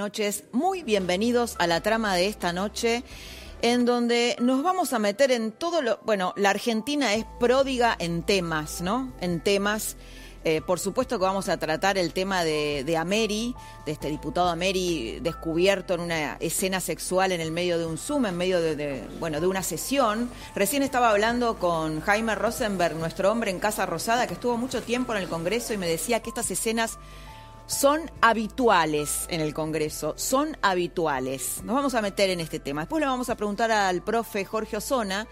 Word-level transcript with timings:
Noches, 0.00 0.44
muy 0.52 0.82
bienvenidos 0.82 1.56
a 1.58 1.66
la 1.66 1.82
trama 1.82 2.14
de 2.14 2.26
esta 2.26 2.54
noche, 2.54 3.04
en 3.60 3.84
donde 3.84 4.34
nos 4.40 4.62
vamos 4.62 4.94
a 4.94 4.98
meter 4.98 5.30
en 5.30 5.52
todo 5.52 5.82
lo... 5.82 5.98
Bueno, 6.06 6.32
la 6.38 6.48
Argentina 6.48 7.12
es 7.12 7.26
pródiga 7.38 7.96
en 7.98 8.22
temas, 8.22 8.80
¿no? 8.80 9.12
En 9.20 9.42
temas. 9.42 9.98
Eh, 10.42 10.62
por 10.66 10.80
supuesto 10.80 11.18
que 11.18 11.26
vamos 11.26 11.50
a 11.50 11.58
tratar 11.58 11.98
el 11.98 12.14
tema 12.14 12.44
de, 12.44 12.82
de 12.82 12.94
de 12.94 13.92
este 13.92 14.08
diputado 14.08 14.48
Ameri 14.48 15.20
descubierto 15.20 15.92
en 15.92 16.00
una 16.00 16.38
escena 16.40 16.80
sexual 16.80 17.32
en 17.32 17.42
el 17.42 17.52
medio 17.52 17.78
de 17.78 17.84
un 17.84 17.98
Zoom, 17.98 18.24
en 18.24 18.38
medio 18.38 18.58
de, 18.58 19.06
bueno, 19.18 19.38
de 19.38 19.48
una 19.48 19.62
sesión. 19.62 20.30
Recién 20.54 20.82
estaba 20.82 21.10
hablando 21.10 21.58
con 21.58 22.00
Jaime 22.00 22.34
Rosenberg, 22.36 22.96
nuestro 22.96 23.30
hombre 23.30 23.50
en 23.50 23.60
Casa 23.60 23.84
Rosada, 23.84 24.26
que 24.26 24.32
estuvo 24.32 24.56
mucho 24.56 24.80
tiempo 24.82 25.14
en 25.14 25.20
el 25.20 25.28
Congreso 25.28 25.74
y 25.74 25.76
me 25.76 25.86
decía 25.86 26.20
que 26.20 26.30
estas 26.30 26.50
escenas 26.50 26.96
son 27.70 28.10
habituales 28.20 29.26
en 29.28 29.40
el 29.40 29.54
Congreso, 29.54 30.14
son 30.16 30.56
habituales. 30.60 31.62
Nos 31.62 31.76
vamos 31.76 31.94
a 31.94 32.02
meter 32.02 32.28
en 32.28 32.40
este 32.40 32.58
tema. 32.58 32.80
Después 32.80 33.00
le 33.00 33.06
vamos 33.06 33.30
a 33.30 33.36
preguntar 33.36 33.70
al 33.70 34.02
profe 34.02 34.44
Jorge 34.44 34.76
Osona 34.76 35.28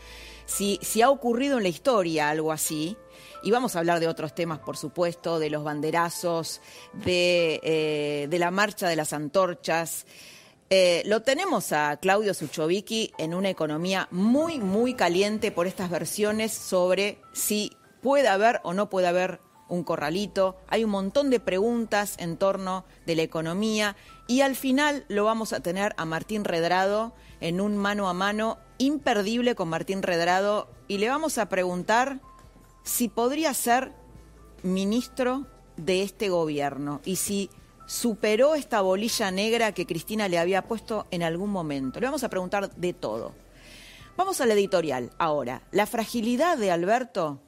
si, 0.46 0.78
si 0.80 1.02
ha 1.02 1.10
ocurrido 1.10 1.56
en 1.56 1.64
la 1.64 1.68
historia 1.68 2.30
algo 2.30 2.52
así. 2.52 2.96
Y 3.42 3.50
vamos 3.50 3.74
a 3.74 3.80
hablar 3.80 3.98
de 3.98 4.06
otros 4.06 4.36
temas, 4.36 4.60
por 4.60 4.76
supuesto, 4.76 5.40
de 5.40 5.50
los 5.50 5.64
banderazos, 5.64 6.60
de, 6.92 7.58
eh, 7.64 8.28
de 8.30 8.38
la 8.38 8.52
marcha 8.52 8.88
de 8.88 8.94
las 8.94 9.12
antorchas. 9.12 10.06
Eh, 10.70 11.02
lo 11.06 11.22
tenemos 11.22 11.72
a 11.72 11.96
Claudio 11.96 12.34
Suchovicki 12.34 13.12
en 13.18 13.34
una 13.34 13.50
economía 13.50 14.06
muy, 14.12 14.60
muy 14.60 14.94
caliente 14.94 15.50
por 15.50 15.66
estas 15.66 15.90
versiones 15.90 16.52
sobre 16.52 17.18
si 17.32 17.72
puede 18.00 18.28
haber 18.28 18.60
o 18.62 18.74
no 18.74 18.88
puede 18.88 19.08
haber 19.08 19.40
un 19.68 19.84
corralito, 19.84 20.56
hay 20.68 20.84
un 20.84 20.90
montón 20.90 21.30
de 21.30 21.40
preguntas 21.40 22.16
en 22.18 22.36
torno 22.36 22.84
de 23.06 23.16
la 23.16 23.22
economía 23.22 23.96
y 24.26 24.40
al 24.40 24.56
final 24.56 25.04
lo 25.08 25.24
vamos 25.24 25.52
a 25.52 25.60
tener 25.60 25.94
a 25.96 26.04
Martín 26.04 26.44
Redrado 26.44 27.12
en 27.40 27.60
un 27.60 27.76
mano 27.76 28.08
a 28.08 28.12
mano 28.12 28.58
imperdible 28.78 29.54
con 29.54 29.68
Martín 29.68 30.02
Redrado 30.02 30.68
y 30.88 30.98
le 30.98 31.08
vamos 31.08 31.38
a 31.38 31.48
preguntar 31.48 32.20
si 32.82 33.08
podría 33.08 33.52
ser 33.54 33.92
ministro 34.62 35.46
de 35.76 36.02
este 36.02 36.28
gobierno 36.28 37.00
y 37.04 37.16
si 37.16 37.50
superó 37.86 38.54
esta 38.54 38.80
bolilla 38.82 39.30
negra 39.30 39.72
que 39.72 39.86
Cristina 39.86 40.28
le 40.28 40.38
había 40.38 40.62
puesto 40.62 41.06
en 41.10 41.22
algún 41.22 41.50
momento. 41.50 42.00
Le 42.00 42.06
vamos 42.06 42.24
a 42.24 42.28
preguntar 42.28 42.74
de 42.74 42.92
todo. 42.92 43.32
Vamos 44.16 44.40
al 44.40 44.50
editorial 44.50 45.10
ahora. 45.18 45.62
La 45.70 45.86
fragilidad 45.86 46.58
de 46.58 46.70
Alberto 46.70 47.40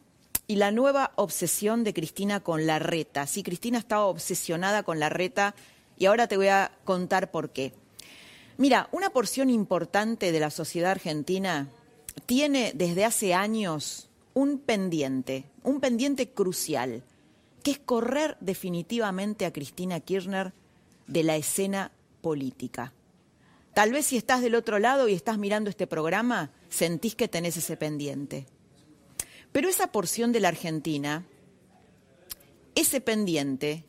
y 0.50 0.56
la 0.56 0.72
nueva 0.72 1.12
obsesión 1.14 1.84
de 1.84 1.94
Cristina 1.94 2.40
con 2.40 2.66
la 2.66 2.80
reta. 2.80 3.28
Sí, 3.28 3.44
Cristina 3.44 3.78
estaba 3.78 4.06
obsesionada 4.06 4.82
con 4.82 4.98
la 4.98 5.08
reta 5.08 5.54
y 5.96 6.06
ahora 6.06 6.26
te 6.26 6.36
voy 6.36 6.48
a 6.48 6.72
contar 6.82 7.30
por 7.30 7.50
qué. 7.50 7.72
Mira, 8.56 8.88
una 8.90 9.10
porción 9.10 9.48
importante 9.48 10.32
de 10.32 10.40
la 10.40 10.50
sociedad 10.50 10.90
argentina 10.90 11.68
tiene 12.26 12.72
desde 12.74 13.04
hace 13.04 13.32
años 13.32 14.08
un 14.34 14.58
pendiente, 14.58 15.44
un 15.62 15.78
pendiente 15.78 16.30
crucial, 16.30 17.04
que 17.62 17.70
es 17.70 17.78
correr 17.78 18.36
definitivamente 18.40 19.46
a 19.46 19.52
Cristina 19.52 20.00
Kirchner 20.00 20.52
de 21.06 21.22
la 21.22 21.36
escena 21.36 21.92
política. 22.22 22.92
Tal 23.72 23.92
vez 23.92 24.06
si 24.06 24.16
estás 24.16 24.42
del 24.42 24.56
otro 24.56 24.80
lado 24.80 25.06
y 25.06 25.14
estás 25.14 25.38
mirando 25.38 25.70
este 25.70 25.86
programa, 25.86 26.50
sentís 26.70 27.14
que 27.14 27.28
tenés 27.28 27.56
ese 27.56 27.76
pendiente. 27.76 28.48
Pero 29.52 29.68
esa 29.68 29.88
porción 29.88 30.32
de 30.32 30.40
la 30.40 30.48
Argentina, 30.48 31.26
ese 32.74 33.00
pendiente, 33.00 33.84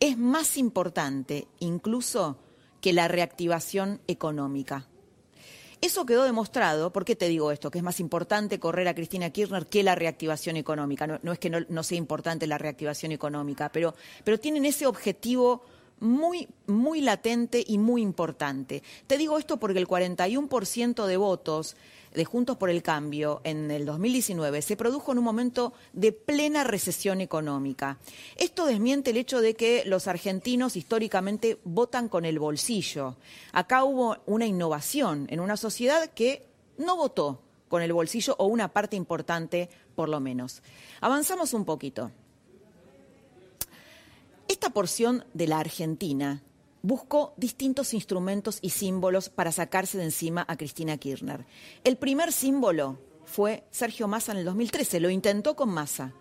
es 0.00 0.18
más 0.18 0.56
importante 0.56 1.46
incluso 1.60 2.38
que 2.80 2.92
la 2.92 3.08
reactivación 3.08 4.00
económica. 4.06 4.88
Eso 5.80 6.06
quedó 6.06 6.22
demostrado, 6.22 6.92
¿por 6.92 7.04
qué 7.04 7.16
te 7.16 7.28
digo 7.28 7.50
esto? 7.50 7.70
Que 7.70 7.78
es 7.78 7.84
más 7.84 7.98
importante 7.98 8.60
correr 8.60 8.86
a 8.86 8.94
Cristina 8.94 9.30
Kirchner 9.30 9.66
que 9.66 9.82
la 9.82 9.96
reactivación 9.96 10.56
económica. 10.56 11.06
No, 11.06 11.32
es 11.32 11.40
que 11.40 11.50
no, 11.50 11.82
sea 11.82 11.98
importante 11.98 12.46
la 12.46 12.56
reactivación 12.56 13.10
económica, 13.10 13.70
pero, 13.70 13.94
pero 14.22 14.38
tienen 14.38 14.64
ese 14.64 14.86
objetivo 14.86 15.64
muy, 15.98 16.48
muy 16.66 17.00
latente 17.00 17.64
y 17.66 17.78
muy 17.78 18.00
importante. 18.00 18.82
Te 19.08 19.18
digo 19.18 19.38
esto 19.38 19.58
porque 19.58 19.80
el 19.80 19.88
41% 19.88 21.06
de 21.06 21.16
votos 21.16 21.76
de 22.14 22.24
Juntos 22.24 22.56
por 22.56 22.70
el 22.70 22.82
Cambio 22.82 23.40
en 23.44 23.70
el 23.70 23.86
2019 23.86 24.62
se 24.62 24.76
produjo 24.76 25.12
en 25.12 25.18
un 25.18 25.24
momento 25.24 25.72
de 25.92 26.12
plena 26.12 26.64
recesión 26.64 27.20
económica. 27.20 27.98
Esto 28.36 28.66
desmiente 28.66 29.10
el 29.10 29.16
hecho 29.16 29.40
de 29.40 29.54
que 29.54 29.84
los 29.86 30.06
argentinos 30.08 30.76
históricamente 30.76 31.58
votan 31.64 32.08
con 32.08 32.24
el 32.24 32.38
bolsillo. 32.38 33.16
Acá 33.52 33.84
hubo 33.84 34.18
una 34.26 34.46
innovación 34.46 35.26
en 35.30 35.40
una 35.40 35.56
sociedad 35.56 36.10
que 36.10 36.46
no 36.78 36.96
votó 36.96 37.40
con 37.68 37.82
el 37.82 37.92
bolsillo 37.92 38.36
o 38.38 38.46
una 38.46 38.68
parte 38.68 38.96
importante 38.96 39.70
por 39.94 40.08
lo 40.08 40.20
menos. 40.20 40.62
Avanzamos 41.00 41.54
un 41.54 41.64
poquito. 41.64 42.10
Esta 44.48 44.70
porción 44.70 45.24
de 45.32 45.46
la 45.46 45.58
Argentina 45.58 46.42
buscó 46.82 47.32
distintos 47.36 47.94
instrumentos 47.94 48.58
y 48.60 48.70
símbolos 48.70 49.28
para 49.28 49.52
sacarse 49.52 49.98
de 49.98 50.04
encima 50.04 50.44
a 50.46 50.56
Cristina 50.56 50.98
Kirchner. 50.98 51.46
El 51.84 51.96
primer 51.96 52.32
símbolo 52.32 52.98
fue 53.24 53.64
Sergio 53.70 54.08
Massa 54.08 54.32
en 54.32 54.38
el 54.38 54.44
2013, 54.44 55.00
lo 55.00 55.08
intentó 55.08 55.56
con 55.56 55.70
Massa. 55.70 56.12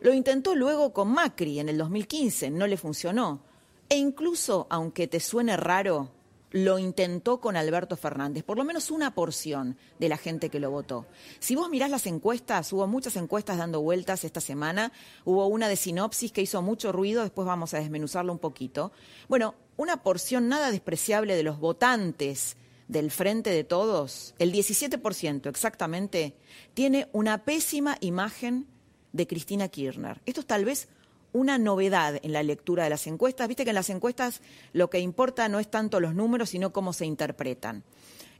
Lo 0.00 0.12
intentó 0.12 0.54
luego 0.54 0.92
con 0.92 1.08
Macri 1.08 1.58
en 1.58 1.68
el 1.68 1.78
2015, 1.78 2.50
no 2.50 2.66
le 2.66 2.76
funcionó. 2.76 3.40
E 3.88 3.96
incluso, 3.96 4.66
aunque 4.68 5.06
te 5.06 5.20
suene 5.20 5.56
raro, 5.56 6.10
lo 6.50 6.78
intentó 6.78 7.40
con 7.40 7.56
Alberto 7.56 7.96
Fernández, 7.96 8.44
por 8.44 8.56
lo 8.56 8.64
menos 8.64 8.90
una 8.90 9.14
porción 9.14 9.76
de 9.98 10.08
la 10.08 10.16
gente 10.16 10.48
que 10.48 10.60
lo 10.60 10.70
votó. 10.70 11.06
Si 11.38 11.56
vos 11.56 11.68
mirás 11.68 11.90
las 11.90 12.06
encuestas, 12.06 12.72
hubo 12.72 12.86
muchas 12.86 13.16
encuestas 13.16 13.58
dando 13.58 13.80
vueltas 13.80 14.24
esta 14.24 14.40
semana, 14.40 14.92
hubo 15.24 15.46
una 15.46 15.68
de 15.68 15.76
sinopsis 15.76 16.32
que 16.32 16.42
hizo 16.42 16.62
mucho 16.62 16.92
ruido, 16.92 17.22
después 17.22 17.46
vamos 17.46 17.74
a 17.74 17.78
desmenuzarlo 17.78 18.32
un 18.32 18.38
poquito. 18.38 18.92
Bueno, 19.28 19.54
una 19.76 20.02
porción 20.02 20.48
nada 20.48 20.70
despreciable 20.70 21.36
de 21.36 21.42
los 21.42 21.58
votantes 21.58 22.56
del 22.88 23.10
Frente 23.10 23.50
de 23.50 23.64
Todos, 23.64 24.34
el 24.38 24.52
17% 24.52 25.48
exactamente, 25.48 26.36
tiene 26.74 27.08
una 27.12 27.44
pésima 27.44 27.96
imagen 28.00 28.66
de 29.12 29.26
Cristina 29.26 29.68
Kirchner. 29.68 30.20
Esto 30.26 30.40
es 30.40 30.46
tal 30.46 30.64
vez 30.64 30.88
una 31.32 31.58
novedad 31.58 32.18
en 32.22 32.32
la 32.32 32.42
lectura 32.42 32.84
de 32.84 32.90
las 32.90 33.06
encuestas. 33.06 33.48
Viste 33.48 33.64
que 33.64 33.70
en 33.70 33.76
las 33.76 33.90
encuestas 33.90 34.40
lo 34.72 34.90
que 34.90 35.00
importa 35.00 35.48
no 35.48 35.58
es 35.58 35.70
tanto 35.70 36.00
los 36.00 36.14
números, 36.14 36.50
sino 36.50 36.72
cómo 36.72 36.92
se 36.92 37.06
interpretan. 37.06 37.84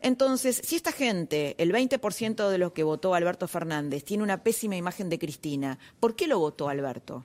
Entonces, 0.01 0.61
si 0.65 0.77
esta 0.77 0.93
gente, 0.93 1.55
el 1.59 1.73
20% 1.73 2.49
de 2.49 2.59
los 2.59 2.73
que 2.73 2.83
votó 2.83 3.15
Alberto 3.15 3.49
Fernández, 3.49 4.05
tiene 4.05 4.23
una 4.23 4.43
pésima 4.43 4.77
imagen 4.77 5.09
de 5.09 5.19
Cristina, 5.19 5.79
¿por 6.01 6.15
qué 6.15 6.27
lo 6.27 6.39
votó 6.39 6.69
Alberto? 6.69 7.25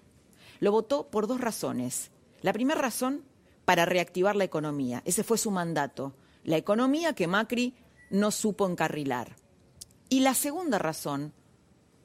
Lo 0.60 0.72
votó 0.72 1.08
por 1.10 1.28
dos 1.28 1.42
razones. 1.42 2.12
La 2.42 2.54
primera 2.54 2.80
razón, 2.80 3.24
para 3.66 3.85
reactivar 3.85 4.35
la 4.35 4.44
economía. 4.44 5.02
Ese 5.06 5.24
fue 5.24 5.38
su 5.38 5.52
mandato. 5.52 6.14
La 6.44 6.58
economía 6.58 7.14
que 7.14 7.28
Macri 7.28 7.76
no 8.09 8.32
supo 8.32 8.68
encarrilar. 8.68 9.35
Y 10.09 10.22
la 10.22 10.34
segunda 10.34 10.78
razón, 10.78 11.34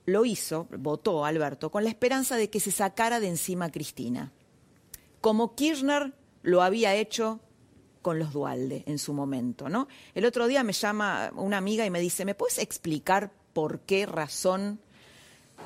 lo 0.06 0.24
hizo, 0.24 0.68
votó 0.70 1.24
Alberto, 1.24 1.70
con 1.70 1.84
la 1.84 1.90
esperanza 1.90 2.36
de 2.36 2.48
que 2.48 2.60
se 2.60 2.70
sacara 2.70 3.20
de 3.20 3.28
encima 3.28 3.66
a 3.66 3.72
Cristina, 3.72 4.32
como 5.20 5.54
Kirchner 5.56 6.14
lo 6.42 6.62
había 6.62 6.94
hecho 6.94 7.40
con 8.02 8.20
los 8.20 8.32
Dualde 8.32 8.84
en 8.86 9.00
su 9.00 9.12
momento, 9.12 9.68
¿no? 9.68 9.88
El 10.14 10.24
otro 10.24 10.46
día 10.46 10.62
me 10.62 10.72
llama 10.72 11.32
una 11.34 11.56
amiga 11.56 11.84
y 11.84 11.90
me 11.90 12.00
dice, 12.00 12.24
¿me 12.24 12.36
puedes 12.36 12.58
explicar 12.58 13.32
por 13.52 13.80
qué 13.80 14.06
razón 14.06 14.78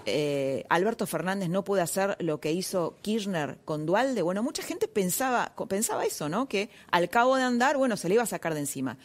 eh, 0.07 0.65
Alberto 0.71 1.07
Fernández 1.07 1.51
no 1.51 1.65
puede 1.65 1.83
hacer 1.83 2.17
lo 2.21 2.41
que 2.41 2.53
hizo 2.53 2.97
Kirchner 3.03 3.59
con 3.67 3.85
Dualde? 3.85 4.23
Bueno, 4.23 4.43
mucha 4.43 4.63
gente 4.63 4.89
pensaba, 4.89 5.55
pensaba 5.69 6.07
eso, 6.07 6.31
¿no? 6.31 6.49
Que 6.49 6.71
al 6.91 7.11
cabo 7.11 7.37
de 7.37 7.43
andar, 7.43 7.77
bueno, 7.77 7.99
se 7.99 8.09
le 8.09 8.15
iba 8.15 8.23
a 8.23 8.27
sacar 8.27 8.55
de 8.55 8.61
encima. 8.61 8.97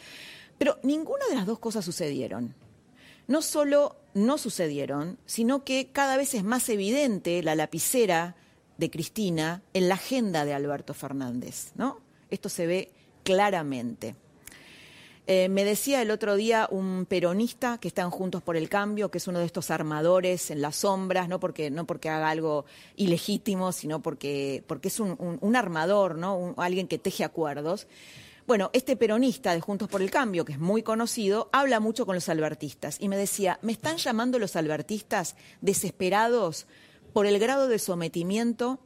Pero 0.56 0.78
ninguna 0.82 1.26
de 1.28 1.34
las 1.34 1.44
dos 1.44 1.58
cosas 1.58 1.84
sucedieron 1.84 2.54
no 3.26 3.42
solo 3.42 3.96
no 4.16 4.38
sucedieron, 4.38 5.18
sino 5.26 5.62
que 5.62 5.88
cada 5.92 6.16
vez 6.16 6.32
es 6.32 6.42
más 6.42 6.70
evidente 6.70 7.42
la 7.42 7.54
lapicera 7.54 8.34
de 8.78 8.90
Cristina 8.90 9.62
en 9.74 9.90
la 9.90 9.96
agenda 9.96 10.46
de 10.46 10.54
Alberto 10.54 10.94
Fernández, 10.94 11.72
¿no? 11.74 12.00
Esto 12.30 12.48
se 12.48 12.66
ve 12.66 12.92
claramente. 13.24 14.16
Eh, 15.26 15.50
me 15.50 15.64
decía 15.64 16.00
el 16.00 16.10
otro 16.10 16.34
día 16.34 16.66
un 16.70 17.04
peronista 17.04 17.78
que 17.78 17.88
están 17.88 18.10
Juntos 18.10 18.42
por 18.42 18.56
el 18.56 18.70
Cambio, 18.70 19.10
que 19.10 19.18
es 19.18 19.28
uno 19.28 19.38
de 19.38 19.44
estos 19.44 19.70
armadores 19.70 20.50
en 20.50 20.62
las 20.62 20.76
sombras, 20.76 21.28
no 21.28 21.38
porque, 21.38 21.70
no 21.70 21.84
porque 21.86 22.08
haga 22.08 22.30
algo 22.30 22.64
ilegítimo, 22.96 23.70
sino 23.72 24.00
porque, 24.00 24.64
porque 24.66 24.88
es 24.88 24.98
un, 24.98 25.56
armador, 25.56 26.16
¿no? 26.16 26.54
alguien 26.56 26.88
que 26.88 26.98
teje 26.98 27.22
acuerdos. 27.22 27.86
Bueno, 28.46 28.70
este 28.72 28.94
peronista 28.94 29.52
de 29.54 29.60
Juntos 29.60 29.88
por 29.88 30.02
el 30.02 30.10
Cambio, 30.12 30.44
que 30.44 30.52
es 30.52 30.60
muy 30.60 30.84
conocido, 30.84 31.50
habla 31.52 31.80
mucho 31.80 32.06
con 32.06 32.14
los 32.14 32.28
albertistas 32.28 32.96
y 33.00 33.08
me 33.08 33.16
decía, 33.16 33.58
me 33.60 33.72
están 33.72 33.96
llamando 33.96 34.38
los 34.38 34.54
albertistas 34.54 35.34
desesperados 35.60 36.68
por 37.12 37.26
el 37.26 37.40
grado 37.40 37.66
de 37.66 37.80
sometimiento 37.80 38.78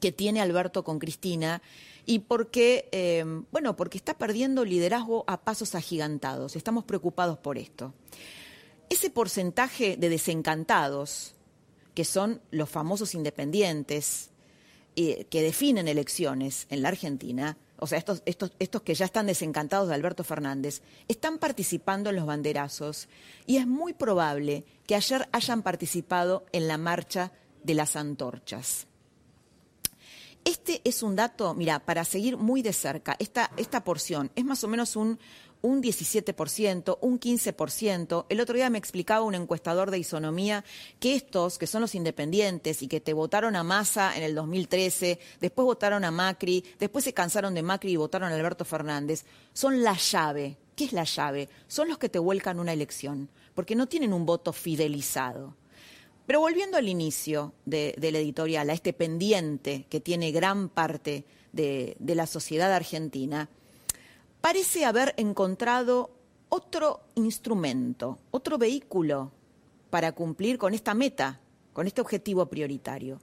que 0.00 0.12
tiene 0.12 0.40
Alberto 0.40 0.82
con 0.82 0.98
Cristina 0.98 1.60
y 2.06 2.20
porque, 2.20 2.88
eh, 2.92 3.22
bueno, 3.52 3.76
porque 3.76 3.98
está 3.98 4.16
perdiendo 4.16 4.64
liderazgo 4.64 5.24
a 5.26 5.42
pasos 5.42 5.74
agigantados. 5.74 6.56
Estamos 6.56 6.84
preocupados 6.84 7.36
por 7.36 7.58
esto. 7.58 7.92
Ese 8.88 9.10
porcentaje 9.10 9.98
de 9.98 10.08
desencantados, 10.08 11.34
que 11.94 12.06
son 12.06 12.40
los 12.50 12.70
famosos 12.70 13.14
independientes, 13.14 14.30
eh, 14.96 15.26
que 15.28 15.42
definen 15.42 15.86
elecciones 15.86 16.66
en 16.70 16.80
la 16.80 16.88
Argentina, 16.88 17.58
o 17.80 17.86
sea, 17.86 17.98
estos, 17.98 18.22
estos, 18.26 18.52
estos 18.58 18.82
que 18.82 18.94
ya 18.94 19.04
están 19.04 19.26
desencantados 19.26 19.88
de 19.88 19.94
Alberto 19.94 20.24
Fernández, 20.24 20.82
están 21.08 21.38
participando 21.38 22.10
en 22.10 22.16
los 22.16 22.26
banderazos 22.26 23.08
y 23.46 23.56
es 23.56 23.66
muy 23.66 23.92
probable 23.92 24.64
que 24.86 24.94
ayer 24.94 25.28
hayan 25.32 25.62
participado 25.62 26.44
en 26.52 26.68
la 26.68 26.78
marcha 26.78 27.32
de 27.62 27.74
las 27.74 27.96
antorchas. 27.96 28.86
Este 30.44 30.80
es 30.84 31.02
un 31.02 31.16
dato, 31.16 31.54
mira, 31.54 31.80
para 31.80 32.04
seguir 32.04 32.36
muy 32.36 32.62
de 32.62 32.72
cerca, 32.72 33.14
esta, 33.18 33.50
esta 33.56 33.84
porción 33.84 34.30
es 34.36 34.44
más 34.44 34.64
o 34.64 34.68
menos 34.68 34.96
un, 34.96 35.18
un 35.62 35.82
17%, 35.82 36.98
un 37.00 37.20
15%. 37.20 38.26
El 38.28 38.40
otro 38.40 38.54
día 38.54 38.70
me 38.70 38.78
explicaba 38.78 39.24
un 39.24 39.34
encuestador 39.34 39.90
de 39.90 39.98
isonomía 39.98 40.64
que 40.98 41.14
estos, 41.14 41.58
que 41.58 41.66
son 41.66 41.82
los 41.82 41.94
independientes 41.94 42.82
y 42.82 42.88
que 42.88 43.00
te 43.00 43.12
votaron 43.12 43.56
a 43.56 43.62
Massa 43.62 44.16
en 44.16 44.22
el 44.22 44.34
2013, 44.34 45.18
después 45.40 45.64
votaron 45.64 46.04
a 46.04 46.10
Macri, 46.10 46.64
después 46.78 47.04
se 47.04 47.12
cansaron 47.12 47.54
de 47.54 47.62
Macri 47.62 47.92
y 47.92 47.96
votaron 47.96 48.32
a 48.32 48.34
Alberto 48.34 48.64
Fernández, 48.64 49.24
son 49.52 49.82
la 49.82 49.94
llave. 49.94 50.56
¿Qué 50.76 50.84
es 50.84 50.92
la 50.92 51.04
llave? 51.04 51.48
Son 51.68 51.88
los 51.88 51.98
que 51.98 52.08
te 52.08 52.18
vuelcan 52.18 52.58
una 52.58 52.72
elección, 52.72 53.28
porque 53.54 53.74
no 53.74 53.86
tienen 53.86 54.12
un 54.12 54.24
voto 54.24 54.52
fidelizado. 54.52 55.54
Pero 56.26 56.40
volviendo 56.40 56.76
al 56.76 56.88
inicio 56.88 57.54
de, 57.66 57.94
del 57.98 58.16
editorial, 58.16 58.70
a 58.70 58.72
este 58.72 58.92
pendiente 58.92 59.86
que 59.90 60.00
tiene 60.00 60.30
gran 60.30 60.68
parte 60.68 61.24
de, 61.52 61.96
la 61.98 62.26
sociedad 62.26 62.72
argentina, 62.72 63.48
parece 64.40 64.84
haber 64.84 65.14
encontrado 65.16 66.10
otro 66.48 67.00
instrumento, 67.14 68.18
otro 68.30 68.58
vehículo 68.58 69.32
para 69.90 70.12
cumplir 70.12 70.58
con 70.58 70.74
esta 70.74 70.94
meta, 70.94 71.40
con 71.72 71.86
este 71.86 72.00
objetivo 72.00 72.46
prioritario. 72.46 73.20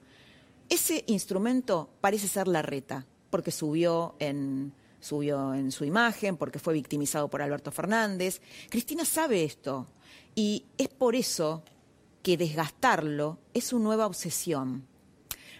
Ese 0.68 1.04
instrumento 1.06 1.90
parece 2.00 2.28
ser 2.28 2.48
la 2.48 2.62
reta, 2.62 3.06
porque 3.30 3.50
subió 3.50 4.14
en, 4.18 4.72
subió 5.00 5.54
en 5.54 5.72
su 5.72 5.84
imagen, 5.84 6.36
porque 6.36 6.58
fue 6.58 6.74
victimizado 6.74 7.28
por 7.28 7.42
Alberto 7.42 7.70
Fernández. 7.70 8.40
Cristina 8.68 9.04
sabe 9.04 9.44
esto 9.44 9.86
y 10.34 10.66
es 10.76 10.88
por 10.88 11.14
eso 11.14 11.62
que 12.22 12.36
desgastarlo 12.36 13.38
es 13.54 13.64
su 13.64 13.78
nueva 13.78 14.06
obsesión. 14.06 14.86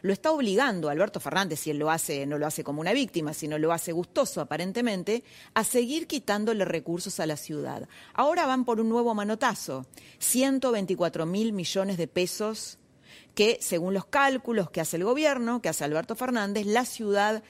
Lo 0.03 0.13
está 0.13 0.33
obligando 0.33 0.89
Alberto 0.89 1.21
Fernández, 1.21 1.61
si 1.61 1.71
él 1.71 1.79
lo 1.79 1.91
hace, 1.91 2.27
no 2.27 2.39
lo 2.39 2.47
hace 2.47 2.65
como 2.65 2.81
una 2.81 2.93
víctima, 2.93 3.35
sino 3.35 3.59
lo 3.59 3.73
hace 3.73 3.93
gustoso 3.93 4.41
aparentemente, 4.41 5.25
a 5.55 5.65
seguir 5.65 6.07
quitándole 6.07 6.65
recursos 6.65 7.21
a 7.21 7.27
la 7.27 7.37
ciudad. 7.37 7.89
Ahora 8.15 8.47
van 8.47 8.65
por 8.65 8.81
un 8.81 8.89
nuevo 8.89 9.15
manotazo, 9.15 9.87
124 10.19 11.27
mil 11.27 11.53
millones 11.53 11.97
de 11.97 12.09
pesos 12.09 12.79
que, 13.35 13.59
según 13.61 13.95
los 13.95 14.07
cálculos 14.07 14.71
que 14.71 14.81
hace 14.81 14.97
el 14.97 15.05
gobierno, 15.05 15.63
que 15.63 15.69
hace 15.69 15.85
Alberto 15.85 16.17
Fernández, 16.17 16.67
la 16.67 16.85
ciudad 16.85 17.43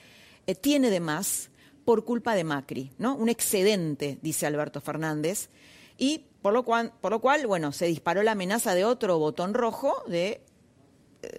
eh, 0.47 0.55
tiene 0.55 0.89
de 0.89 0.99
más 0.99 1.49
por 1.85 2.05
culpa 2.05 2.35
de 2.35 2.43
Macri, 2.43 2.91
¿no? 2.97 3.15
Un 3.15 3.29
excedente, 3.29 4.19
dice 4.21 4.45
Alberto 4.45 4.81
Fernández, 4.81 5.49
y 5.97 6.25
por 6.41 6.53
lo 6.53 6.63
cual, 6.63 7.47
bueno, 7.47 7.71
se 7.71 7.87
disparó 7.87 8.23
la 8.23 8.31
amenaza 8.31 8.73
de 8.73 8.85
otro 8.85 9.19
botón 9.19 9.53
rojo 9.53 10.03
de, 10.07 10.41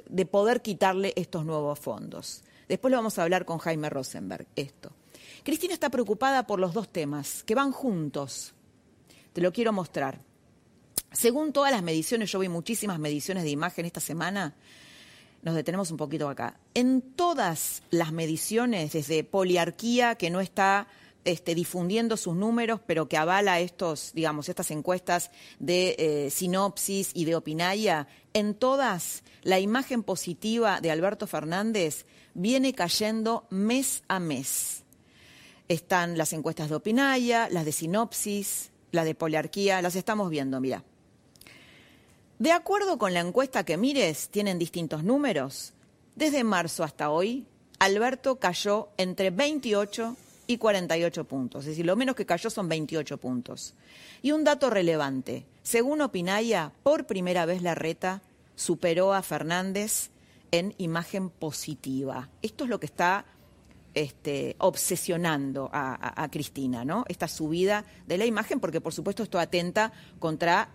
de 0.09 0.27
poder 0.27 0.62
quitarle 0.62 1.12
estos 1.17 1.44
nuevos 1.44 1.79
fondos. 1.79 2.43
Después 2.69 2.91
lo 2.91 2.99
vamos 2.99 3.19
a 3.19 3.23
hablar 3.23 3.44
con 3.44 3.59
Jaime 3.59 3.91
Rosenberg, 3.91 4.47
esto. 4.56 4.93
Cristina 5.43 5.75
está 5.75 5.91
preocupada 5.91 6.47
por 6.47 6.59
los 6.59 6.73
dos 6.73 6.88
temas, 6.88 7.43
que 7.43 7.55
van 7.55 7.73
juntos. 7.73 8.55
Te 9.32 9.41
lo 9.41 9.53
quiero 9.53 9.73
mostrar. 9.73 10.21
Según 11.12 11.53
todas 11.53 11.73
las 11.73 11.82
mediciones, 11.82 12.31
yo 12.31 12.38
vi 12.38 12.49
muchísimas 12.49 12.99
mediciones 12.99 13.43
de 13.43 13.50
imagen 13.50 13.87
esta 13.87 14.00
semana, 14.00 14.55
nos 15.43 15.55
detenemos 15.55 15.91
un 15.91 15.97
poquito 15.97 16.29
acá. 16.29 16.61
En 16.75 17.00
todas 17.00 17.83
las 17.91 18.12
mediciones, 18.12 18.93
desde 18.93 19.25
poliarquía, 19.25 20.15
que 20.15 20.31
no 20.31 20.41
está 20.41 20.87
este, 21.25 21.55
difundiendo 21.55 22.17
sus 22.17 22.35
números, 22.35 22.81
pero 22.87 23.09
que 23.09 23.17
avala 23.17 23.61
estos, 23.61 24.13
digamos, 24.15 24.49
estas 24.49 24.71
encuestas 24.71 25.31
de 25.59 25.97
eh, 25.99 26.31
sinopsis 26.31 27.11
y 27.15 27.25
de 27.25 27.37
opinaya, 27.37 28.09
en 28.33 28.55
todas 28.55 29.23
la 29.43 29.59
imagen 29.59 30.03
positiva 30.03 30.81
de 30.81 30.91
Alberto 30.91 31.27
Fernández 31.27 32.07
viene 32.35 32.75
cayendo 32.75 33.47
mes 33.51 34.03
a 34.09 34.21
mes. 34.21 34.85
Están 35.69 36.19
las 36.19 36.33
encuestas 36.33 36.69
de 36.69 36.75
opinaya, 36.75 37.49
las 37.51 37.65
de 37.65 37.73
sinopsis, 37.73 38.71
las 38.91 39.05
de 39.05 39.15
poliarquía, 39.15 39.83
las 39.83 39.97
estamos 39.97 40.31
viendo, 40.31 40.61
mira. 40.61 40.85
De 42.39 42.53
acuerdo 42.53 42.99
con 42.99 43.13
la 43.13 43.21
encuesta 43.21 43.65
que 43.65 43.77
mires, 43.77 44.31
tienen 44.31 44.59
distintos 44.59 45.05
números. 45.05 45.75
Desde 46.17 46.43
marzo 46.43 46.85
hasta 46.85 47.11
hoy, 47.11 47.47
Alberto 47.79 48.37
cayó 48.37 48.89
entre 48.97 49.31
28 49.31 50.17
y 50.50 50.58
48 50.58 51.25
puntos. 51.26 51.61
Es 51.61 51.69
decir, 51.69 51.87
lo 51.87 51.94
menos 51.94 52.17
que 52.17 52.26
cayó 52.26 52.50
son 52.50 52.69
28 52.69 53.19
puntos. 53.19 53.75
Y 54.20 54.32
un 54.32 54.43
dato 54.43 54.69
relevante. 54.69 55.47
Según 55.62 56.00
Opinaya, 56.00 56.73
por 56.82 57.06
primera 57.06 57.47
vez 57.47 57.62
la 57.62 57.76
reta 57.76 58.20
superó 58.56 59.14
a 59.14 59.23
Fernández 59.23 60.11
en 60.50 60.75
imagen 60.79 61.31
positiva. 61.31 62.29
Esto 62.43 62.64
es 62.64 62.70
lo 62.70 62.81
que 62.81 62.87
está 62.87 63.26
este, 63.94 64.56
obsesionando 64.58 65.71
a, 65.73 66.21
a, 66.21 66.28
Cristina, 66.33 66.85
¿no? 66.85 67.04
Esta 67.07 67.28
subida 67.28 67.85
de 68.09 68.19
la 68.19 68.26
imagen, 68.26 68.59
porque 68.59 68.80
por 68.80 68.92
supuesto 68.92 69.23
esto 69.23 69.38
atenta 69.38 69.92
contra 70.19 70.71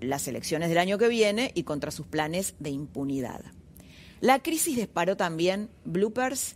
las 0.00 0.28
elecciones 0.28 0.68
del 0.68 0.78
año 0.78 0.98
que 0.98 1.08
viene 1.08 1.50
y 1.56 1.64
contra 1.64 1.90
sus 1.90 2.06
planes 2.06 2.54
de 2.60 2.70
impunidad. 2.70 3.44
La 4.20 4.38
crisis 4.38 4.76
disparó 4.76 5.16
también 5.16 5.68
bloopers 5.84 6.54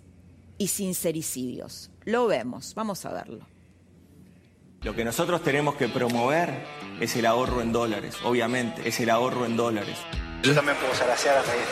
y 0.60 0.68
sincericidios. 0.68 1.90
Lo 2.04 2.26
vemos, 2.26 2.74
vamos 2.74 3.06
a 3.06 3.12
verlo. 3.14 3.46
Lo 4.82 4.94
que 4.94 5.06
nosotros 5.06 5.42
tenemos 5.42 5.74
que 5.76 5.88
promover 5.88 6.50
es 7.00 7.16
el 7.16 7.24
ahorro 7.24 7.62
en 7.62 7.72
dólares, 7.72 8.16
obviamente, 8.24 8.86
es 8.86 9.00
el 9.00 9.08
ahorro 9.08 9.46
en 9.46 9.56
dólares. 9.56 9.96
Yo 10.42 10.54
también 10.54 10.76
puedo 10.76 10.94
zarasear 10.94 11.38
a 11.38 11.42
raíz 11.42 11.66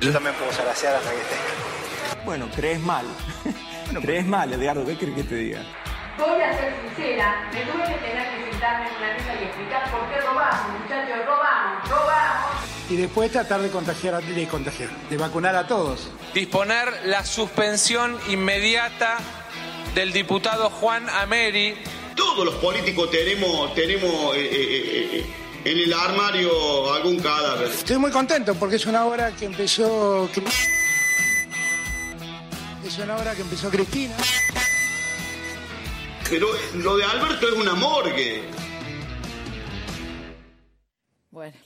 Yo 0.00 0.12
también 0.12 0.34
puedo 0.36 0.52
zarasear 0.52 0.94
a 0.94 1.00
raíz 1.00 2.24
Bueno, 2.24 2.48
crees 2.54 2.80
mal. 2.80 3.04
bueno, 3.86 4.00
crees 4.00 4.26
mal, 4.26 4.52
Edgardo, 4.52 4.86
¿qué 4.86 4.96
crees 4.96 5.14
que 5.16 5.24
te 5.24 5.34
diga? 5.34 5.62
Voy 6.18 6.40
a 6.40 6.56
ser 6.56 6.72
sincera, 6.82 7.50
me 7.52 7.62
tuve 7.62 7.82
que 7.82 7.98
tener 7.98 8.30
que 8.30 8.50
sentarme 8.52 8.88
en 8.88 8.96
una 8.96 9.12
mesa 9.12 9.34
y 9.40 9.44
explicar 9.44 9.90
por 9.90 10.08
qué 10.08 10.20
robamos, 10.20 10.80
muchachos, 10.80 11.26
robamos, 11.26 11.88
robamos 11.88 12.65
y 12.88 12.96
después 12.96 13.32
tratar 13.32 13.62
de 13.62 13.70
contagiar, 13.70 14.22
de 14.22 14.46
contagiar, 14.46 14.90
de 15.10 15.16
vacunar 15.16 15.56
a 15.56 15.66
todos. 15.66 16.08
Disponer 16.34 17.06
la 17.06 17.24
suspensión 17.24 18.16
inmediata 18.28 19.18
del 19.94 20.12
diputado 20.12 20.70
Juan 20.70 21.08
Ameri. 21.08 21.74
Todos 22.14 22.44
los 22.44 22.54
políticos 22.56 23.10
tenemos, 23.10 23.74
tenemos 23.74 24.36
eh, 24.36 24.40
eh, 24.40 25.10
eh, 25.12 25.26
en 25.64 25.78
el 25.78 25.92
armario 25.92 26.94
algún 26.94 27.18
cadáver. 27.18 27.68
Estoy 27.68 27.98
muy 27.98 28.10
contento 28.10 28.54
porque 28.54 28.76
es 28.76 28.86
una 28.86 29.04
obra 29.04 29.32
que 29.32 29.46
empezó. 29.46 30.28
Es 32.86 32.98
una 32.98 33.16
obra 33.16 33.34
que 33.34 33.42
empezó 33.42 33.68
Cristina. 33.68 34.14
Pero 36.30 36.48
lo 36.74 36.96
de 36.96 37.04
Alberto 37.04 37.48
es 37.48 37.54
una 37.54 37.74
morgue. 37.74 38.65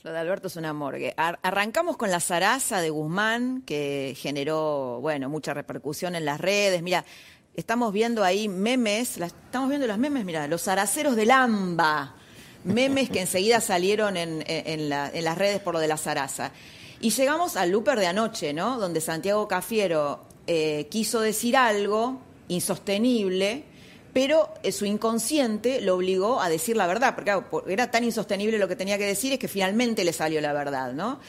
Lo 0.03 0.11
de 0.11 0.19
Alberto 0.19 0.47
es 0.47 0.55
una 0.55 0.73
morgue. 0.73 1.13
arrancamos 1.17 1.97
con 1.97 2.11
la 2.11 2.19
zaraza 2.19 2.81
de 2.81 2.89
Guzmán, 2.89 3.61
que 3.63 4.15
generó, 4.17 4.99
bueno, 5.01 5.29
mucha 5.29 5.53
repercusión 5.53 6.15
en 6.15 6.25
las 6.25 6.39
redes. 6.39 6.81
Mira, 6.81 7.05
estamos 7.55 7.93
viendo 7.93 8.23
ahí 8.23 8.47
memes, 8.47 9.17
estamos 9.17 9.69
viendo 9.69 9.87
los 9.87 9.97
memes, 9.97 10.25
mira, 10.25 10.47
los 10.47 10.63
zaraceros 10.63 11.15
del 11.15 11.31
AMBA, 11.31 12.15
memes 12.63 13.09
que 13.09 13.21
enseguida 13.21 13.61
salieron 13.61 14.17
en, 14.17 14.89
las 14.89 15.37
redes 15.37 15.59
por 15.59 15.73
lo 15.73 15.79
de 15.79 15.87
la 15.87 15.97
zaraza. 15.97 16.51
Y 16.99 17.09
llegamos 17.09 17.55
al 17.55 17.71
Luper 17.71 17.99
de 17.99 18.07
anoche, 18.07 18.53
¿no? 18.53 18.77
Donde 18.77 19.01
Santiago 19.01 19.47
Cafiero 19.47 20.21
eh, 20.45 20.87
quiso 20.91 21.19
decir 21.19 21.57
algo 21.57 22.21
insostenible, 22.47 23.63
pero 24.13 24.53
eh, 24.63 24.71
su 24.71 24.85
inconsciente 24.85 25.81
lo 25.81 25.95
obligó 25.95 26.41
a 26.41 26.49
decir 26.49 26.75
la 26.77 26.87
verdad, 26.87 27.15
porque 27.15 27.33
era 27.71 27.91
tan 27.91 28.03
insostenible 28.03 28.57
lo 28.57 28.67
que 28.67 28.75
tenía 28.75 28.97
que 28.97 29.05
decir, 29.05 29.33
es 29.33 29.39
que 29.39 29.47
finalmente 29.47 30.03
le 30.03 30.13
salió 30.13 30.41
la 30.41 30.53
verdad, 30.53 30.93
¿no? 30.93 31.19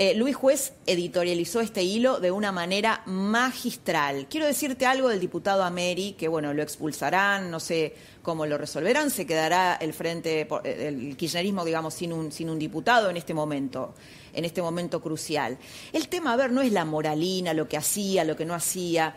Eh, 0.00 0.14
Luis 0.14 0.36
Juez 0.36 0.74
editorializó 0.86 1.60
este 1.60 1.82
hilo 1.82 2.20
de 2.20 2.30
una 2.30 2.52
manera 2.52 3.02
magistral. 3.06 4.28
Quiero 4.30 4.46
decirte 4.46 4.86
algo 4.86 5.08
del 5.08 5.18
diputado 5.18 5.64
Ameri, 5.64 6.12
que 6.12 6.28
bueno, 6.28 6.54
lo 6.54 6.62
expulsarán, 6.62 7.50
no 7.50 7.58
sé 7.58 7.96
cómo 8.22 8.46
lo 8.46 8.58
resolverán, 8.58 9.10
se 9.10 9.26
quedará 9.26 9.74
el 9.74 9.92
frente, 9.92 10.42
eh, 10.42 10.86
el 10.86 11.16
kirchnerismo, 11.16 11.64
digamos, 11.64 11.94
sin 11.94 12.12
un, 12.12 12.30
sin 12.30 12.48
un 12.48 12.60
diputado 12.60 13.10
en 13.10 13.16
este 13.16 13.34
momento, 13.34 13.94
en 14.32 14.44
este 14.44 14.62
momento 14.62 15.02
crucial. 15.02 15.58
El 15.92 16.06
tema, 16.08 16.34
a 16.34 16.36
ver, 16.36 16.52
no 16.52 16.62
es 16.62 16.70
la 16.70 16.84
moralina, 16.84 17.52
lo 17.52 17.68
que 17.68 17.76
hacía, 17.76 18.22
lo 18.22 18.36
que 18.36 18.44
no 18.44 18.54
hacía. 18.54 19.16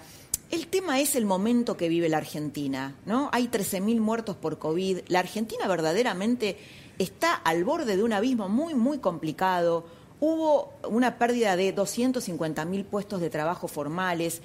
El 0.51 0.67
tema 0.67 0.99
es 0.99 1.15
el 1.15 1.25
momento 1.25 1.77
que 1.77 1.89
vive 1.89 2.09
la 2.09 2.17
Argentina, 2.17 2.95
¿no? 3.05 3.29
Hay 3.31 3.47
13.000 3.47 3.99
muertos 3.99 4.35
por 4.35 4.59
COVID. 4.59 4.99
La 5.07 5.19
Argentina 5.19 5.67
verdaderamente 5.67 6.57
está 6.99 7.33
al 7.33 7.63
borde 7.63 7.95
de 7.95 8.03
un 8.03 8.13
abismo 8.13 8.49
muy, 8.49 8.75
muy 8.75 8.99
complicado 8.99 9.85
hubo 10.21 10.71
una 10.87 11.17
pérdida 11.17 11.57
de 11.57 11.73
250 11.73 12.63
mil 12.65 12.85
puestos 12.85 13.19
de 13.19 13.29
trabajo 13.29 13.67
formales. 13.67 14.41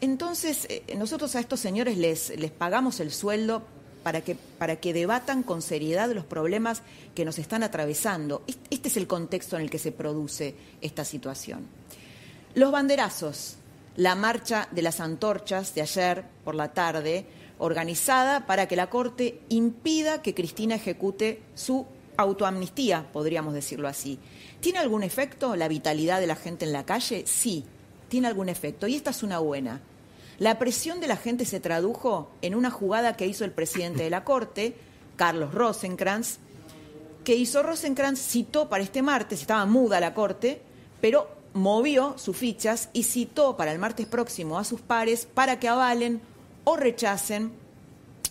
Entonces, 0.00 0.66
eh, 0.68 0.82
nosotros 0.98 1.34
a 1.36 1.40
estos 1.40 1.60
señores 1.60 1.96
les, 1.96 2.36
les 2.36 2.50
pagamos 2.50 3.00
el 3.00 3.10
sueldo 3.12 3.62
para 4.02 4.20
que, 4.20 4.34
para 4.34 4.76
que 4.76 4.92
debatan 4.92 5.44
con 5.44 5.62
seriedad 5.62 6.10
los 6.10 6.26
problemas 6.26 6.82
que 7.14 7.24
nos 7.24 7.38
están 7.38 7.62
atravesando. 7.62 8.42
Este 8.70 8.88
es 8.88 8.96
el 8.98 9.06
contexto 9.06 9.56
en 9.56 9.62
el 9.62 9.70
que 9.70 9.78
se 9.78 9.92
produce 9.92 10.56
esta 10.82 11.04
situación. 11.04 11.64
Los 12.54 12.72
banderazos, 12.72 13.56
la 13.96 14.14
marcha 14.14 14.68
de 14.72 14.82
las 14.82 15.00
antorchas 15.00 15.74
de 15.74 15.82
ayer 15.82 16.24
por 16.44 16.54
la 16.54 16.72
tarde, 16.72 17.26
organizada 17.58 18.46
para 18.46 18.66
que 18.66 18.76
la 18.76 18.90
Corte 18.90 19.40
impida 19.48 20.22
que 20.22 20.34
Cristina 20.34 20.74
ejecute 20.74 21.42
su 21.54 21.86
autoamnistía, 22.16 23.08
podríamos 23.12 23.54
decirlo 23.54 23.88
así. 23.88 24.18
¿Tiene 24.60 24.78
algún 24.78 25.02
efecto 25.02 25.56
la 25.56 25.68
vitalidad 25.68 26.20
de 26.20 26.26
la 26.26 26.36
gente 26.36 26.64
en 26.64 26.72
la 26.72 26.84
calle? 26.84 27.24
Sí, 27.26 27.64
tiene 28.08 28.28
algún 28.28 28.48
efecto. 28.48 28.86
Y 28.86 28.94
esta 28.94 29.10
es 29.10 29.22
una 29.22 29.38
buena. 29.38 29.80
La 30.38 30.58
presión 30.58 31.00
de 31.00 31.06
la 31.06 31.16
gente 31.16 31.44
se 31.44 31.60
tradujo 31.60 32.30
en 32.42 32.54
una 32.54 32.70
jugada 32.70 33.16
que 33.16 33.26
hizo 33.26 33.44
el 33.44 33.52
presidente 33.52 34.02
de 34.02 34.10
la 34.10 34.24
Corte, 34.24 34.74
Carlos 35.16 35.54
Rosenkrantz, 35.54 36.38
que 37.22 37.36
hizo 37.36 37.62
Rosenkrantz, 37.62 38.20
citó 38.20 38.68
para 38.68 38.82
este 38.82 39.00
martes, 39.00 39.40
estaba 39.40 39.64
muda 39.64 40.00
la 40.00 40.12
Corte, 40.12 40.60
pero 41.00 41.28
movió 41.54 42.18
sus 42.18 42.36
fichas 42.36 42.90
y 42.92 43.04
citó 43.04 43.56
para 43.56 43.72
el 43.72 43.78
martes 43.78 44.06
próximo 44.06 44.58
a 44.58 44.64
sus 44.64 44.80
pares 44.80 45.26
para 45.32 45.58
que 45.58 45.68
avalen 45.68 46.20
o 46.64 46.76
rechacen 46.76 47.52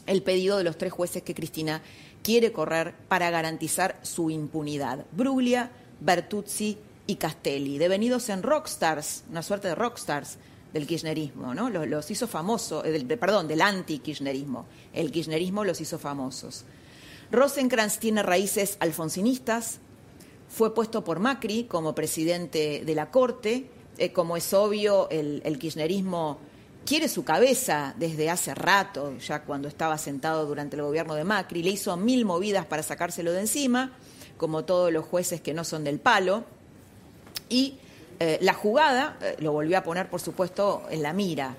el 0.06 0.22
pedido 0.22 0.58
de 0.58 0.66
los 0.66 0.78
tres 0.78 0.94
jueces 0.94 1.24
que 1.24 1.34
Cristina 1.34 1.82
quiere 2.22 2.52
correr 2.52 2.94
para 3.08 3.30
garantizar 3.32 4.00
su 4.02 4.30
impunidad. 4.30 5.06
Bruglia, 5.12 5.72
Bertuzzi 6.00 6.78
y 7.08 7.16
Castelli, 7.16 7.78
devenidos 7.78 8.30
en 8.30 8.44
rockstars, 8.44 9.24
una 9.30 9.42
suerte 9.42 9.70
de 9.70 9.76
rockstars 9.76 10.38
del 10.74 10.88
kirchnerismo, 10.88 11.54
¿no? 11.54 11.70
Los, 11.70 12.10
hizo 12.12 12.28
famosos, 12.28 12.84
eh, 12.86 13.18
perdón, 13.18 13.48
del 13.48 13.62
anti-kirchnerismo. 13.62 14.66
El 14.92 15.12
kirchnerismo 15.12 15.64
los 15.64 15.80
hizo 15.80 16.00
famosos. 16.00 16.66
Rosenkrantz 17.32 18.00
tiene 18.00 18.24
raíces 18.24 18.78
alfonsinistas, 18.80 19.80
fue 20.54 20.74
puesto 20.76 21.04
por 21.04 21.20
Macri 21.20 21.64
como 21.64 21.96
presidente 21.96 22.84
de 22.86 22.96
la 22.96 23.10
Corte, 23.10 23.66
eh, 23.98 24.14
como 24.14 24.38
es 24.38 24.54
obvio, 24.54 25.10
el, 25.10 25.58
kirchnerismo 25.58 26.38
quiere 26.86 27.10
su 27.10 27.24
cabeza 27.24 27.96
desde 27.98 28.30
hace 28.30 28.54
rato, 28.54 29.18
ya 29.18 29.46
cuando 29.46 29.68
estaba 29.68 29.98
sentado 29.98 30.46
durante 30.46 30.76
el 30.76 30.84
gobierno 30.84 31.16
de 31.16 31.24
Macri, 31.24 31.64
le 31.64 31.72
hizo 31.72 31.98
mil 31.98 32.24
movidas 32.26 32.68
para 32.68 32.84
sacárselo 32.84 33.32
de 33.32 33.42
encima, 33.42 33.94
como 34.38 34.64
todos 34.64 34.94
los 34.94 35.06
jueces 35.06 35.42
que 35.42 35.56
no 35.56 35.64
son 35.64 35.84
del 35.84 36.00
palo. 36.00 36.44
Y 37.50 37.80
eh, 38.20 38.38
la 38.42 38.54
jugada 38.54 39.18
eh, 39.22 39.36
lo 39.40 39.54
volvió 39.54 39.80
a 39.80 39.84
poner, 39.84 40.08
por 40.08 40.22
supuesto, 40.22 40.84
en 40.92 41.02
la 41.02 41.14
mira. 41.14 41.56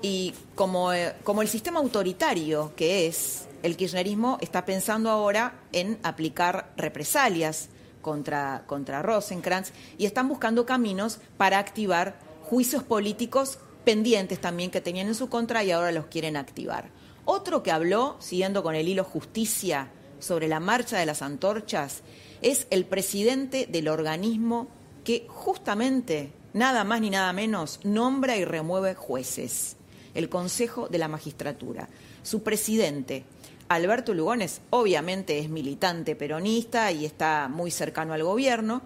Y 0.00 0.32
como, 0.54 0.92
como 1.24 1.42
el 1.42 1.48
sistema 1.48 1.80
autoritario 1.80 2.72
que 2.74 3.06
es, 3.06 3.48
el 3.62 3.76
kirchnerismo 3.76 4.38
está 4.40 4.64
pensando 4.64 5.10
ahora 5.10 5.60
en 5.72 5.98
aplicar 6.02 6.72
represalias 6.78 7.68
contra, 8.00 8.64
contra 8.66 9.02
Rosenkrantz 9.02 9.72
y 9.98 10.06
están 10.06 10.28
buscando 10.28 10.66
caminos 10.66 11.18
para 11.36 11.58
activar 11.58 12.18
juicios 12.42 12.82
políticos 12.82 13.58
pendientes 13.84 14.40
también 14.40 14.70
que 14.70 14.80
tenían 14.80 15.08
en 15.08 15.14
su 15.14 15.28
contra 15.28 15.64
y 15.64 15.70
ahora 15.70 15.92
los 15.92 16.06
quieren 16.06 16.36
activar. 16.36 16.90
Otro 17.24 17.62
que 17.62 17.70
habló, 17.70 18.16
siguiendo 18.18 18.62
con 18.62 18.74
el 18.74 18.88
hilo 18.88 19.04
justicia, 19.04 19.90
sobre 20.20 20.48
la 20.48 20.60
marcha 20.60 20.98
de 20.98 21.06
las 21.06 21.22
antorchas 21.22 22.02
es 22.42 22.66
el 22.70 22.84
presidente 22.84 23.66
del 23.66 23.88
organismo 23.88 24.68
que 25.04 25.26
justamente, 25.28 26.32
nada 26.52 26.84
más 26.84 27.00
ni 27.00 27.10
nada 27.10 27.32
menos, 27.32 27.80
nombra 27.84 28.36
y 28.36 28.44
remueve 28.44 28.94
jueces, 28.94 29.76
el 30.14 30.28
Consejo 30.28 30.88
de 30.88 30.98
la 30.98 31.08
Magistratura. 31.08 31.88
Su 32.22 32.42
presidente, 32.42 33.24
Alberto 33.70 34.14
Lugones, 34.14 34.62
obviamente 34.70 35.38
es 35.38 35.48
militante 35.48 36.16
peronista 36.16 36.90
y 36.90 37.06
está 37.06 37.46
muy 37.48 37.70
cercano 37.70 38.12
al 38.12 38.24
gobierno, 38.24 38.82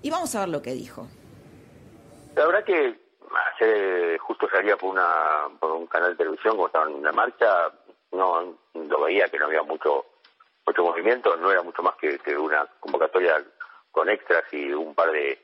y 0.00 0.10
vamos 0.10 0.32
a 0.36 0.40
ver 0.40 0.48
lo 0.50 0.62
que 0.62 0.74
dijo. 0.74 1.08
La 2.36 2.46
verdad 2.46 2.62
que 2.62 2.96
hace, 3.52 4.16
justo 4.18 4.48
salía 4.48 4.76
por, 4.76 4.90
una, 4.90 5.48
por 5.58 5.72
un 5.72 5.88
canal 5.88 6.12
de 6.12 6.18
televisión 6.18 6.56
cuando 6.56 6.66
estaba 6.68 6.88
en 6.88 7.02
la 7.02 7.10
marcha, 7.10 7.72
no 8.12 8.56
lo 8.74 9.00
veía 9.02 9.28
que 9.28 9.40
no 9.40 9.46
había 9.46 9.64
mucho 9.64 10.06
mucho 10.64 10.84
movimiento, 10.84 11.36
no 11.36 11.50
era 11.50 11.62
mucho 11.62 11.82
más 11.82 11.96
que, 11.96 12.20
una 12.36 12.64
convocatoria 12.78 13.42
con 13.90 14.08
extras 14.08 14.44
y 14.52 14.70
un 14.70 14.94
par 14.94 15.10
de, 15.10 15.36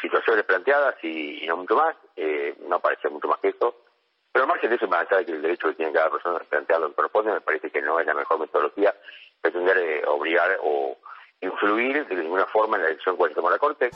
situaciones 0.00 0.44
planteadas 0.44 0.94
y, 1.02 1.44
no 1.46 1.58
mucho 1.58 1.76
más, 1.76 1.96
eh, 2.16 2.56
no 2.66 2.80
parecía 2.80 3.10
mucho 3.10 3.28
más 3.28 3.40
que 3.40 3.48
eso. 3.48 3.74
Pero 4.36 4.44
al 4.44 4.48
margen 4.50 4.68
de 4.68 4.76
eso, 4.76 4.86
más 4.86 5.06
allá 5.06 5.20
de 5.20 5.24
que 5.24 5.32
el 5.32 5.40
derecho 5.40 5.68
que 5.68 5.76
tiene 5.76 5.92
cada 5.94 6.10
persona 6.10 6.38
de 6.38 6.44
plantear 6.44 6.78
lo 6.78 6.94
que 6.94 7.22
me 7.22 7.40
parece 7.40 7.70
que 7.70 7.80
no 7.80 7.98
es 7.98 8.04
la 8.04 8.12
mejor 8.12 8.38
metodología 8.38 8.94
pretender 9.40 9.78
eh, 9.78 10.04
obligar 10.06 10.58
o 10.62 10.98
influir 11.40 12.06
de 12.06 12.16
ninguna 12.16 12.44
forma 12.44 12.76
en 12.76 12.82
la 12.82 12.88
elección 12.90 13.16
que 13.16 13.34
toma 13.34 13.50
la 13.50 13.58
Corte. 13.58 13.88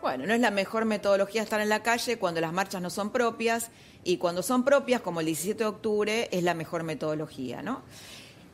Bueno, 0.00 0.26
no 0.26 0.34
es 0.34 0.40
la 0.40 0.50
mejor 0.50 0.84
metodología 0.84 1.42
estar 1.42 1.60
en 1.60 1.68
la 1.68 1.84
calle 1.84 2.18
cuando 2.18 2.40
las 2.40 2.52
marchas 2.52 2.82
no 2.82 2.90
son 2.90 3.12
propias 3.12 3.70
y 4.02 4.18
cuando 4.18 4.42
son 4.42 4.64
propias, 4.64 5.00
como 5.00 5.20
el 5.20 5.26
17 5.26 5.62
de 5.62 5.70
octubre, 5.70 6.28
es 6.32 6.42
la 6.42 6.54
mejor 6.54 6.82
metodología, 6.82 7.62
¿no? 7.62 7.82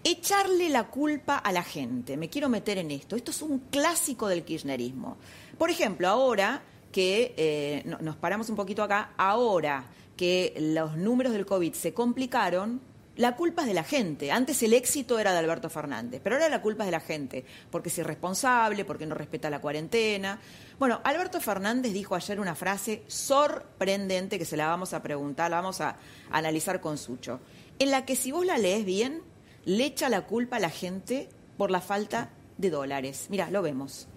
Echarle 0.05 0.69
la 0.69 0.88
culpa 0.88 1.38
a 1.38 1.52
la 1.52 1.62
gente. 1.62 2.19
Me 2.19 2.28
quiero 2.28 2.50
meter 2.50 2.76
en 2.76 2.90
esto. 2.90 3.17
Esto 3.17 3.31
es 3.31 3.40
un 3.40 3.61
clásico 3.71 4.28
del 4.28 4.45
kirchnerismo. 4.45 5.17
Por 5.57 5.71
ejemplo, 5.71 6.07
ahora 6.07 6.61
que 6.99 7.33
eh, 7.37 7.97
nos 8.00 8.17
paramos 8.17 8.50
un 8.50 8.57
poquito 8.57 8.83
acá, 8.83 9.12
ahora 9.17 9.85
que 10.17 10.52
los 10.59 10.97
números 10.97 11.33
del 11.33 11.47
COVID 11.47 11.73
se 11.75 11.95
complicaron, 11.95 12.81
la 13.14 13.37
culpa 13.37 13.62
es 13.62 13.69
de 13.69 13.75
la 13.75 13.85
gente. 13.85 14.33
Antes 14.33 14.61
el 14.64 14.73
éxito 14.73 15.17
era 15.21 15.31
de 15.31 15.38
Alberto 15.38 15.71
Fernández, 15.71 16.21
pero 16.25 16.35
ahora 16.35 16.49
la 16.49 16.61
culpa 16.61 16.83
es 16.83 16.88
de 16.88 16.90
la 16.90 16.99
gente, 16.99 17.45
porque 17.71 17.88
es 17.88 17.99
irresponsable, 17.99 18.85
porque 18.85 19.07
no 19.07 19.14
respeta 19.14 19.49
la 19.49 19.61
cuarentena. 19.61 20.40
Bueno, 20.81 21.00
Alberto 21.05 21.40
Fernández 21.40 21.93
dijo 21.93 22.17
ayer 22.17 22.40
una 22.40 22.57
frase 22.57 23.05
sorprendente 23.07 24.37
que 24.37 24.45
se 24.45 24.57
la 24.57 24.67
vamos 24.67 24.93
a 24.93 25.00
preguntar, 25.00 25.52
la 25.52 25.59
vamos 25.59 25.81
a 25.81 25.99
analizar 26.33 26.81
con 26.81 26.99
Sucho, 26.99 27.38
en 27.78 27.93
la 27.93 28.05
que 28.07 28.17
si 28.17 28.33
vos 28.33 28.45
la 28.45 28.59
lees 28.59 28.85
bien, 28.85 29.23
le 29.67 29.85
echa 29.85 30.09
la 30.09 30.23
culpa 30.23 30.57
a 30.57 30.59
la 30.59 30.71
gente 30.71 31.28
por 31.57 31.71
la 31.71 31.81
falta 31.81 32.31
de 32.57 32.71
dólares. 32.71 33.28
Mira, 33.31 33.52
lo 33.52 33.62
vemos. 33.62 34.09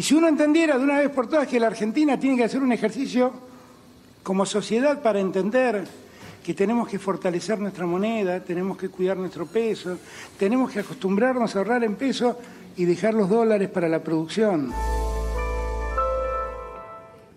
Y 0.00 0.02
si 0.02 0.14
uno 0.14 0.28
entendiera 0.28 0.78
de 0.78 0.84
una 0.84 0.98
vez 0.98 1.10
por 1.10 1.28
todas 1.28 1.46
que 1.46 1.60
la 1.60 1.66
Argentina 1.66 2.18
tiene 2.18 2.38
que 2.38 2.44
hacer 2.44 2.62
un 2.62 2.72
ejercicio 2.72 3.34
como 4.22 4.46
sociedad 4.46 5.02
para 5.02 5.20
entender 5.20 5.86
que 6.42 6.54
tenemos 6.54 6.88
que 6.88 6.98
fortalecer 6.98 7.58
nuestra 7.58 7.84
moneda, 7.84 8.40
tenemos 8.40 8.78
que 8.78 8.88
cuidar 8.88 9.18
nuestro 9.18 9.44
peso, 9.44 9.98
tenemos 10.38 10.72
que 10.72 10.80
acostumbrarnos 10.80 11.54
a 11.54 11.58
ahorrar 11.58 11.84
en 11.84 11.96
peso 11.96 12.38
y 12.76 12.86
dejar 12.86 13.12
los 13.12 13.28
dólares 13.28 13.68
para 13.68 13.90
la 13.90 14.02
producción. 14.02 14.72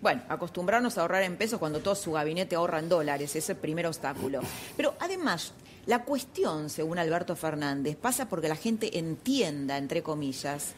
Bueno, 0.00 0.22
acostumbrarnos 0.30 0.96
a 0.96 1.02
ahorrar 1.02 1.24
en 1.24 1.36
pesos 1.36 1.58
cuando 1.58 1.80
todo 1.80 1.94
su 1.94 2.12
gabinete 2.12 2.56
ahorra 2.56 2.78
en 2.78 2.88
dólares, 2.88 3.28
ese 3.28 3.40
es 3.40 3.50
el 3.50 3.56
primer 3.56 3.86
obstáculo. 3.86 4.40
Pero 4.74 4.94
además, 5.00 5.52
la 5.84 6.04
cuestión, 6.04 6.70
según 6.70 6.98
Alberto 6.98 7.36
Fernández, 7.36 7.94
pasa 7.96 8.26
porque 8.26 8.48
la 8.48 8.56
gente 8.56 8.98
entienda, 8.98 9.76
entre 9.76 10.02
comillas, 10.02 10.72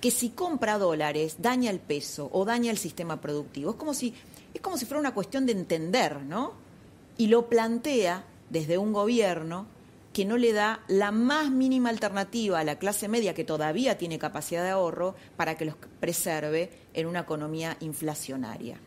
que 0.00 0.10
si 0.10 0.30
compra 0.30 0.78
dólares 0.78 1.36
daña 1.38 1.70
el 1.70 1.80
peso 1.80 2.30
o 2.32 2.44
daña 2.44 2.70
el 2.70 2.78
sistema 2.78 3.20
productivo. 3.20 3.70
Es 3.70 3.76
como 3.76 3.94
si, 3.94 4.14
es 4.54 4.60
como 4.60 4.76
si 4.76 4.86
fuera 4.86 5.00
una 5.00 5.14
cuestión 5.14 5.46
de 5.46 5.52
entender, 5.52 6.22
¿no? 6.22 6.70
y 7.20 7.26
lo 7.26 7.50
plantea 7.50 8.24
desde 8.48 8.78
un 8.78 8.94
gobierno 8.94 9.66
que 10.14 10.24
no 10.24 10.38
le 10.38 10.54
da 10.54 10.80
la 10.88 11.12
más 11.12 11.50
mínima 11.50 11.90
alternativa 11.90 12.58
a 12.58 12.64
la 12.64 12.78
clase 12.78 13.08
media 13.08 13.34
que 13.34 13.44
todavía 13.44 13.98
tiene 13.98 14.18
capacidad 14.18 14.62
de 14.62 14.70
ahorro 14.70 15.14
para 15.36 15.54
que 15.58 15.66
los 15.66 15.74
preserve 16.00 16.70
en 16.94 17.06
una 17.06 17.20
economía 17.20 17.76
inflacionaria. 17.80 18.78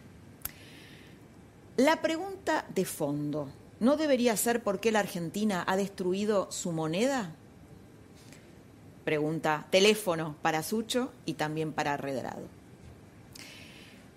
La 1.77 2.01
pregunta 2.01 2.65
de 2.73 2.85
fondo, 2.85 3.49
¿no 3.79 3.97
debería 3.97 4.35
ser 4.35 4.63
por 4.63 4.79
qué 4.79 4.91
la 4.91 5.01
Argentina 5.01 5.63
ha 5.67 5.77
destruido 5.77 6.51
su 6.51 6.71
moneda? 6.71 7.35
Pregunta 9.03 9.67
teléfono 9.69 10.35
para 10.41 10.63
Sucho 10.63 11.11
y 11.25 11.33
también 11.33 11.73
para 11.73 11.97
Redrado. 11.97 12.43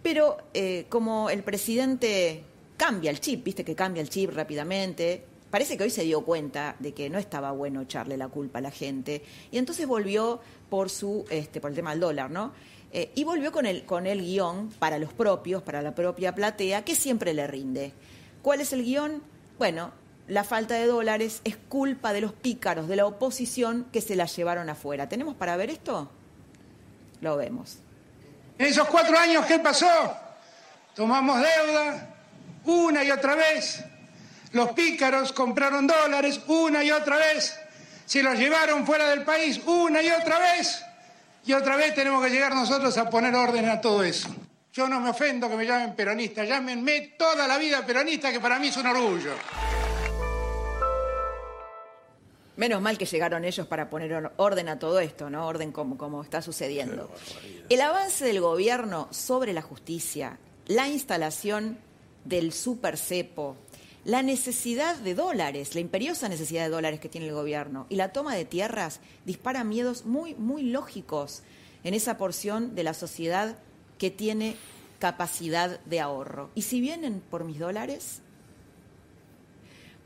Pero 0.02 0.38
eh, 0.54 0.86
como 0.88 1.30
el 1.30 1.42
presidente 1.42 2.44
cambia 2.76 3.10
el 3.10 3.18
chip, 3.18 3.42
viste 3.42 3.64
que 3.64 3.74
cambia 3.74 4.00
el 4.00 4.08
chip 4.08 4.30
rápidamente, 4.30 5.24
parece 5.50 5.76
que 5.76 5.82
hoy 5.82 5.90
se 5.90 6.04
dio 6.04 6.22
cuenta 6.22 6.76
de 6.78 6.92
que 6.92 7.10
no 7.10 7.18
estaba 7.18 7.50
bueno 7.50 7.80
echarle 7.80 8.16
la 8.16 8.28
culpa 8.28 8.60
a 8.60 8.62
la 8.62 8.70
gente 8.70 9.22
y 9.50 9.58
entonces 9.58 9.86
volvió 9.86 10.40
por 10.70 10.90
su 10.90 11.24
este 11.30 11.60
por 11.60 11.70
el 11.70 11.76
tema 11.76 11.90
del 11.90 12.00
dólar, 12.00 12.30
¿no? 12.30 12.52
Eh, 12.92 13.10
y 13.16 13.24
volvió 13.24 13.50
con 13.50 13.66
el 13.66 13.84
con 13.84 14.06
el 14.06 14.20
guion 14.20 14.70
para 14.78 14.98
los 14.98 15.12
propios, 15.12 15.62
para 15.62 15.82
la 15.82 15.94
propia 15.94 16.34
platea, 16.34 16.84
que 16.84 16.94
siempre 16.94 17.34
le 17.34 17.46
rinde. 17.48 17.92
¿Cuál 18.42 18.60
es 18.60 18.72
el 18.72 18.84
guion? 18.84 19.22
Bueno, 19.58 19.90
la 20.28 20.44
falta 20.44 20.74
de 20.74 20.86
dólares 20.86 21.40
es 21.44 21.56
culpa 21.56 22.12
de 22.12 22.20
los 22.20 22.32
pícaros 22.32 22.88
de 22.88 22.96
la 22.96 23.06
oposición 23.06 23.86
que 23.92 24.00
se 24.00 24.16
la 24.16 24.26
llevaron 24.26 24.68
afuera. 24.68 25.08
¿Tenemos 25.08 25.36
para 25.36 25.56
ver 25.56 25.70
esto? 25.70 26.10
Lo 27.20 27.36
vemos. 27.36 27.78
En 28.58 28.66
esos 28.66 28.88
cuatro 28.88 29.16
años, 29.16 29.44
¿qué 29.46 29.58
pasó? 29.58 30.16
Tomamos 30.94 31.40
deuda 31.40 32.14
una 32.64 33.04
y 33.04 33.10
otra 33.10 33.34
vez. 33.34 33.84
Los 34.52 34.72
pícaros 34.72 35.32
compraron 35.32 35.86
dólares 35.86 36.40
una 36.46 36.82
y 36.82 36.90
otra 36.90 37.16
vez. 37.16 37.56
Se 38.04 38.22
los 38.22 38.38
llevaron 38.38 38.86
fuera 38.86 39.08
del 39.10 39.22
país 39.22 39.60
una 39.66 40.02
y 40.02 40.10
otra 40.10 40.38
vez. 40.38 40.82
Y 41.44 41.52
otra 41.52 41.76
vez 41.76 41.94
tenemos 41.94 42.24
que 42.24 42.30
llegar 42.30 42.54
nosotros 42.54 42.96
a 42.98 43.08
poner 43.08 43.34
orden 43.34 43.68
a 43.68 43.80
todo 43.80 44.02
eso. 44.02 44.34
Yo 44.72 44.88
no 44.88 45.00
me 45.00 45.10
ofendo 45.10 45.48
que 45.48 45.56
me 45.56 45.64
llamen 45.64 45.94
peronista. 45.94 46.44
Llámenme 46.44 47.14
toda 47.18 47.46
la 47.46 47.56
vida 47.58 47.84
peronista, 47.86 48.32
que 48.32 48.40
para 48.40 48.58
mí 48.58 48.68
es 48.68 48.76
un 48.76 48.86
orgullo. 48.86 49.32
Menos 52.56 52.80
mal 52.80 52.96
que 52.96 53.04
llegaron 53.04 53.44
ellos 53.44 53.66
para 53.66 53.90
poner 53.90 54.32
orden 54.36 54.68
a 54.68 54.78
todo 54.78 54.98
esto, 55.00 55.28
¿no? 55.28 55.46
Orden 55.46 55.72
como, 55.72 55.98
como 55.98 56.22
está 56.22 56.40
sucediendo. 56.40 57.10
El 57.68 57.80
avance 57.82 58.24
del 58.24 58.40
gobierno 58.40 59.08
sobre 59.10 59.52
la 59.52 59.62
justicia, 59.62 60.38
la 60.66 60.88
instalación 60.88 61.78
del 62.24 62.52
super 62.52 62.96
cepo, 62.96 63.56
la 64.04 64.22
necesidad 64.22 64.96
de 64.96 65.14
dólares, 65.14 65.74
la 65.74 65.80
imperiosa 65.80 66.28
necesidad 66.28 66.64
de 66.64 66.70
dólares 66.70 67.00
que 67.00 67.08
tiene 67.08 67.26
el 67.26 67.34
gobierno 67.34 67.86
y 67.88 67.96
la 67.96 68.12
toma 68.12 68.34
de 68.34 68.44
tierras 68.44 69.00
dispara 69.24 69.64
miedos 69.64 70.06
muy, 70.06 70.34
muy 70.36 70.62
lógicos 70.62 71.42
en 71.82 71.92
esa 71.92 72.16
porción 72.16 72.74
de 72.74 72.84
la 72.84 72.94
sociedad 72.94 73.58
que 73.98 74.10
tiene 74.10 74.56
capacidad 74.98 75.80
de 75.80 76.00
ahorro. 76.00 76.50
Y 76.54 76.62
si 76.62 76.80
vienen 76.80 77.20
por 77.20 77.44
mis 77.44 77.58
dólares, 77.58 78.22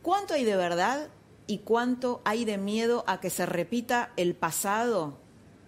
¿cuánto 0.03 0.35
hay 0.35 0.45
de 0.45 0.57
verdad 0.57 1.09
y 1.51 1.59
cuánto 1.59 2.21
hay 2.25 2.45
de 2.45 2.59
miedo 2.59 3.03
a 3.09 3.19
que 3.19 3.29
se 3.29 3.45
repita 3.45 4.11
el 4.17 4.37
pasado 4.37 5.19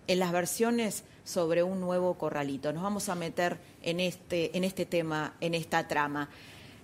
en 0.07 0.21
las 0.21 0.31
versiones 0.31 1.03
sobre 1.25 1.65
un 1.65 1.81
nuevo 1.81 2.15
corralito. 2.15 2.73
Nos 2.73 2.85
vamos 2.85 3.09
a 3.09 3.17
meter 3.17 3.59
en 3.83 3.99
este, 3.99 4.57
en 4.57 4.63
este 4.63 4.87
tema, 4.87 5.35
en 5.41 5.55
esta 5.55 5.89
trama. 5.89 6.29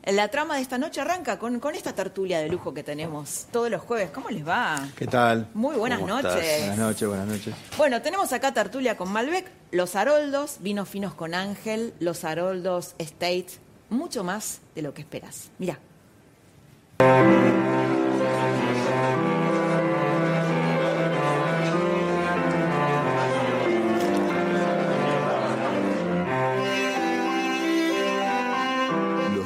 La 0.04 0.26
trama 0.28 0.56
de 0.56 0.62
esta 0.62 0.78
noche 0.78 1.00
arranca 1.00 1.38
con, 1.38 1.60
con 1.60 1.76
esta 1.76 1.92
tertulia 1.92 2.40
de 2.40 2.48
lujo 2.48 2.74
que 2.74 2.82
tenemos 2.82 3.46
todos 3.52 3.70
los 3.70 3.82
jueves. 3.82 4.10
¿Cómo 4.10 4.30
les 4.30 4.46
va? 4.46 4.88
¿Qué 4.96 5.06
tal? 5.06 5.46
Muy 5.54 5.76
buenas 5.76 6.00
noches. 6.00 6.58
Buenas 6.58 6.78
noches, 6.78 7.08
buenas 7.08 7.26
noches. 7.28 7.54
Bueno, 7.76 8.02
tenemos 8.02 8.32
acá 8.32 8.52
tertulia 8.52 8.96
con 8.96 9.12
Malbec, 9.12 9.48
Los 9.70 9.94
Haroldos, 9.94 10.56
Vinos 10.58 10.88
Finos 10.88 11.14
con 11.14 11.34
Ángel, 11.34 11.94
Los 12.00 12.24
Haroldos 12.24 12.96
State, 12.98 13.46
mucho 13.90 14.24
más 14.24 14.60
de 14.74 14.82
lo 14.82 14.92
que 14.92 15.02
esperas. 15.02 15.50
Mira. 15.58 15.78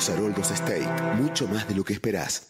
Los 0.02 0.10
Haroldos 0.10 0.50
State, 0.50 0.88
mucho 1.14 1.46
más 1.46 1.68
de 1.68 1.76
lo 1.76 1.84
que 1.84 1.92
esperás. 1.92 2.48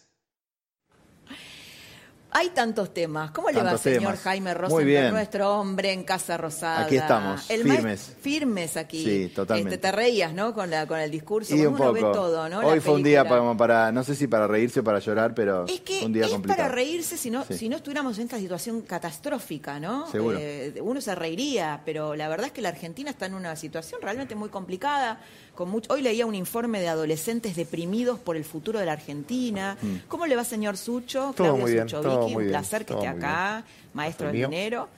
Hay 2.34 2.48
tantos 2.48 2.94
temas. 2.94 3.30
¿Cómo 3.32 3.50
le 3.50 3.62
va, 3.62 3.76
señor 3.76 4.00
temas. 4.00 4.20
Jaime 4.22 4.54
Rosenberg, 4.54 5.12
nuestro 5.12 5.60
hombre 5.60 5.92
en 5.92 6.02
Casa 6.02 6.38
Rosada? 6.38 6.86
Aquí 6.86 6.96
estamos, 6.96 7.50
El 7.50 7.62
firmes. 7.62 8.16
firmes 8.22 8.78
aquí. 8.78 9.04
Sí, 9.04 9.32
totalmente. 9.34 9.74
Este, 9.74 9.86
te 9.88 9.92
reías, 9.94 10.32
¿no? 10.32 10.54
Con, 10.54 10.70
la, 10.70 10.86
con 10.86 10.98
el 10.98 11.10
discurso. 11.10 11.54
Y 11.54 11.66
un 11.66 11.76
poco. 11.76 11.92
ve 11.92 12.00
todo, 12.00 12.48
¿no? 12.48 12.62
La 12.62 12.68
Hoy 12.68 12.80
fue 12.80 12.94
un 12.94 13.02
día 13.02 13.28
para, 13.28 13.92
no 13.92 14.02
sé 14.02 14.14
si 14.14 14.28
para 14.28 14.46
reírse 14.46 14.80
o 14.80 14.84
para 14.84 14.98
llorar, 14.98 15.34
pero 15.34 15.66
Es 15.66 15.82
que 15.82 15.98
fue 15.98 16.06
un 16.06 16.14
día 16.14 16.24
es 16.24 16.30
complicado. 16.30 16.62
para 16.62 16.74
reírse 16.74 17.18
si 17.18 17.30
no, 17.30 17.44
Sí. 17.44 17.52
si 17.58 17.68
no 17.68 17.76
estuviéramos 17.76 18.16
en 18.16 18.24
esta 18.24 18.38
situación 18.38 18.80
catastrófica, 18.80 19.78
¿no? 19.78 20.10
Seguro. 20.10 20.38
Eh, 20.40 20.72
uno 20.80 21.02
se 21.02 21.14
reiría, 21.14 21.82
pero 21.84 22.14
la 22.16 22.30
verdad 22.30 22.46
es 22.46 22.52
que 22.52 22.62
la 22.62 22.70
Argentina 22.70 23.10
está 23.10 23.26
en 23.26 23.34
una 23.34 23.54
situación 23.56 24.00
realmente 24.00 24.34
muy 24.36 24.48
complicada. 24.48 25.20
Con 25.54 25.68
mucho, 25.70 25.92
hoy 25.92 26.00
leía 26.02 26.24
un 26.24 26.34
informe 26.34 26.80
de 26.80 26.88
adolescentes 26.88 27.54
deprimidos 27.56 28.18
por 28.18 28.36
el 28.36 28.44
futuro 28.44 28.78
de 28.78 28.86
la 28.86 28.92
Argentina. 28.92 29.76
¿Cómo 30.08 30.26
le 30.26 30.34
va, 30.34 30.44
señor 30.44 30.76
Sucho? 30.78 31.28
Mm. 31.30 31.34
Todo 31.34 31.46
Claudia 31.46 31.62
muy 31.62 31.72
bien, 31.72 31.88
Sucho 31.88 32.00
todo 32.00 32.20
Vicky, 32.20 32.32
muy 32.32 32.44
un 32.44 32.48
bien, 32.48 32.60
placer 32.60 32.86
que 32.86 32.94
esté 32.94 33.06
acá, 33.06 33.64
maestro 33.92 34.28
del 34.28 34.36
mío. 34.36 34.48
dinero. 34.48 34.88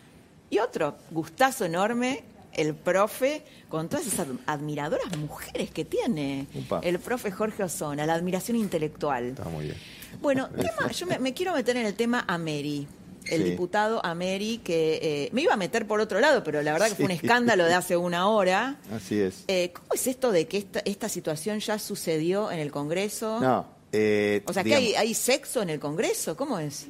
Y 0.50 0.58
otro, 0.60 0.96
gustazo 1.10 1.64
enorme, 1.64 2.22
el 2.52 2.74
profe, 2.74 3.42
con 3.68 3.88
todas 3.88 4.06
esas 4.06 4.28
ad- 4.28 4.36
admiradoras 4.46 5.16
mujeres 5.18 5.70
que 5.70 5.84
tiene. 5.84 6.46
Upa. 6.54 6.78
El 6.84 7.00
profe 7.00 7.32
Jorge 7.32 7.64
Osona, 7.64 8.06
la 8.06 8.14
admiración 8.14 8.56
intelectual. 8.56 9.24
Está 9.30 9.44
muy 9.46 9.64
bien. 9.64 9.76
Bueno, 10.22 10.48
tema- 10.56 10.92
yo 10.92 11.06
me, 11.06 11.18
me 11.18 11.34
quiero 11.34 11.52
meter 11.54 11.76
en 11.76 11.86
el 11.86 11.94
tema 11.94 12.24
Ameri. 12.28 12.86
El 13.30 13.42
Sí. 13.42 13.50
diputado 13.50 14.04
Ameri, 14.04 14.58
que 14.58 14.98
eh, 15.02 15.28
me 15.32 15.42
iba 15.42 15.54
a 15.54 15.56
meter 15.56 15.86
por 15.86 16.00
otro 16.00 16.20
lado, 16.20 16.44
pero 16.44 16.62
la 16.62 16.72
verdad 16.72 16.88
que 16.88 16.94
fue 16.96 17.04
un 17.06 17.10
escándalo 17.10 17.64
de 17.64 17.74
hace 17.74 17.96
una 17.96 18.28
hora. 18.28 18.76
Así 18.92 19.18
es. 19.18 19.44
Eh, 19.48 19.70
¿Cómo 19.72 19.88
es 19.94 20.06
esto 20.06 20.30
de 20.32 20.46
que 20.46 20.58
esta, 20.58 20.80
esta 20.84 21.08
situación 21.08 21.60
ya 21.60 21.78
sucedió 21.78 22.50
en 22.50 22.58
el 22.58 22.70
Congreso? 22.70 23.40
No. 23.40 23.66
eh, 23.92 24.42
O 24.46 24.52
sea, 24.52 24.62
que 24.64 24.74
hay, 24.74 24.94
hay 24.94 25.14
sexo 25.14 25.62
en 25.62 25.70
el 25.70 25.80
Congreso? 25.80 26.36
¿Cómo 26.36 26.58
es? 26.58 26.86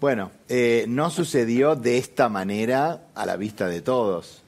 Bueno, 0.00 0.30
eh, 0.48 0.84
no 0.88 1.10
sucedió 1.10 1.74
de 1.76 1.96
esta 1.98 2.28
manera 2.28 3.06
a 3.14 3.24
la 3.26 3.36
vista 3.36 3.66
de 3.68 3.80
todos. 3.82 4.42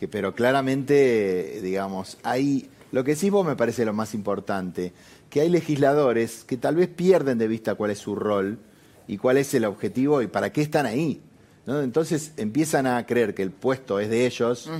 Que- 0.00 0.08
pero 0.08 0.34
claramente, 0.34 1.60
digamos, 1.62 2.18
hay. 2.22 2.68
Lo 2.92 3.04
que 3.04 3.16
sí 3.16 3.30
vos 3.30 3.46
me 3.46 3.56
parece 3.56 3.84
lo 3.84 3.92
más 3.92 4.14
importante, 4.14 4.92
que 5.30 5.40
hay 5.42 5.48
legisladores 5.50 6.44
que 6.44 6.56
tal 6.56 6.76
vez 6.76 6.88
pierden 6.88 7.38
de 7.38 7.46
vista 7.48 7.74
cuál 7.74 7.90
es 7.90 7.98
su 7.98 8.14
rol 8.14 8.58
y 9.08 9.16
cuál 9.18 9.38
es 9.38 9.52
el 9.54 9.64
objetivo 9.64 10.22
y 10.22 10.28
para 10.28 10.52
qué 10.52 10.60
están 10.62 10.86
ahí. 10.86 11.20
¿no? 11.66 11.82
Entonces 11.82 12.32
empiezan 12.36 12.86
a 12.86 13.04
creer 13.04 13.34
que 13.34 13.42
el 13.42 13.50
puesto 13.50 13.98
es 14.00 14.08
de 14.08 14.24
ellos 14.26 14.70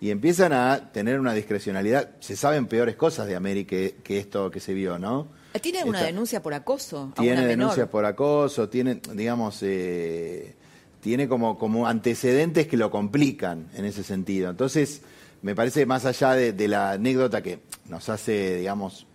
y 0.00 0.10
empiezan 0.10 0.52
a 0.52 0.92
tener 0.92 1.18
una 1.18 1.32
discrecionalidad. 1.32 2.10
Se 2.20 2.36
saben 2.36 2.66
peores 2.66 2.94
cosas 2.96 3.26
de 3.26 3.34
América 3.34 3.70
que, 3.70 3.96
que 4.04 4.18
esto 4.18 4.50
que 4.50 4.60
se 4.60 4.74
vio, 4.74 4.98
¿no? 4.98 5.26
¿Tiene 5.62 5.82
una 5.82 5.98
Esta- 5.98 6.06
denuncia 6.06 6.40
por 6.42 6.54
acoso? 6.54 7.12
a 7.16 7.20
tiene 7.22 7.44
denuncias 7.46 7.88
por 7.88 8.04
acoso, 8.04 8.68
tiene, 8.68 9.00
digamos, 9.14 9.58
eh, 9.62 10.54
tiene 11.00 11.26
como, 11.26 11.58
como 11.58 11.88
antecedentes 11.88 12.68
que 12.68 12.76
lo 12.76 12.90
complican 12.90 13.66
en 13.74 13.84
ese 13.84 14.04
sentido. 14.04 14.50
Entonces, 14.50 15.02
me 15.42 15.54
parece 15.56 15.86
más 15.86 16.04
allá 16.04 16.34
de, 16.34 16.52
de 16.52 16.68
la 16.68 16.92
anécdota 16.92 17.42
que 17.42 17.60
nos 17.88 18.08
hace, 18.08 18.58
digamos, 18.58 19.06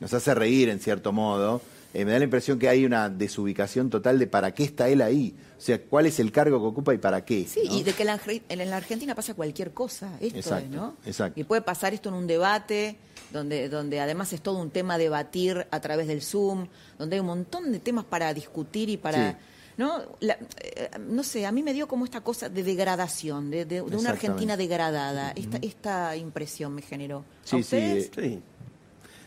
nos 0.00 0.12
hace 0.14 0.34
reír 0.34 0.68
en 0.70 0.80
cierto 0.80 1.12
modo, 1.12 1.60
eh, 1.94 2.04
me 2.04 2.12
da 2.12 2.18
la 2.18 2.24
impresión 2.24 2.58
que 2.58 2.68
hay 2.68 2.84
una 2.84 3.08
desubicación 3.08 3.88
total 3.90 4.18
de 4.18 4.26
para 4.26 4.52
qué 4.52 4.64
está 4.64 4.88
él 4.88 5.00
ahí. 5.02 5.34
O 5.56 5.60
sea, 5.60 5.82
cuál 5.82 6.06
es 6.06 6.20
el 6.20 6.30
cargo 6.32 6.60
que 6.60 6.66
ocupa 6.66 6.94
y 6.94 6.98
para 6.98 7.24
qué. 7.24 7.44
Sí, 7.46 7.62
¿no? 7.66 7.74
y 7.76 7.82
de 7.82 7.92
que 7.92 8.02
en 8.02 8.06
la, 8.08 8.20
en 8.48 8.70
la 8.70 8.76
Argentina 8.76 9.14
pasa 9.14 9.34
cualquier 9.34 9.72
cosa, 9.72 10.12
esto 10.20 10.38
Exacto, 10.38 10.64
es, 10.66 10.70
¿no? 10.70 10.96
exacto. 11.04 11.40
Y 11.40 11.44
puede 11.44 11.62
pasar 11.62 11.94
esto 11.94 12.10
en 12.10 12.14
un 12.14 12.26
debate, 12.26 12.96
donde, 13.32 13.68
donde 13.68 14.00
además 14.00 14.32
es 14.32 14.40
todo 14.40 14.58
un 14.58 14.70
tema 14.70 14.94
a 14.94 14.98
debatir 14.98 15.66
a 15.70 15.80
través 15.80 16.06
del 16.06 16.22
Zoom, 16.22 16.68
donde 16.98 17.16
hay 17.16 17.20
un 17.20 17.26
montón 17.26 17.72
de 17.72 17.78
temas 17.80 18.04
para 18.04 18.32
discutir 18.34 18.88
y 18.88 18.96
para... 18.96 19.32
Sí. 19.32 19.36
¿No? 19.78 20.02
La- 20.18 20.36
eh, 20.60 20.90
no 21.08 21.22
sé, 21.22 21.46
a 21.46 21.52
mí 21.52 21.62
me 21.62 21.72
dio 21.72 21.86
como 21.86 22.04
esta 22.04 22.20
cosa 22.20 22.48
de 22.48 22.64
degradación, 22.64 23.48
de, 23.48 23.64
de- 23.64 23.76
de 23.76 23.96
una. 23.96 24.10
Argentina 24.10 24.56
degradada. 24.56 25.30
Esta, 25.36 25.58
esta 25.62 26.16
impresión 26.16 26.74
me 26.74 26.82
generó. 26.82 27.18
¿A 27.20 27.46
Sí, 27.46 27.62
sí, 27.62 28.40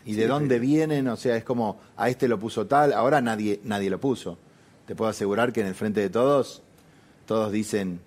¿Y 0.06 0.16
de 0.16 0.28
dónde 0.28 0.60
vienen? 0.60 1.08
O 1.08 1.16
sea, 1.16 1.36
es 1.36 1.44
como, 1.44 1.80
a 1.96 2.10
este 2.10 2.28
lo 2.28 2.40
puso 2.40 2.68
tal, 2.68 2.94
ahora 2.94 3.22
nadie, 3.22 3.60
nadie 3.64 3.90
lo 3.90 4.00
puso. 4.00 4.38
Te 4.86 4.96
puedo 4.96 5.10
asegurar 5.10 5.54
que 5.54 5.62
en 5.62 5.68
el 5.68 5.76
frente 5.76 6.02
de 6.02 6.10
todos, 6.10 6.64
todos 7.26 7.52
dicen, 7.52 8.02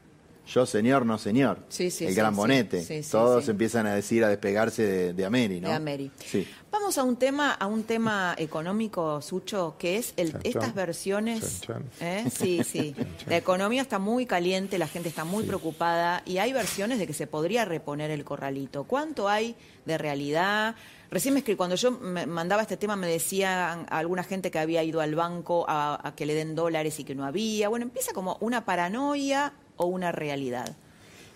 yo 0.46 0.66
señor, 0.66 1.07
no 1.07 1.18
señor. 1.18 1.59
Sí, 1.68 1.90
sí, 1.90 2.04
el 2.04 2.11
sí, 2.11 2.16
gran 2.16 2.37
bonete. 2.37 2.83
sí, 2.83 3.02
sí, 3.02 3.11
Todos 3.11 3.44
sí. 3.44 3.50
empiezan 3.50 3.87
a 3.87 3.94
decir, 3.94 4.24
a 4.24 4.28
despegarse 4.28 4.83
de, 4.83 5.12
de 5.14 5.24
Ameri, 5.24 5.61
¿no? 5.61 5.68
De 5.68 5.74
Ameri. 5.74 6.11
Sí. 6.24 6.46
Vamos 6.70 6.98
a 6.98 7.04
un 7.04 7.16
tema, 7.16 7.52
a 7.52 7.66
un 7.66 7.85
tema 7.85 8.35
económico, 8.37 9.22
Sucho, 9.22 9.76
que 9.78 9.96
es 9.96 10.12
el, 10.16 10.33
Chan, 10.33 10.40
estas 10.44 10.64
chan. 10.64 10.74
versiones. 10.74 11.61
Chan, 11.61 11.88
chan. 11.98 12.09
¿eh? 12.09 12.24
Sí, 12.35 12.62
sí. 12.68 12.94
La 13.26 13.37
economía 13.37 13.80
está 13.83 13.98
muy 13.98 14.26
caliente, 14.26 14.76
la 14.78 14.88
gente 14.88 15.09
está 15.09 15.24
muy 15.24 15.44
preocupada 15.44 16.22
y 16.26 16.38
hay 16.38 16.52
versiones 16.52 16.98
de 16.98 17.07
que 17.07 17.14
se 17.14 17.26
podría 17.26 17.64
reponer 17.64 18.11
el 18.11 18.24
corralito. 18.24 18.85
¿Cuánto 18.85 19.28
hay 19.28 19.54
de 19.87 19.98
realidad? 19.98 20.74
Recién 21.11 21.33
me 21.33 21.40
escribí, 21.40 21.57
cuando 21.57 21.76
yo 21.76 21.92
me 21.92 22.26
mandaba 22.26 22.62
este 22.62 22.76
tema 22.76 22.96
me 22.96 23.07
decían 23.07 23.87
a 23.88 23.98
alguna 23.98 24.24
gente 24.24 24.50
que 24.50 24.59
había 24.59 24.83
ido 24.83 25.00
al 25.00 25.14
banco 25.14 25.64
a, 25.68 26.00
a 26.07 26.14
que 26.16 26.26
le 26.26 26.35
den 26.35 26.57
dólares 26.57 26.98
y 26.98 27.04
que 27.04 27.14
no 27.14 27.24
había. 27.24 27.68
Bueno, 27.68 27.85
empieza 27.85 28.12
como 28.12 28.37
una 28.40 28.64
paranoia 28.64 29.52
o 29.76 29.87
una 29.87 30.12
realidad. 30.12 30.76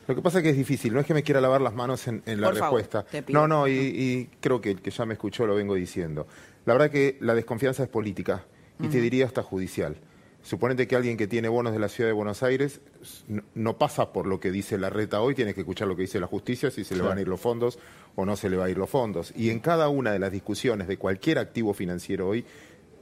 Lo 0.07 0.15
que 0.15 0.23
pasa 0.23 0.39
es 0.39 0.45
que 0.45 0.51
es 0.51 0.57
difícil, 0.57 0.95
no 0.95 1.01
es 1.01 1.07
que 1.07 1.13
me 1.13 1.23
quiera 1.23 1.41
lavar 1.41 1.61
las 1.61 1.75
manos 1.75 2.09
en, 2.09 2.23
en 2.25 2.41
la 2.41 2.49
Por 2.49 2.61
respuesta. 2.61 3.05
no, 3.29 3.47
no, 3.47 3.69
y, 3.69 3.73
y 3.73 4.31
creo 4.41 4.61
que 4.61 4.71
el 4.71 4.81
que 4.81 4.91
ya 4.91 5.05
me 5.05 5.15
escuchó 5.15 5.47
lo 5.47 5.55
vengo 5.55 5.75
diciendo. 5.75 6.27
La 6.65 6.73
verdad 6.73 6.91
que 6.91 7.19
la 7.21 7.35
desconfianza 7.35 7.83
es 7.83 7.89
política 7.89 8.45
y 8.81 8.89
te 8.89 9.01
diría 9.01 9.27
hasta 9.27 9.43
judicial. 9.43 9.97
Suponete 10.43 10.87
que 10.87 10.97
alguien 10.97 11.17
que 11.17 11.27
tiene 11.27 11.49
bonos 11.49 11.73
de 11.73 11.79
la 11.79 11.89
ciudad 11.89 12.09
de 12.09 12.15
Buenos 12.15 12.43
Aires 12.43 12.81
no, 13.55 13.77
pasa 13.77 14.13
por 14.13 14.27
lo 14.27 14.41
que 14.41 14.51
dice 14.51 14.79
la 14.79 14.89
reta 14.89 15.21
hoy, 15.21 15.35
tiene 15.35 15.53
que 15.53 15.61
escuchar 15.61 15.89
lo 15.89 15.97
que 15.97 16.03
dice 16.03 16.21
la 16.21 16.27
justicia, 16.27 16.71
si 16.71 16.85
se 16.85 16.97
le 16.97 17.03
van 17.03 17.19
a 17.19 17.21
ir 17.21 17.29
los 17.29 17.41
fondos 17.41 17.79
o 18.15 18.25
no 18.25 18.37
se 18.37 18.49
le 18.49 18.57
va 18.57 18.67
a 18.67 18.71
ir 18.71 18.79
los 18.79 18.89
fondos. 18.89 19.33
Y 19.37 19.51
en 19.51 19.61
cada 19.61 19.89
una 19.89 20.13
de 20.13 20.19
las 20.19 20.33
discusiones 20.33 20.89
de 20.89 20.97
cualquier 20.97 21.39
activo 21.39 21.75
financiero 21.75 22.29
hoy, 22.29 22.45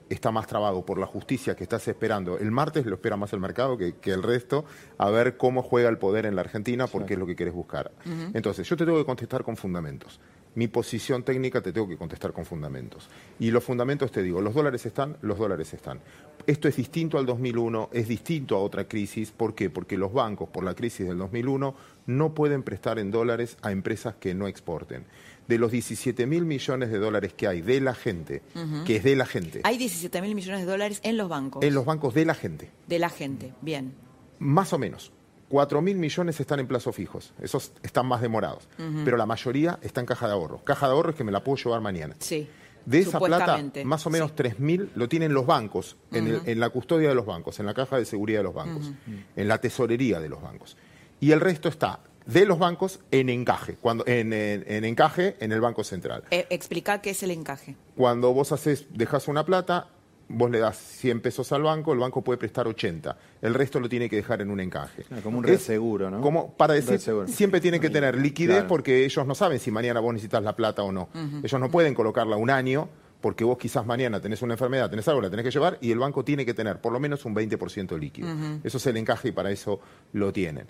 está 0.09 0.31
más 0.31 0.47
trabado 0.47 0.85
por 0.85 0.99
la 0.99 1.07
justicia 1.07 1.57
que 1.57 1.64
estás 1.64 1.87
esperando. 1.88 2.38
El 2.38 2.51
martes 2.51 2.87
lo 2.87 2.95
espera 2.95 3.16
más 3.16 3.33
el 3.33 3.40
mercado 3.40 3.77
que, 3.77 3.95
que 3.97 4.12
el 4.12 4.23
resto, 4.23 4.64
a 4.99 5.11
ver 5.11 5.37
cómo 5.37 5.62
juega 5.62 5.88
el 5.88 5.99
poder 5.99 6.27
en 6.27 6.37
la 6.37 6.42
Argentina, 6.42 6.87
porque 6.87 7.14
es 7.14 7.19
lo 7.19 7.27
que 7.27 7.37
quieres 7.37 7.55
buscar. 7.55 7.90
Entonces, 8.35 8.69
yo 8.69 8.77
te 8.77 8.85
tengo 8.85 8.99
que 8.99 9.05
contestar 9.05 9.42
con 9.42 9.57
fundamentos. 9.57 10.21
Mi 10.55 10.69
posición 10.69 11.23
técnica 11.23 11.61
te 11.61 11.71
tengo 11.71 11.87
que 11.87 11.99
contestar 11.99 12.33
con 12.33 12.47
fundamentos. 12.47 13.11
Y 13.38 13.51
los 13.51 13.62
fundamentos 13.62 14.11
te 14.11 14.23
digo, 14.23 14.40
los 14.40 14.55
dólares 14.55 14.87
están, 14.87 15.19
los 15.21 15.38
dólares 15.38 15.75
están. 15.75 16.01
Esto 16.47 16.66
es 16.66 16.77
distinto 16.77 17.19
al 17.19 17.27
2001, 17.27 17.90
es 17.92 18.09
distinto 18.09 18.57
a 18.57 18.61
otra 18.61 18.88
crisis. 18.88 19.33
¿Por 19.33 19.55
qué? 19.55 19.69
Porque 19.69 19.99
los 19.99 20.14
bancos, 20.14 20.49
por 20.49 20.64
la 20.64 20.75
crisis 20.75 21.07
del 21.07 21.19
2001, 21.19 21.75
no 22.07 22.35
pueden 22.35 22.62
prestar 22.62 22.99
en 22.99 23.11
dólares 23.11 23.59
a 23.61 23.71
empresas 23.71 24.14
que 24.14 24.35
no 24.35 24.49
exporten. 24.49 25.05
De 25.49 25.59
los 25.59 25.71
17 25.71 26.27
mil 26.27 26.45
millones 26.45 26.91
de 26.91 26.99
dólares 26.99 27.33
que 27.33 27.47
hay 27.47 27.61
de 27.63 27.81
la 27.81 27.95
gente, 27.95 28.43
que 28.85 28.97
es 28.97 29.05
de 29.05 29.15
la 29.17 29.27
gente, 29.27 29.61
Hay 29.65 29.79
17 29.79 30.21
mil 30.23 30.35
millones 30.35 30.61
de 30.63 30.67
dólares 30.67 31.01
en 31.05 31.17
los 31.17 31.29
bancos. 31.29 31.63
en 31.65 31.73
los 31.75 31.85
bancos 31.85 32.15
de 32.15 32.25
la 32.25 32.35
gente, 32.35 32.71
De 32.87 32.99
la 32.99 33.09
gente. 33.09 33.53
Bien. 33.63 33.95
más 34.39 34.73
o 34.73 34.79
menos. 34.79 35.13
4 35.49 35.81
mil 35.81 35.97
millones 35.97 36.41
están 36.41 36.59
en 36.59 36.67
plazos 36.67 36.97
fijos, 36.97 37.33
esos 37.41 37.71
están 37.85 38.07
más 38.07 38.21
demorados, 38.21 38.69
pero 39.05 39.17
la 39.17 39.27
mayoría 39.27 39.79
está 39.81 40.01
en 40.01 40.07
caja 40.07 40.27
de 40.27 40.33
ahorro. 40.33 40.59
Caja 40.65 40.87
de 40.89 40.93
ahorro 40.95 41.11
es 41.11 41.17
que 41.17 41.23
me 41.23 41.31
la 41.31 41.45
puedo 41.45 41.57
llevar 41.63 41.81
mañana. 41.81 42.17
Sí. 42.19 42.49
De 42.85 42.99
esa 43.01 43.21
plata, 43.21 43.61
más 43.85 44.05
o 44.07 44.11
menos 44.11 44.35
3 44.35 44.59
mil 44.59 44.91
lo 44.97 45.09
tienen 45.09 45.33
los 45.33 45.47
bancos, 45.47 45.97
en, 46.13 46.27
el- 46.27 46.41
en 46.47 46.59
la 46.59 46.71
custodia 46.71 47.09
de 47.09 47.15
los 47.15 47.27
bancos, 47.27 47.61
en 47.61 47.67
la 47.67 47.75
caja 47.75 47.97
de 47.97 48.05
seguridad 48.05 48.41
de 48.41 48.45
los 48.45 48.55
bancos, 48.55 48.91
en 49.37 49.47
la 49.49 49.61
tesorería 49.61 50.19
de 50.19 50.29
los 50.29 50.43
bancos. 50.43 50.77
Y 51.21 51.31
el 51.31 51.41
resto 51.41 51.69
está 51.69 52.01
de 52.27 52.45
los 52.45 52.59
bancos 52.59 53.01
en 53.11 53.29
encaje, 53.29 53.77
cuando, 53.81 54.05
en, 54.07 54.33
en- 54.33 54.65
en 54.67 54.85
encaje 54.85 55.37
en 55.41 55.53
el 55.53 55.61
Banco 55.61 55.85
Central. 55.85 56.25
Eh, 56.31 56.47
explica 56.51 57.01
qué 57.01 57.11
es 57.11 57.23
el 57.23 57.31
encaje. 57.31 57.77
Cuando 57.97 58.33
vos 58.35 58.53
haces, 58.53 58.87
dejas 58.91 59.29
una 59.29 59.45
plata, 59.47 59.89
vos 60.29 60.51
le 60.51 60.59
das 60.59 60.77
100 60.77 61.21
pesos 61.21 61.53
al 61.53 61.62
banco, 61.62 61.93
el 61.93 62.01
banco 62.01 62.23
puede 62.23 62.37
prestar 62.39 62.67
80. 62.67 63.17
El 63.43 63.55
resto 63.55 63.79
lo 63.79 63.89
tiene 63.89 64.11
que 64.11 64.17
dejar 64.17 64.43
en 64.43 64.51
un 64.51 64.59
encaje. 64.59 65.05
como 65.23 65.39
un 65.39 65.45
Es 65.45 65.51
reaseguro, 65.51 66.11
¿no? 66.11 66.21
Como 66.21 66.53
para 66.55 66.75
decir, 66.75 66.91
reaseguro. 66.91 67.29
siempre 67.29 67.61
tiene 67.61 67.79
que 67.79 67.91
tener 67.91 68.17
liquidez 68.19 68.57
Claro. 68.57 68.69
porque 68.69 69.05
ellos 69.05 69.25
no 69.25 69.37
saben 69.37 69.61
si 69.61 69.71
mañana 69.71 70.01
vos 70.01 70.12
necesitas 70.12 70.43
la 70.43 70.57
plata 70.57 70.83
o 70.83 70.91
no. 70.91 71.09
Ellos 71.45 71.61
no 71.61 71.71
pueden 71.71 71.95
colocarla 71.95 72.37
un 72.37 72.51
año 72.51 72.89
porque 73.21 73.45
vos 73.45 73.57
quizás 73.57 73.87
mañana 73.87 74.21
tenés 74.21 74.43
una 74.43 74.55
enfermedad, 74.55 74.91
tenés 74.91 75.07
algo, 75.09 75.21
la 75.23 75.31
tenés 75.31 75.45
que 75.45 75.51
llevar 75.51 75.79
y 75.81 75.91
el 75.93 75.99
banco 75.99 76.25
tiene 76.25 76.45
que 76.45 76.55
tener 76.55 76.81
por 76.81 76.93
lo 76.93 76.99
menos 77.01 77.25
un 77.25 77.35
20% 77.35 77.97
líquido. 77.99 78.29
Eso 78.65 78.79
es 78.79 78.87
el 78.89 78.97
encaje 78.97 79.29
y 79.29 79.33
para 79.33 79.51
eso 79.53 79.81
lo 80.12 80.33
tienen. 80.33 80.67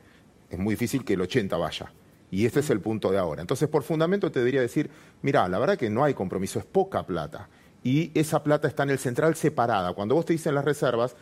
Es 0.51 0.59
muy 0.59 0.75
difícil 0.75 1.05
que 1.05 1.15
el 1.15 1.21
80 1.21 1.57
vaya. 1.57 1.93
Y 2.31 2.47
este 2.47 2.61
es 2.61 2.71
el 2.71 2.81
punto 2.81 3.11
de 3.11 3.19
ahora. 3.19 3.41
Entonces, 3.41 3.69
por 3.69 3.83
fundamento 3.83 4.31
te 4.31 4.41
debería 4.41 4.61
decir, 4.61 4.91
mira, 5.23 5.49
la 5.49 5.59
verdad 5.59 5.79
que 5.79 5.91
no 5.91 6.05
hay 6.05 6.15
compromiso, 6.15 6.59
es 6.59 6.65
poca 6.65 7.07
plata. 7.07 7.49
Y 7.85 8.11
esa 8.19 8.43
plata 8.43 8.67
está 8.67 8.83
en 8.83 8.91
el 8.91 8.99
central 8.99 9.37
separada. 9.37 9.93
Cuando 9.93 10.15
vos 10.17 10.27
te 10.27 10.33
dicen 10.33 10.55
las 10.55 10.65
reservas, 10.65 11.15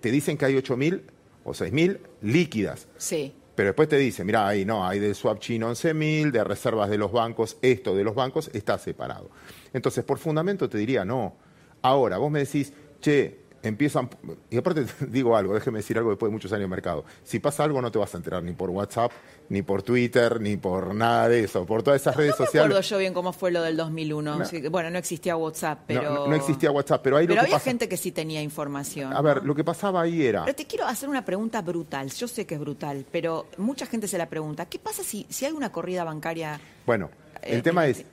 te 0.00 0.10
dicen 0.10 0.36
que 0.36 0.44
hay 0.44 0.54
8.000 0.54 1.02
o 1.44 1.50
6.000 1.50 1.98
líquidas. 2.22 2.86
Sí. 2.96 3.34
Pero 3.54 3.68
después 3.68 3.88
te 3.88 3.96
dice, 3.96 4.24
mira, 4.24 4.46
ahí 4.46 4.64
no, 4.64 4.86
hay 4.86 4.98
del 4.98 5.14
swap 5.14 5.38
chino 5.38 5.70
11.000, 5.70 6.30
de 6.30 6.44
reservas 6.44 6.90
de 6.90 6.98
los 6.98 7.12
bancos, 7.12 7.56
esto 7.62 7.94
de 7.94 8.04
los 8.04 8.14
bancos 8.14 8.50
está 8.52 8.78
separado. 8.78 9.30
Entonces, 9.72 10.04
por 10.04 10.18
fundamento 10.18 10.68
te 10.68 10.78
diría, 10.78 11.04
no. 11.04 11.36
Ahora, 11.82 12.18
vos 12.18 12.30
me 12.30 12.40
decís, 12.40 12.72
che, 13.00 13.43
empiezan, 13.68 14.08
y 14.50 14.56
aparte 14.58 14.84
te 14.84 15.06
digo 15.06 15.36
algo, 15.36 15.54
déjeme 15.54 15.78
decir 15.78 15.96
algo 15.98 16.10
después 16.10 16.30
de 16.30 16.32
muchos 16.34 16.52
años 16.52 16.62
de 16.62 16.68
mercado. 16.68 17.04
Si 17.22 17.38
pasa 17.40 17.64
algo 17.64 17.80
no 17.82 17.90
te 17.90 17.98
vas 17.98 18.14
a 18.14 18.18
enterar 18.18 18.42
ni 18.42 18.52
por 18.52 18.70
WhatsApp, 18.70 19.10
ni 19.48 19.62
por 19.62 19.82
Twitter, 19.82 20.40
ni 20.40 20.56
por 20.56 20.94
nada 20.94 21.28
de 21.28 21.44
eso, 21.44 21.66
por 21.66 21.82
todas 21.82 22.00
esas 22.00 22.14
redes 22.16 22.34
No 22.38 22.42
me 22.42 22.46
sociales. 22.46 22.66
acuerdo 22.70 22.88
yo 22.88 22.98
bien 22.98 23.14
cómo 23.14 23.32
fue 23.32 23.50
lo 23.50 23.62
del 23.62 23.76
2001. 23.76 24.38
No. 24.38 24.44
Sí, 24.44 24.68
bueno, 24.68 24.90
no 24.90 24.98
existía 24.98 25.36
WhatsApp, 25.36 25.78
No, 25.80 25.84
pero... 25.86 26.14
no, 26.14 26.26
no 26.28 26.34
existía 26.36 26.70
WhatsApp, 26.70 27.00
pero 27.02 27.16
ahí 27.16 27.26
Pero 27.26 27.36
lo 27.36 27.40
que 27.40 27.46
había 27.46 27.56
pasa... 27.56 27.70
gente 27.70 27.88
que 27.88 27.96
sí 27.96 28.12
tenía 28.12 28.42
información. 28.42 29.12
A 29.12 29.20
ver, 29.22 29.44
lo 29.44 29.54
que 29.54 29.64
pasaba 29.64 30.02
ahí 30.02 30.24
era... 30.26 30.44
Pero 30.44 30.54
te 30.56 30.66
quiero 30.66 30.86
hacer 30.86 31.08
una 31.08 31.24
pregunta 31.24 31.60
brutal. 31.62 32.10
Yo 32.10 32.28
sé 32.28 32.46
que 32.46 32.54
es 32.54 32.60
brutal, 32.60 33.04
pero 33.10 33.46
mucha 33.58 33.86
gente 33.86 34.08
se 34.08 34.18
la 34.18 34.28
pregunta. 34.28 34.66
¿Qué 34.66 34.78
pasa 34.78 35.02
si, 35.02 35.26
si 35.28 35.44
hay 35.46 35.52
una 35.52 35.72
corrida 35.72 36.04
bancaria? 36.04 36.60
Bueno, 36.86 37.10
Eh, 37.42 37.54
el 37.56 37.62
tema 37.62 37.86
es, 37.86 38.04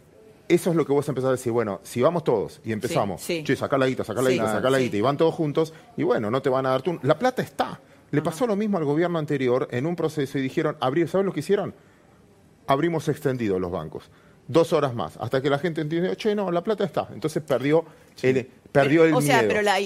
eso 0.53 0.69
es 0.69 0.75
lo 0.75 0.85
que 0.85 0.91
vos 0.93 1.07
empezás 1.09 1.29
a 1.29 1.31
decir, 1.31 1.51
bueno, 1.51 1.79
si 1.83 2.01
vamos 2.01 2.23
todos 2.23 2.61
y 2.63 2.71
empezamos, 2.71 3.21
Sí, 3.21 3.37
sí. 3.37 3.43
che, 3.43 3.55
sacá 3.55 3.77
la 3.77 3.87
guita, 3.87 4.03
sacá 4.03 4.21
la 4.21 4.29
guita, 4.29 4.51
sacá 4.51 4.69
la 4.69 4.77
sí. 4.77 4.83
guita, 4.85 4.97
y 4.97 5.01
van 5.01 5.17
todos 5.17 5.33
juntos, 5.33 5.73
y 5.97 6.03
bueno, 6.03 6.29
no 6.31 6.41
te 6.41 6.49
van 6.49 6.65
a 6.65 6.69
dar 6.69 6.81
tú. 6.81 6.99
La 7.03 7.17
plata 7.19 7.41
está. 7.41 7.79
Le 8.11 8.21
pasó 8.21 8.45
lo 8.45 8.55
mismo 8.57 8.77
al 8.77 8.83
gobierno 8.85 9.19
anterior 9.19 9.67
en 9.71 9.85
un 9.85 9.95
proceso 9.95 10.37
y 10.37 10.41
dijeron, 10.41 10.75
abrir, 10.81 11.07
¿sabes 11.07 11.25
lo 11.25 11.31
que 11.33 11.39
hicieron? 11.39 11.73
Abrimos 12.67 13.07
extendido 13.07 13.57
los 13.59 13.71
bancos. 13.71 14.09
Dos 14.47 14.73
horas 14.73 14.93
más, 14.93 15.17
hasta 15.17 15.41
que 15.41 15.49
la 15.49 15.59
gente 15.59 15.81
entiende, 15.81 16.15
che, 16.17 16.35
no, 16.35 16.51
la 16.51 16.63
plata 16.63 16.83
está. 16.83 17.07
Entonces 17.13 17.41
perdió 17.41 17.85
el, 18.21 18.45
perdió 18.71 19.05
el 19.05 19.13
o 19.13 19.21
sea, 19.21 19.45
pero 19.47 19.61
la, 19.61 19.77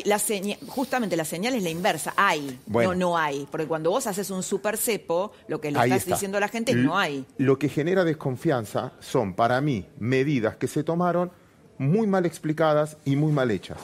justamente 0.67 1.15
la 1.15 1.25
señal 1.25 1.53
es 1.53 1.63
la 1.63 1.69
inversa. 1.69 2.13
Hay, 2.17 2.59
Bueno. 2.65 2.93
no 2.93 2.99
no 3.11 3.17
hay. 3.17 3.47
Porque 3.51 3.67
cuando 3.67 3.91
vos 3.91 4.07
haces 4.07 4.29
un 4.31 4.41
super 4.41 4.77
cepo, 4.77 5.33
lo 5.47 5.61
que 5.61 5.71
le 5.71 5.79
estás 5.79 5.99
está. 5.99 6.15
diciendo 6.15 6.37
a 6.37 6.41
la 6.41 6.47
gente 6.47 6.71
es 6.71 6.77
no 6.77 6.97
hay. 6.97 7.25
Lo 7.37 7.59
que 7.59 7.69
genera 7.69 8.03
desconfianza 8.03 8.93
son, 8.99 9.35
para 9.35 9.61
mí, 9.61 9.85
medidas 9.99 10.55
que 10.55 10.67
se 10.67 10.83
tomaron 10.83 11.31
muy 11.77 12.07
mal 12.07 12.25
explicadas 12.25 12.97
y 13.05 13.15
muy 13.15 13.31
mal 13.31 13.51
hechas. 13.51 13.77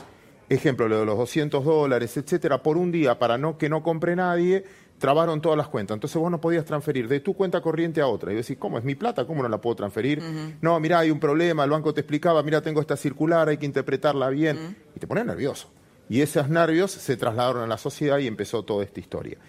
Ejemplo, 0.49 0.87
lo 0.87 0.99
de 0.99 1.05
los 1.05 1.17
200 1.17 1.63
dólares, 1.63 2.17
etcétera, 2.17 2.61
por 2.61 2.77
un 2.77 2.91
día 2.91 3.19
para 3.19 3.37
no 3.37 3.57
que 3.57 3.69
no 3.69 3.83
compre 3.83 4.15
nadie, 4.15 4.65
trabaron 5.01 5.41
todas 5.41 5.57
las 5.57 5.67
cuentas. 5.67 5.95
Entonces 5.95 6.15
vos 6.21 6.29
no 6.29 6.39
podías 6.39 6.63
transferir 6.63 7.07
de 7.07 7.19
tu 7.21 7.33
cuenta 7.33 7.59
corriente 7.59 8.01
a 8.01 8.07
otra. 8.07 8.31
Y 8.31 8.35
vos 8.35 8.45
decís, 8.45 8.59
¿cómo 8.59 8.77
es 8.77 8.83
mi 8.83 8.93
plata? 8.93 9.25
¿Cómo 9.25 9.41
no 9.41 9.49
la 9.49 9.59
puedo 9.59 9.75
transferir? 9.75 10.21
No, 10.61 10.79
mira, 10.79 10.99
hay 10.99 11.09
un 11.09 11.19
problema, 11.19 11.63
el 11.63 11.71
banco 11.71 11.91
te 11.91 12.01
explicaba, 12.01 12.43
mira, 12.43 12.61
tengo 12.61 12.79
esta 12.79 12.95
circular, 12.95 13.49
hay 13.49 13.57
que 13.57 13.65
interpretarla 13.65 14.29
bien. 14.29 14.77
Y 14.95 14.99
te 14.99 15.07
pones 15.07 15.25
nervioso. 15.25 15.71
Y 16.07 16.21
esos 16.21 16.47
nervios 16.49 16.91
se 16.91 17.17
trasladaron 17.17 17.63
a 17.63 17.67
la 17.67 17.79
sociedad 17.79 18.19
y 18.19 18.27
empezó 18.27 18.63
toda 18.63 18.83
esta 18.83 18.99
historia. 18.99 19.39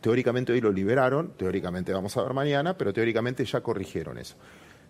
Teóricamente 0.00 0.52
hoy 0.52 0.60
lo 0.60 0.72
liberaron, 0.72 1.32
teóricamente 1.36 1.92
vamos 1.92 2.16
a 2.16 2.22
ver 2.24 2.34
mañana, 2.34 2.76
pero 2.76 2.92
teóricamente 2.92 3.44
ya 3.44 3.60
corrigieron 3.60 4.18
eso. 4.18 4.34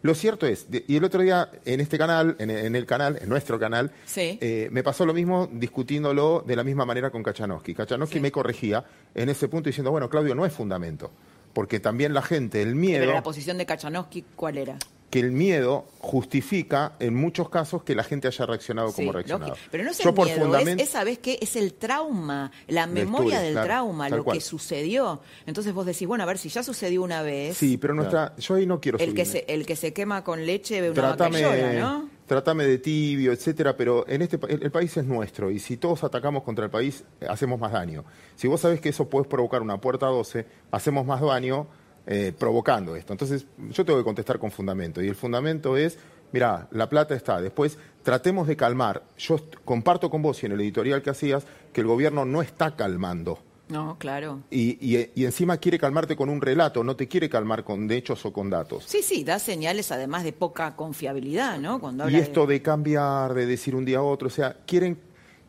Lo 0.02 0.14
cierto 0.14 0.46
es, 0.46 0.70
de- 0.70 0.84
y 0.86 0.96
el 0.96 1.04
otro 1.04 1.22
día 1.22 1.50
en 1.64 1.80
este 1.80 1.98
canal, 1.98 2.36
en, 2.38 2.50
en 2.50 2.76
el 2.76 2.86
canal, 2.86 3.18
en 3.20 3.28
nuestro 3.28 3.58
canal, 3.58 3.90
Sí. 4.06 4.38
eh, 4.40 4.68
me 4.70 4.82
pasó 4.84 5.04
lo 5.04 5.12
mismo 5.12 5.48
discutiéndolo 5.52 6.44
de 6.46 6.54
la 6.56 6.62
misma 6.64 6.84
manera 6.84 7.10
con 7.10 7.22
Kachanowski. 7.22 7.74
Kachanowski 7.74 8.20
me 8.20 8.30
corregía 8.30 8.84
en 9.14 9.28
ese 9.28 9.48
punto 9.48 9.68
diciendo, 9.68 9.90
bueno, 9.90 10.08
Claudio, 10.08 10.34
no 10.34 10.46
es 10.46 10.52
fundamento, 10.52 11.10
porque 11.52 11.80
también 11.80 12.14
la 12.14 12.22
gente, 12.22 12.62
el 12.62 12.74
miedo 12.76 13.00
Pero 13.00 13.12
la 13.14 13.22
posición 13.22 13.58
de 13.58 13.66
Kachanowski, 13.66 14.24
¿cuál 14.36 14.58
era? 14.58 14.76
Que 15.10 15.20
el 15.20 15.32
miedo 15.32 15.86
justifica 16.00 16.92
en 17.00 17.14
muchos 17.14 17.48
casos 17.48 17.82
que 17.82 17.94
la 17.94 18.04
gente 18.04 18.28
haya 18.28 18.46
reaccionado 18.46 18.92
como 18.92 19.12
reaccionado. 19.12 19.50
lógico. 19.50 19.68
Pero 19.70 19.84
no 19.84 19.90
es 19.90 19.98
Yo 19.98 20.10
el 20.10 20.14
por 20.14 20.26
miedo, 20.26 20.56
es, 20.58 20.68
es, 20.80 20.88
¿sabés 20.90 21.18
qué? 21.18 21.38
Es 21.40 21.56
el 21.56 21.74
trauma, 21.74 22.52
la 22.66 22.86
memoria 22.86 23.40
del 23.40 23.52
claro, 23.52 23.66
trauma, 23.66 24.08
lo 24.10 24.24
cual. 24.24 24.36
que 24.36 24.40
sucedió. 24.42 25.20
Entonces 25.46 25.72
vos 25.72 25.86
decís, 25.86 26.06
bueno, 26.06 26.24
a 26.24 26.26
ver, 26.26 26.36
si 26.36 26.50
ya 26.50 26.62
sucedió 26.62 27.02
una 27.02 27.22
vez, 27.22 27.56
Sí, 27.56 27.78
pero 27.78 27.94
nuestra, 27.94 28.36
yo 28.36 28.54
ahí 28.54 28.66
no 28.66 28.80
quiero 28.80 28.98
el 28.98 29.14
que, 29.14 29.24
se, 29.24 29.44
el 29.48 29.64
que 29.64 29.76
se 29.76 29.92
quema 29.92 30.24
con 30.24 30.44
leche 30.44 30.80
ve 30.80 30.90
una 30.90 31.16
Trátame, 31.16 31.78
¿no? 31.78 32.08
trátame 32.26 32.66
de 32.66 32.78
tibio, 32.78 33.32
etcétera, 33.32 33.74
pero 33.74 34.06
en 34.06 34.20
este 34.20 34.38
el, 34.48 34.62
el 34.62 34.70
país 34.70 34.94
es 34.98 35.04
nuestro 35.04 35.50
y 35.50 35.58
si 35.58 35.78
todos 35.78 36.04
atacamos 36.04 36.42
contra 36.42 36.66
el 36.66 36.70
país 36.70 37.02
hacemos 37.26 37.58
más 37.58 37.72
daño. 37.72 38.04
Si 38.36 38.46
vos 38.46 38.60
sabés 38.60 38.82
que 38.82 38.90
eso 38.90 39.08
puede 39.08 39.26
provocar 39.26 39.62
una 39.62 39.80
puerta 39.80 40.06
12, 40.06 40.44
hacemos 40.70 41.06
más 41.06 41.22
daño 41.22 41.66
eh, 42.10 42.32
provocando 42.36 42.96
esto. 42.96 43.12
Entonces, 43.12 43.44
yo 43.70 43.84
tengo 43.84 43.98
que 43.98 44.04
contestar 44.04 44.38
con 44.38 44.50
fundamento 44.50 45.02
y 45.02 45.08
el 45.08 45.14
fundamento 45.14 45.76
es, 45.76 45.98
mira, 46.32 46.66
la 46.70 46.88
plata 46.88 47.14
está. 47.14 47.38
Después, 47.40 47.76
tratemos 48.02 48.48
de 48.48 48.56
calmar. 48.56 49.02
Yo 49.18 49.36
comparto 49.64 50.08
con 50.08 50.22
vos 50.22 50.42
y 50.42 50.46
en 50.46 50.52
el 50.52 50.60
editorial 50.62 51.02
que 51.02 51.10
hacías 51.10 51.44
que 51.72 51.82
el 51.82 51.86
gobierno 51.86 52.24
no 52.24 52.40
está 52.40 52.74
calmando 52.76 53.38
No, 53.68 53.96
claro. 53.98 54.40
Y, 54.50 54.78
y- 54.80 55.10
y 55.14 55.24
encima 55.26 55.58
quiere 55.58 55.78
calmarte 55.78 56.16
con 56.16 56.30
un 56.30 56.40
relato, 56.40 56.82
no 56.82 56.96
te 56.96 57.06
quiere 57.06 57.28
calmar 57.28 57.62
con 57.64 57.90
hechos 57.90 58.24
o 58.24 58.32
con 58.32 58.48
datos. 58.48 58.84
Sí, 58.86 59.02
sí, 59.02 59.22
da 59.24 59.38
señales 59.38 59.92
además 59.92 60.24
de 60.24 60.32
poca 60.32 60.74
confiabilidad, 60.74 61.58
¿no? 61.58 61.78
Cuando 61.78 62.04
Y 62.04 62.06
habla 62.14 62.18
esto 62.20 62.46
de... 62.46 62.54
de 62.54 62.62
cambiar, 62.62 63.34
de 63.34 63.44
decir 63.44 63.74
un 63.74 63.84
día 63.84 63.98
a 63.98 64.02
otro, 64.02 64.28
o 64.28 64.30
sea, 64.30 64.56
quieren... 64.66 64.96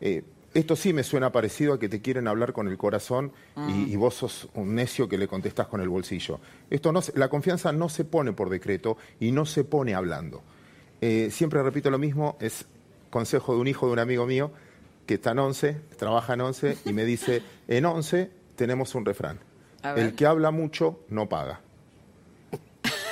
eh, 0.01 0.23
esto 0.59 0.75
sí 0.75 0.93
me 0.93 1.03
suena 1.03 1.31
parecido 1.31 1.73
a 1.73 1.79
que 1.79 1.89
te 1.89 2.01
quieren 2.01 2.27
hablar 2.27 2.53
con 2.53 2.67
el 2.67 2.77
corazón 2.77 3.31
y, 3.67 3.91
y 3.91 3.95
vos 3.95 4.15
sos 4.15 4.49
un 4.53 4.75
necio 4.75 5.07
que 5.07 5.17
le 5.17 5.27
contestás 5.27 5.67
con 5.67 5.81
el 5.81 5.89
bolsillo. 5.89 6.39
Esto 6.69 6.91
no 6.91 7.01
la 7.15 7.29
confianza 7.29 7.71
no 7.71 7.89
se 7.89 8.05
pone 8.05 8.33
por 8.33 8.49
decreto 8.49 8.97
y 9.19 9.31
no 9.31 9.45
se 9.45 9.63
pone 9.63 9.95
hablando. 9.95 10.43
Eh, 11.01 11.29
siempre 11.31 11.63
repito 11.63 11.89
lo 11.89 11.97
mismo, 11.97 12.37
es 12.39 12.65
consejo 13.09 13.55
de 13.55 13.61
un 13.61 13.67
hijo 13.67 13.87
de 13.87 13.93
un 13.93 13.99
amigo 13.99 14.25
mío 14.25 14.51
que 15.05 15.15
está 15.15 15.31
en 15.31 15.39
11, 15.39 15.81
trabaja 15.97 16.33
en 16.33 16.41
11 16.41 16.77
y 16.85 16.93
me 16.93 17.05
dice, 17.05 17.41
en 17.67 17.85
11 17.85 18.29
tenemos 18.55 18.93
un 18.95 19.05
refrán. 19.05 19.39
El 19.95 20.13
que 20.13 20.25
habla 20.25 20.51
mucho 20.51 20.99
no 21.09 21.29
paga. 21.29 21.61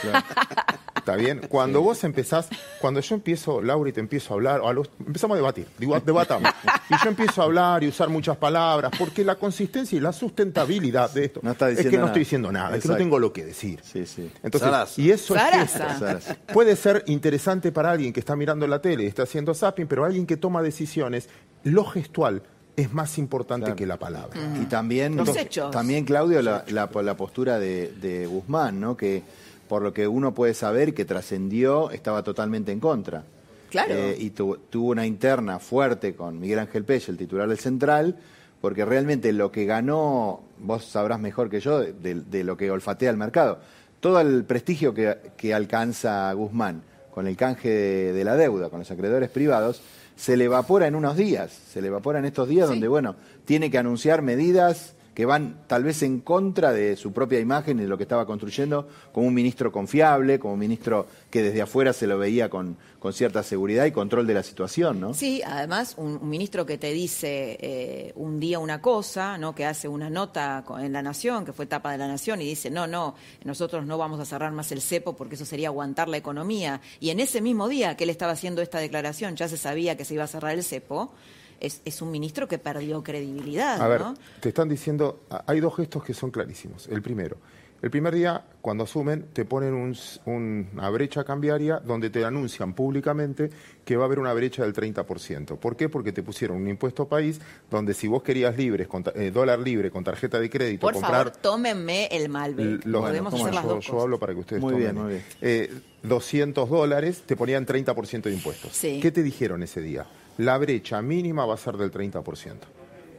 ¿Está 1.08 1.16
bien? 1.16 1.42
Cuando 1.50 1.82
vos 1.82 2.04
empezás, 2.04 2.50
cuando 2.82 3.00
yo 3.00 3.16
empiezo, 3.16 3.62
Laura, 3.62 3.90
y 3.90 3.94
te 3.94 4.02
empiezo 4.02 4.34
a 4.34 4.36
hablar, 4.36 4.60
o 4.60 4.68
a 4.68 4.74
los- 4.74 4.90
empezamos 5.00 5.36
a 5.36 5.38
debatir, 5.38 5.66
digo, 5.78 5.98
debatamos. 6.00 6.52
Y 6.90 6.94
yo 7.04 7.10
empiezo 7.10 7.42
a 7.42 7.46
hablar 7.46 7.84
y 7.84 7.88
usar 7.90 8.08
muchas 8.10 8.38
palabras, 8.38 8.92
porque 8.98 9.24
la 9.26 9.36
consistencia 9.36 9.98
y 9.98 10.00
la 10.02 10.14
sustentabilidad 10.14 11.12
de 11.12 11.26
esto 11.26 11.42
No 11.44 11.52
está 11.52 11.70
es 11.70 11.78
que 11.80 11.84
no 11.92 11.92
nada. 11.98 12.06
estoy 12.08 12.20
diciendo 12.22 12.50
nada, 12.52 12.76
es 12.78 12.82
que 12.84 12.88
no 12.90 12.96
tengo 12.96 13.20
lo 13.20 13.34
que 13.34 13.44
decir. 13.46 13.80
Sí, 13.84 14.06
sí. 14.06 14.32
Entonces, 14.42 14.70
Sarasa. 14.70 15.02
y 15.02 15.12
eso 15.12 15.36
es 15.36 15.42
Sarasa. 15.42 15.60
gesto. 15.90 16.00
Sarasa. 16.06 16.36
Puede 16.54 16.76
ser 16.78 17.04
interesante 17.08 17.72
para 17.74 17.92
alguien 17.92 18.14
que 18.14 18.20
está 18.22 18.36
mirando 18.38 18.66
la 18.68 18.82
tele 18.82 19.04
y 19.04 19.08
está 19.08 19.24
haciendo 19.24 19.54
zapping, 19.54 19.88
pero 19.88 20.06
alguien 20.06 20.26
que 20.26 20.38
toma 20.38 20.62
decisiones, 20.62 21.28
lo 21.64 21.84
gestual 21.86 22.42
es 22.78 22.94
más 22.94 23.18
importante 23.18 23.74
que 23.76 23.86
la 23.86 23.98
palabra. 23.98 24.40
Y 24.62 24.66
también, 24.66 25.16
Los 25.18 25.28
entonces, 25.28 25.46
hechos. 25.48 25.72
también 25.72 26.06
Claudio, 26.06 26.42
la, 26.42 26.64
la- 26.70 26.90
la 27.02 27.18
postura 27.18 27.60
de, 27.60 27.92
de 28.00 28.28
Guzmán, 28.28 28.80
¿no? 28.80 28.96
que 28.96 29.24
por 29.68 29.82
lo 29.82 29.94
que 29.94 30.08
uno 30.08 30.34
puede 30.34 30.54
saber 30.54 30.94
que 30.94 31.06
trascendió, 31.06 31.92
estaba 31.92 32.24
totalmente 32.24 32.72
en 32.72 32.80
contra. 32.80 33.24
Claro. 33.70 33.94
Eh, 33.94 34.16
y 34.18 34.30
tu- 34.30 34.58
tuvo 34.70 34.92
una 34.92 35.06
interna 35.06 35.60
fuerte 35.60 36.16
con 36.16 36.40
Miguel 36.40 36.60
Ángel 36.60 36.86
Pech, 36.86 37.10
el 37.10 37.18
titular 37.18 37.48
del 37.50 37.58
Central, 37.60 38.16
porque 38.62 38.86
realmente 38.86 39.32
lo 39.34 39.52
que 39.52 39.66
ganó, 39.66 40.42
vos 40.60 40.86
sabrás 40.86 41.20
mejor 41.20 41.50
que 41.50 41.60
yo, 41.60 41.80
de, 41.82 41.94
de- 42.16 42.44
lo 42.44 42.56
que 42.58 42.72
olfatea 42.72 43.10
el 43.10 43.18
mercado, 43.18 43.60
todo 44.00 44.22
el 44.22 44.46
prestigio 44.46 44.94
que, 44.94 45.18
que 45.36 45.54
alcanza 45.54 46.32
Guzmán 46.34 46.82
con 47.12 47.28
el 47.28 47.36
canje 47.36 47.70
de, 47.70 48.14
de 48.14 48.24
la 48.24 48.36
deuda, 48.36 48.70
con 48.70 48.80
los 48.80 48.90
acreedores 48.92 49.30
privados, 49.30 49.82
se 50.16 50.38
le 50.38 50.46
evapora 50.46 50.88
en 50.88 50.96
unos 50.96 51.18
días, 51.18 51.52
se 51.52 51.82
le 51.82 51.88
evapora 51.90 52.20
en 52.20 52.26
estos 52.26 52.48
días 52.48 52.68
Sí. 52.68 52.74
donde, 52.74 52.88
bueno, 52.88 53.16
tiene 53.46 53.70
que 53.70 53.78
anunciar 53.78 54.22
medidas 54.22 54.94
que 55.18 55.26
van 55.26 55.64
tal 55.66 55.84
vez 55.84 56.04
en 56.04 56.20
contra 56.20 56.72
de 56.72 56.96
su 56.96 57.12
propia 57.12 57.40
imagen 57.40 57.80
y 57.80 57.82
de 57.82 57.88
lo 57.88 57.98
que 57.98 58.04
estaba 58.04 58.28
construyendo 58.28 58.88
como 59.12 59.26
un 59.26 59.34
ministro 59.34 59.72
confiable, 59.72 60.38
como 60.38 60.54
un 60.54 60.60
ministro 60.60 61.08
que 61.32 61.42
desde 61.42 61.64
afuera 61.64 61.92
se 61.92 62.06
lo 62.06 62.20
veía 62.20 62.52
con, 62.52 62.78
cierta 63.12 63.42
seguridad 63.42 63.86
y 63.86 63.92
control 63.92 64.28
de 64.28 64.36
la 64.36 64.44
situación, 64.44 65.00
¿no? 65.00 65.16
Sí, 65.16 65.42
además, 65.44 65.96
un, 65.98 66.30
ministro 66.30 66.68
que 66.68 66.78
te 66.78 66.92
dice 66.92 67.58
eh, 67.62 68.12
un 68.16 68.40
día 68.40 68.60
una 68.60 68.80
cosa, 68.80 69.40
¿no? 69.40 69.56
que 69.56 69.66
hace 69.66 69.88
una 69.88 70.10
nota 70.10 70.64
en 70.78 70.94
La 70.94 71.02
Nación, 71.02 71.46
que 71.46 71.54
fue 71.54 71.66
tapa 71.66 71.94
de 71.94 71.98
La 71.98 72.08
Nación, 72.08 72.40
y 72.42 72.46
dice, 72.46 72.70
no, 72.70 72.86
no, 72.86 73.16
nosotros 73.44 73.88
no 73.88 73.98
vamos 73.98 74.20
a 74.20 74.26
cerrar 74.26 74.52
más 74.52 74.72
el 74.72 74.82
cepo 74.82 75.16
porque 75.16 75.34
eso 75.34 75.46
sería 75.46 75.70
aguantar 75.70 76.10
la 76.10 76.18
economía. 76.18 76.82
Y 77.00 77.10
en 77.10 77.22
ese 77.22 77.42
mismo 77.42 77.68
día 77.68 77.98
que 77.98 78.04
él 78.04 78.12
estaba 78.12 78.34
haciendo 78.34 78.62
esta 78.62 78.78
declaración, 78.78 79.36
ya 79.36 79.48
se 79.48 79.58
sabía 79.58 79.98
que 79.98 80.06
se 80.06 80.14
iba 80.14 80.26
a 80.26 80.28
cerrar 80.28 80.54
el 80.54 80.64
cepo, 80.64 81.12
es, 81.60 81.82
es 81.86 82.02
un 82.02 82.12
ministro 82.12 82.48
que 82.48 82.58
perdió 82.58 83.04
credibilidad, 83.04 83.82
A 83.82 83.88
ver, 83.88 84.02
¿no? 84.02 84.14
te 84.40 84.50
están 84.50 84.70
diciendo, 84.70 85.22
a- 85.30 85.44
hay 85.48 85.60
dos 85.60 85.76
gestos 85.76 86.04
que 86.04 86.14
son 86.14 86.32
clarísimos. 86.32 86.88
El 86.88 87.02
primero, 87.02 87.38
el 87.80 87.92
primer 87.92 88.16
día, 88.16 88.44
cuando 88.60 88.86
asumen, 88.86 89.28
te 89.34 89.46
ponen 89.46 89.76
un 89.76 89.92
s- 89.92 90.20
un- 90.26 90.68
una 90.74 90.90
brecha 90.90 91.24
cambiaria 91.24 91.78
donde 91.80 92.10
te 92.10 92.26
anuncian 92.26 92.74
públicamente 92.74 93.52
que 93.86 93.96
va 93.96 94.04
a 94.04 94.06
haber 94.08 94.18
una 94.18 94.34
brecha 94.34 94.64
del 94.64 94.74
30%. 94.74 95.58
¿Por 95.58 95.76
qué? 95.76 95.88
Porque 95.88 96.12
te 96.12 96.24
pusieron 96.24 96.58
un 96.58 96.68
impuesto 96.68 97.08
país 97.08 97.40
donde 97.70 97.94
si 97.94 98.08
vos 98.08 98.24
querías 98.24 98.58
libres, 98.58 98.88
con 98.88 99.04
eh, 99.14 99.30
dólar 99.32 99.60
libre 99.60 99.92
con 99.92 100.04
tarjeta 100.04 100.40
de 100.40 100.50
crédito, 100.50 100.82
Por 100.88 100.94
comprar 100.94 101.26
favor, 101.26 101.38
tómenme 101.40 102.08
el 102.08 102.30
Malbec. 102.30 102.84
los- 102.86 103.04
Podemos 103.04 103.32
¿cómo 103.32 103.44
hacer 103.46 103.54
las 103.56 103.64
yo, 103.64 103.70
dos 103.70 103.86
yo 103.86 104.02
hablo 104.02 104.18
para 104.20 104.34
que 104.34 104.40
ustedes 104.40 104.62
Muy 104.62 104.72
tomen. 104.74 104.84
bien, 104.94 105.04
muy 105.04 105.14
bien. 105.14 105.26
Eh, 105.42 105.72
200 106.02 106.70
dólares 106.70 107.24
te 107.28 107.36
ponían 107.36 107.66
30% 107.66 108.24
de 108.30 108.36
impuestos. 108.36 108.72
Sí. 108.74 109.00
¿Qué 109.02 109.12
te 109.12 109.22
dijeron 109.22 109.62
ese 109.62 109.82
día? 109.82 110.08
La 110.38 110.58
brecha 110.58 111.02
mínima 111.02 111.46
va 111.46 111.56
a 111.56 111.58
ser 111.58 111.78
del 111.78 111.92
30%. 111.92 112.56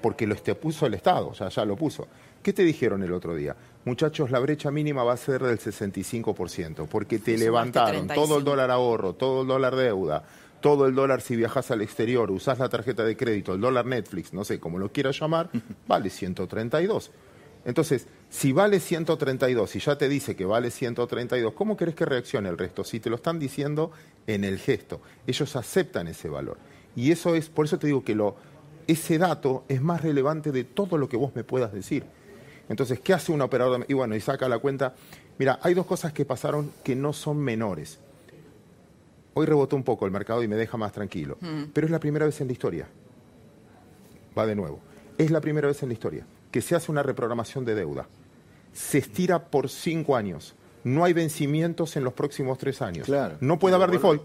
Porque 0.00 0.26
lo 0.26 0.37
te 0.37 0.54
puso 0.54 0.87
el 0.87 0.94
Estado, 0.94 1.28
o 1.28 1.35
sea, 1.35 1.48
ya 1.48 1.64
lo 1.64 1.76
puso. 1.76 2.07
¿Qué 2.42 2.52
te 2.52 2.62
dijeron 2.62 3.02
el 3.02 3.12
otro 3.12 3.35
día? 3.35 3.57
Muchachos, 3.85 4.31
la 4.31 4.38
brecha 4.38 4.70
mínima 4.70 5.02
va 5.02 5.14
a 5.14 5.16
ser 5.16 5.42
del 5.42 5.59
65%, 5.59 6.87
porque 6.87 7.18
te 7.18 7.33
sumaste 7.33 7.44
levantaron 7.44 8.07
35. 8.07 8.26
todo 8.26 8.38
el 8.38 8.44
dólar 8.44 8.70
ahorro, 8.70 9.14
todo 9.14 9.42
el 9.42 9.48
dólar 9.48 9.74
deuda, 9.74 10.24
todo 10.61 10.87
el 10.87 10.94
dólar 10.94 11.20
si 11.20 11.35
viajas 11.35 11.70
al 11.70 11.83
exterior, 11.83 12.31
usás 12.31 12.59
la 12.59 12.68
tarjeta 12.68 13.04
de 13.04 13.16
crédito, 13.16 13.54
el 13.54 13.61
dólar 13.61 13.87
Netflix, 13.87 14.33
no 14.33 14.44
sé, 14.44 14.61
como 14.61 14.78
lo 14.78 14.92
quieras 14.92 15.18
llamar, 15.18 15.50
vale 15.88 16.11
132. 16.11 17.11
Entonces, 17.64 18.07
si 18.31 18.52
vale 18.52 18.78
132 18.78 19.76
y 19.76 19.78
ya 19.81 19.98
te 19.98 20.09
dice 20.09 20.37
que 20.37 20.44
vale 20.44 20.70
132, 20.70 21.52
¿cómo 21.54 21.76
querés 21.76 21.94
que 21.94 22.04
reaccione 22.04 22.48
el 22.48 22.57
resto? 22.57 22.85
Si 22.85 23.00
te 23.00 23.11
lo 23.11 23.16
están 23.16 23.38
diciendo 23.38 23.90
en 24.26 24.44
el 24.44 24.59
gesto, 24.59 25.00
ellos 25.26 25.57
aceptan 25.57 26.09
ese 26.09 26.28
valor. 26.28 26.57
Y 26.96 27.11
eso 27.12 27.35
es, 27.35 27.48
por 27.48 27.66
eso 27.66 27.79
te 27.79 27.87
digo 27.87 28.03
que 28.05 28.14
lo, 28.14 28.37
ese 28.87 29.18
dato 29.18 29.64
es 29.68 29.81
más 29.81 30.03
relevante 30.03 30.51
de 30.53 30.64
todo 30.64 30.98
lo 30.98 31.09
que 31.09 31.16
vos 31.16 31.35
me 31.35 31.44
puedas 31.44 31.72
decir. 31.72 32.05
Entonces, 32.68 33.01
¿qué 33.01 33.14
hace 33.14 33.33
un 33.33 33.40
operador? 33.40 33.81
de- 33.81 33.87
Y 33.88 33.94
bueno, 33.94 34.14
y 34.16 34.20
saca 34.20 34.48
la 34.48 34.59
cuenta. 34.59 34.94
Mira, 35.38 35.59
hay 35.62 35.74
dos 35.74 35.87
cosas 35.87 36.12
que 36.12 36.24
pasaron 36.24 36.72
que 36.83 36.94
no 36.96 37.12
son 37.12 37.38
menores. 37.38 37.98
Hoy 39.35 39.46
rebotó 39.46 39.77
un 39.77 39.85
poco 39.85 40.05
el 40.05 40.11
mercado 40.11 40.42
y 40.42 40.48
me 40.48 40.57
deja 40.57 40.77
más 40.77 40.92
tranquilo. 40.92 41.38
Pero 41.72 41.87
es 41.87 41.90
la 41.90 42.01
primera 42.01 42.27
vez 42.27 42.40
en 42.40 42.48
la 42.48 42.53
historia. 42.53 42.88
Va 44.37 44.46
de 44.46 44.55
nuevo. 44.57 44.81
Es 45.16 45.31
la 45.31 45.40
primera 45.40 45.68
vez 45.68 45.83
en 45.83 45.88
la 45.90 45.92
historia 45.94 46.27
que 46.51 46.61
se 46.62 46.74
hace 46.74 46.90
una 46.90 47.03
reprogramación 47.03 47.64
de 47.64 47.74
deuda. 47.74 48.07
Se 48.72 48.98
estira 48.98 49.38
por 49.51 49.68
cinco 49.68 50.16
años. 50.16 50.55
No 50.85 51.05
hay 51.05 51.12
vencimientos 51.12 51.97
en 51.97 52.05
los 52.05 52.12
próximos 52.12 52.59
tres 52.59 52.81
años. 52.83 53.07
Claro. 53.07 53.37
No 53.41 53.59
puede 53.59 53.75
haber 53.75 53.91
default. 53.91 54.23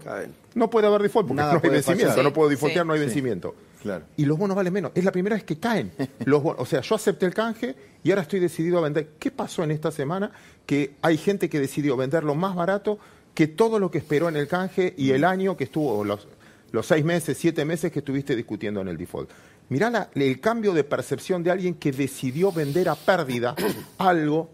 No 0.54 0.70
puede 0.70 0.86
haber 0.86 1.02
default 1.02 1.28
porque 1.28 1.36
Nada 1.38 1.52
no 1.52 1.56
hay 1.56 1.60
puede 1.60 1.74
vencimiento. 1.74 2.22
No 2.22 2.32
puedo 2.32 2.48
defaultear, 2.48 2.84
sí. 2.84 2.86
no 2.88 2.92
hay 2.94 3.00
Sí. 3.00 3.04
vencimiento. 3.06 3.54
Claro. 3.82 4.04
Y 4.16 4.24
los 4.24 4.38
bonos 4.38 4.56
valen 4.56 4.72
menos. 4.72 4.92
Es 4.94 5.04
la 5.04 5.12
primera 5.12 5.36
vez 5.36 5.44
que 5.44 5.58
caen. 5.58 5.92
Los 6.24 6.42
bonos. 6.42 6.62
O 6.62 6.64
sea, 6.64 6.80
yo 6.80 6.94
acepté 6.94 7.26
el 7.26 7.34
canje 7.34 7.74
y 8.02 8.10
ahora 8.10 8.22
estoy 8.22 8.40
decidido 8.40 8.78
a 8.78 8.80
vender. 8.80 9.10
¿Qué 9.18 9.30
pasó 9.30 9.62
en 9.62 9.72
esta 9.72 9.90
semana? 9.90 10.30
Que 10.64 10.94
hay 11.02 11.18
gente 11.18 11.50
que 11.50 11.60
decidió 11.60 11.94
venderlo 11.96 12.34
más 12.34 12.54
barato 12.54 12.98
que 13.34 13.46
todo 13.46 13.78
lo 13.78 13.90
que 13.90 13.98
esperó 13.98 14.28
en 14.30 14.36
el 14.36 14.48
canje 14.48 14.94
y 14.96 15.10
el 15.10 15.22
año 15.24 15.56
que 15.58 15.64
estuvo, 15.64 15.98
o 15.98 16.04
los, 16.04 16.26
los 16.72 16.86
seis 16.86 17.04
meses, 17.04 17.36
siete 17.36 17.64
meses 17.66 17.92
que 17.92 17.98
estuviste 17.98 18.34
discutiendo 18.34 18.80
en 18.80 18.88
el 18.88 18.96
default. 18.96 19.28
Mirá 19.68 19.90
la- 19.90 20.08
el 20.14 20.40
cambio 20.40 20.72
de 20.72 20.84
percepción 20.84 21.42
de 21.42 21.50
alguien 21.50 21.74
que 21.74 21.92
decidió 21.92 22.52
vender 22.52 22.88
a 22.88 22.94
pérdida 22.94 23.54
algo 23.98 24.48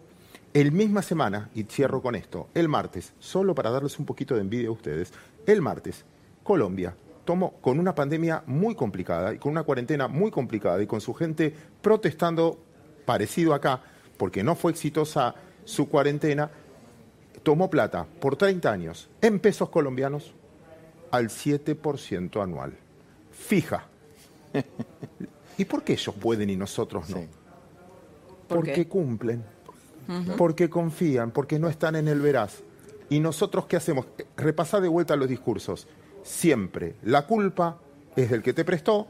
el 0.52 0.72
misma 0.72 1.02
semana, 1.02 1.50
y 1.54 1.64
cierro 1.64 2.02
con 2.02 2.14
esto, 2.14 2.48
el 2.54 2.68
martes, 2.68 3.12
solo 3.18 3.54
para 3.54 3.70
darles 3.70 3.98
un 3.98 4.06
poquito 4.06 4.34
de 4.34 4.40
envidia 4.40 4.68
a 4.68 4.72
ustedes, 4.72 5.12
el 5.46 5.62
martes, 5.62 6.04
Colombia 6.42 6.94
tomó 7.24 7.52
con 7.60 7.78
una 7.78 7.94
pandemia 7.94 8.42
muy 8.46 8.74
complicada 8.74 9.32
y 9.34 9.38
con 9.38 9.52
una 9.52 9.62
cuarentena 9.62 10.08
muy 10.08 10.30
complicada 10.30 10.82
y 10.82 10.86
con 10.86 11.00
su 11.00 11.14
gente 11.14 11.54
protestando 11.80 12.58
parecido 13.04 13.54
acá, 13.54 13.82
porque 14.16 14.42
no 14.42 14.56
fue 14.56 14.72
exitosa 14.72 15.34
su 15.64 15.88
cuarentena, 15.88 16.50
tomó 17.42 17.70
plata 17.70 18.06
por 18.20 18.36
30 18.36 18.72
años 18.72 19.08
en 19.20 19.38
pesos 19.38 19.68
colombianos 19.68 20.34
al 21.10 21.28
7% 21.28 22.42
anual. 22.42 22.76
Fija. 23.30 23.86
¿Y 25.58 25.64
por 25.64 25.84
qué 25.84 25.92
ellos 25.92 26.14
pueden 26.16 26.50
y 26.50 26.56
nosotros 26.56 27.08
no? 27.10 27.18
Sí. 27.18 27.28
¿Por 28.48 28.58
porque 28.58 28.72
qué? 28.72 28.88
cumplen, 28.88 29.44
porque 30.36 30.68
confían, 30.68 31.30
porque 31.30 31.58
no 31.58 31.68
están 31.68 31.96
en 31.96 32.08
el 32.08 32.20
veraz. 32.20 32.62
¿Y 33.08 33.20
nosotros 33.20 33.66
qué 33.66 33.76
hacemos? 33.76 34.06
Repasá 34.36 34.80
de 34.80 34.88
vuelta 34.88 35.16
los 35.16 35.28
discursos. 35.28 35.88
Siempre 36.22 36.94
la 37.02 37.26
culpa 37.26 37.78
es 38.16 38.30
del 38.30 38.42
que 38.42 38.52
te 38.52 38.64
prestó, 38.64 39.08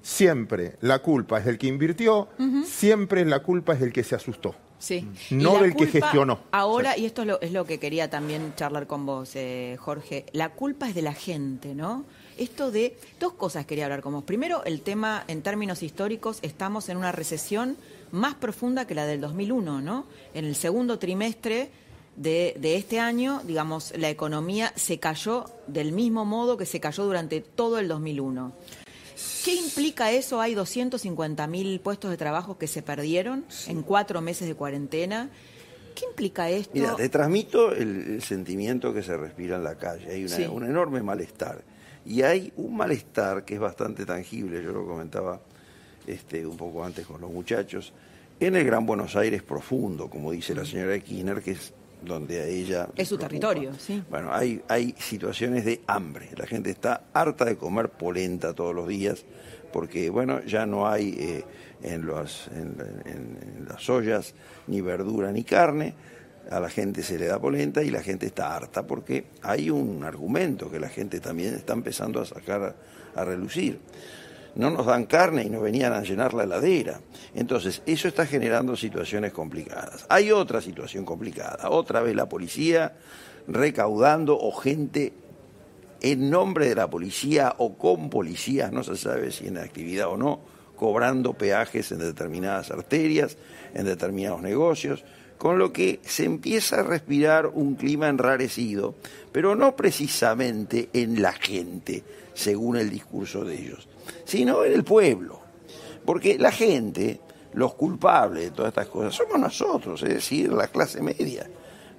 siempre 0.00 0.76
la 0.80 1.00
culpa 1.00 1.38
es 1.38 1.44
del 1.44 1.58
que 1.58 1.66
invirtió, 1.66 2.28
siempre 2.64 3.24
la 3.24 3.42
culpa 3.42 3.74
es 3.74 3.80
del 3.80 3.92
que 3.92 4.04
se 4.04 4.14
asustó. 4.14 4.54
Sí. 4.78 5.08
No 5.30 5.60
del 5.60 5.76
que 5.76 5.86
gestionó. 5.86 6.40
Ahora, 6.50 6.98
y 6.98 7.04
esto 7.04 7.22
es 7.22 7.28
lo, 7.28 7.40
es 7.40 7.52
lo 7.52 7.64
que 7.64 7.78
quería 7.78 8.10
también 8.10 8.52
charlar 8.56 8.88
con 8.88 9.06
vos, 9.06 9.36
eh, 9.36 9.76
Jorge, 9.78 10.26
la 10.32 10.48
culpa 10.48 10.88
es 10.88 10.96
de 10.96 11.02
la 11.02 11.12
gente, 11.12 11.72
¿no? 11.72 12.04
Esto 12.36 12.72
de 12.72 12.96
dos 13.20 13.34
cosas 13.34 13.64
quería 13.64 13.84
hablar 13.84 14.00
con 14.00 14.12
vos. 14.12 14.24
Primero, 14.24 14.64
el 14.64 14.80
tema 14.80 15.22
en 15.28 15.42
términos 15.42 15.84
históricos, 15.84 16.40
estamos 16.42 16.88
en 16.88 16.96
una 16.96 17.12
recesión 17.12 17.76
más 18.12 18.34
profunda 18.34 18.86
que 18.86 18.94
la 18.94 19.04
del 19.06 19.20
2001, 19.20 19.80
¿no? 19.80 20.06
En 20.34 20.44
el 20.44 20.54
segundo 20.54 20.98
trimestre 20.98 21.70
de, 22.16 22.54
de 22.60 22.76
este 22.76 23.00
año, 23.00 23.40
digamos, 23.44 23.92
la 23.96 24.10
economía 24.10 24.72
se 24.76 24.98
cayó 24.98 25.46
del 25.66 25.92
mismo 25.92 26.24
modo 26.24 26.56
que 26.56 26.66
se 26.66 26.78
cayó 26.78 27.04
durante 27.04 27.40
todo 27.40 27.78
el 27.78 27.88
2001. 27.88 28.52
¿Qué 29.44 29.54
implica 29.54 30.10
eso? 30.12 30.40
Hay 30.40 30.54
250 30.54 31.46
mil 31.46 31.80
puestos 31.80 32.10
de 32.10 32.16
trabajo 32.16 32.58
que 32.58 32.66
se 32.66 32.82
perdieron 32.82 33.44
en 33.66 33.82
cuatro 33.82 34.20
meses 34.20 34.46
de 34.46 34.54
cuarentena. 34.54 35.30
¿Qué 35.94 36.04
implica 36.06 36.48
esto? 36.48 36.70
Mira, 36.74 36.96
te 36.96 37.08
transmito 37.08 37.72
el, 37.72 38.14
el 38.14 38.22
sentimiento 38.22 38.94
que 38.94 39.02
se 39.02 39.16
respira 39.16 39.56
en 39.56 39.64
la 39.64 39.76
calle. 39.76 40.10
Hay 40.12 40.24
una- 40.24 40.36
Sí. 40.36 40.44
un 40.44 40.64
enorme 40.64 41.02
malestar. 41.02 41.62
Y 42.04 42.22
hay 42.22 42.52
un 42.56 42.76
malestar 42.76 43.44
que 43.44 43.54
es 43.54 43.60
bastante 43.60 44.04
tangible, 44.06 44.62
yo 44.62 44.72
lo 44.72 44.86
comentaba 44.86 45.40
este, 46.06 46.46
un 46.46 46.56
poco 46.56 46.84
antes 46.84 47.06
con 47.06 47.20
los 47.20 47.30
muchachos, 47.30 47.92
en 48.40 48.56
el 48.56 48.64
Gran 48.64 48.84
Buenos 48.86 49.14
Aires 49.16 49.42
profundo, 49.42 50.08
como 50.08 50.32
dice 50.32 50.54
la 50.54 50.64
señora 50.64 50.98
Kirchner, 50.98 51.40
que 51.42 51.52
es 51.52 51.72
donde 52.04 52.40
a 52.40 52.46
ella... 52.46 52.88
Es 52.96 53.08
su 53.08 53.16
territorio, 53.16 53.72
sí. 53.78 54.02
Bueno, 54.10 54.32
hay, 54.32 54.60
hay 54.68 54.92
situaciones 54.98 55.64
de 55.64 55.80
hambre. 55.86 56.30
La 56.36 56.46
gente 56.46 56.70
está 56.70 57.04
harta 57.12 57.44
de 57.44 57.56
comer 57.56 57.90
polenta 57.90 58.52
todos 58.54 58.74
los 58.74 58.88
días 58.88 59.24
porque, 59.72 60.10
bueno, 60.10 60.42
ya 60.44 60.66
no 60.66 60.88
hay 60.88 61.14
eh, 61.18 61.44
en, 61.82 62.04
los, 62.04 62.48
en, 62.48 62.74
en- 63.06 63.38
en 63.60 63.66
las 63.68 63.88
ollas 63.88 64.34
ni 64.66 64.80
verdura 64.80 65.30
ni 65.30 65.44
carne. 65.44 65.94
A 66.50 66.58
la 66.58 66.68
gente 66.68 67.04
se 67.04 67.16
le 67.20 67.26
da 67.26 67.38
polenta 67.40 67.84
y 67.84 67.90
la 67.90 68.02
gente 68.02 68.26
está 68.26 68.56
harta 68.56 68.84
porque 68.84 69.26
hay 69.42 69.70
un 69.70 70.02
argumento 70.02 70.68
que 70.68 70.80
la 70.80 70.88
gente 70.88 71.20
también 71.20 71.54
está 71.54 71.72
empezando 71.72 72.20
a 72.20 72.24
sacar 72.26 72.76
a, 73.14 73.20
a 73.20 73.24
relucir. 73.24 73.78
No 74.54 74.70
nos 74.70 74.86
dan 74.86 75.06
carne 75.06 75.44
y 75.44 75.50
nos 75.50 75.62
venían 75.62 75.92
a 75.92 76.02
llenar 76.02 76.34
la 76.34 76.44
heladera. 76.44 77.00
Entonces, 77.34 77.82
eso 77.86 78.08
está 78.08 78.26
generando 78.26 78.76
situaciones 78.76 79.32
complicadas. 79.32 80.04
Hay 80.08 80.30
otra 80.30 80.60
situación 80.60 81.04
complicada. 81.04 81.70
Otra 81.70 82.02
vez 82.02 82.14
la 82.14 82.28
policía 82.28 82.92
recaudando 83.46 84.38
o 84.38 84.52
gente 84.52 85.12
en 86.00 86.30
nombre 86.30 86.68
de 86.68 86.74
la 86.74 86.90
policía 86.90 87.54
o 87.58 87.78
con 87.78 88.10
policías, 88.10 88.72
no 88.72 88.82
se 88.82 88.96
sabe 88.96 89.30
si 89.30 89.46
en 89.46 89.58
actividad 89.58 90.08
o 90.08 90.16
no, 90.16 90.40
cobrando 90.76 91.34
peajes 91.34 91.92
en 91.92 91.98
determinadas 91.98 92.72
arterias, 92.72 93.38
en 93.72 93.84
determinados 93.84 94.42
negocios, 94.42 95.04
con 95.38 95.58
lo 95.58 95.72
que 95.72 96.00
se 96.02 96.24
empieza 96.24 96.80
a 96.80 96.82
respirar 96.82 97.46
un 97.46 97.76
clima 97.76 98.08
enrarecido, 98.08 98.96
pero 99.30 99.54
no 99.54 99.76
precisamente 99.76 100.88
en 100.92 101.22
la 101.22 101.32
gente, 101.32 102.02
según 102.34 102.76
el 102.76 102.90
discurso 102.90 103.44
de 103.44 103.60
ellos, 103.60 103.88
sino 104.24 104.64
en 104.64 104.72
el 104.72 104.84
pueblo. 104.84 105.40
Porque 106.04 106.38
la 106.38 106.50
gente, 106.52 107.20
los 107.54 107.74
culpables 107.74 108.44
de 108.44 108.50
todas 108.50 108.70
estas 108.70 108.88
cosas, 108.88 109.14
somos 109.14 109.38
nosotros, 109.38 110.02
es 110.02 110.08
decir, 110.14 110.52
la 110.52 110.66
clase 110.68 111.00
media, 111.00 111.48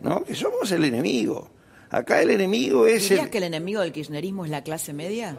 ¿no? 0.01 0.23
que 0.23 0.35
somos 0.35 0.71
el 0.71 0.83
enemigo. 0.85 1.49
Acá 1.89 2.21
el 2.21 2.31
enemigo 2.31 2.87
es 2.87 3.03
¿Dirías 3.03 3.25
el... 3.25 3.29
que 3.31 3.37
el 3.37 3.43
enemigo 3.45 3.81
del 3.81 3.91
kirchnerismo 3.91 4.45
es 4.45 4.51
la 4.51 4.63
clase 4.63 4.93
media? 4.93 5.37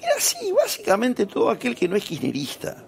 Mira, 0.00 0.12
sí, 0.18 0.52
básicamente 0.52 1.26
todo 1.26 1.50
aquel 1.50 1.74
que 1.74 1.88
no 1.88 1.96
es 1.96 2.04
kirchnerista 2.04 2.84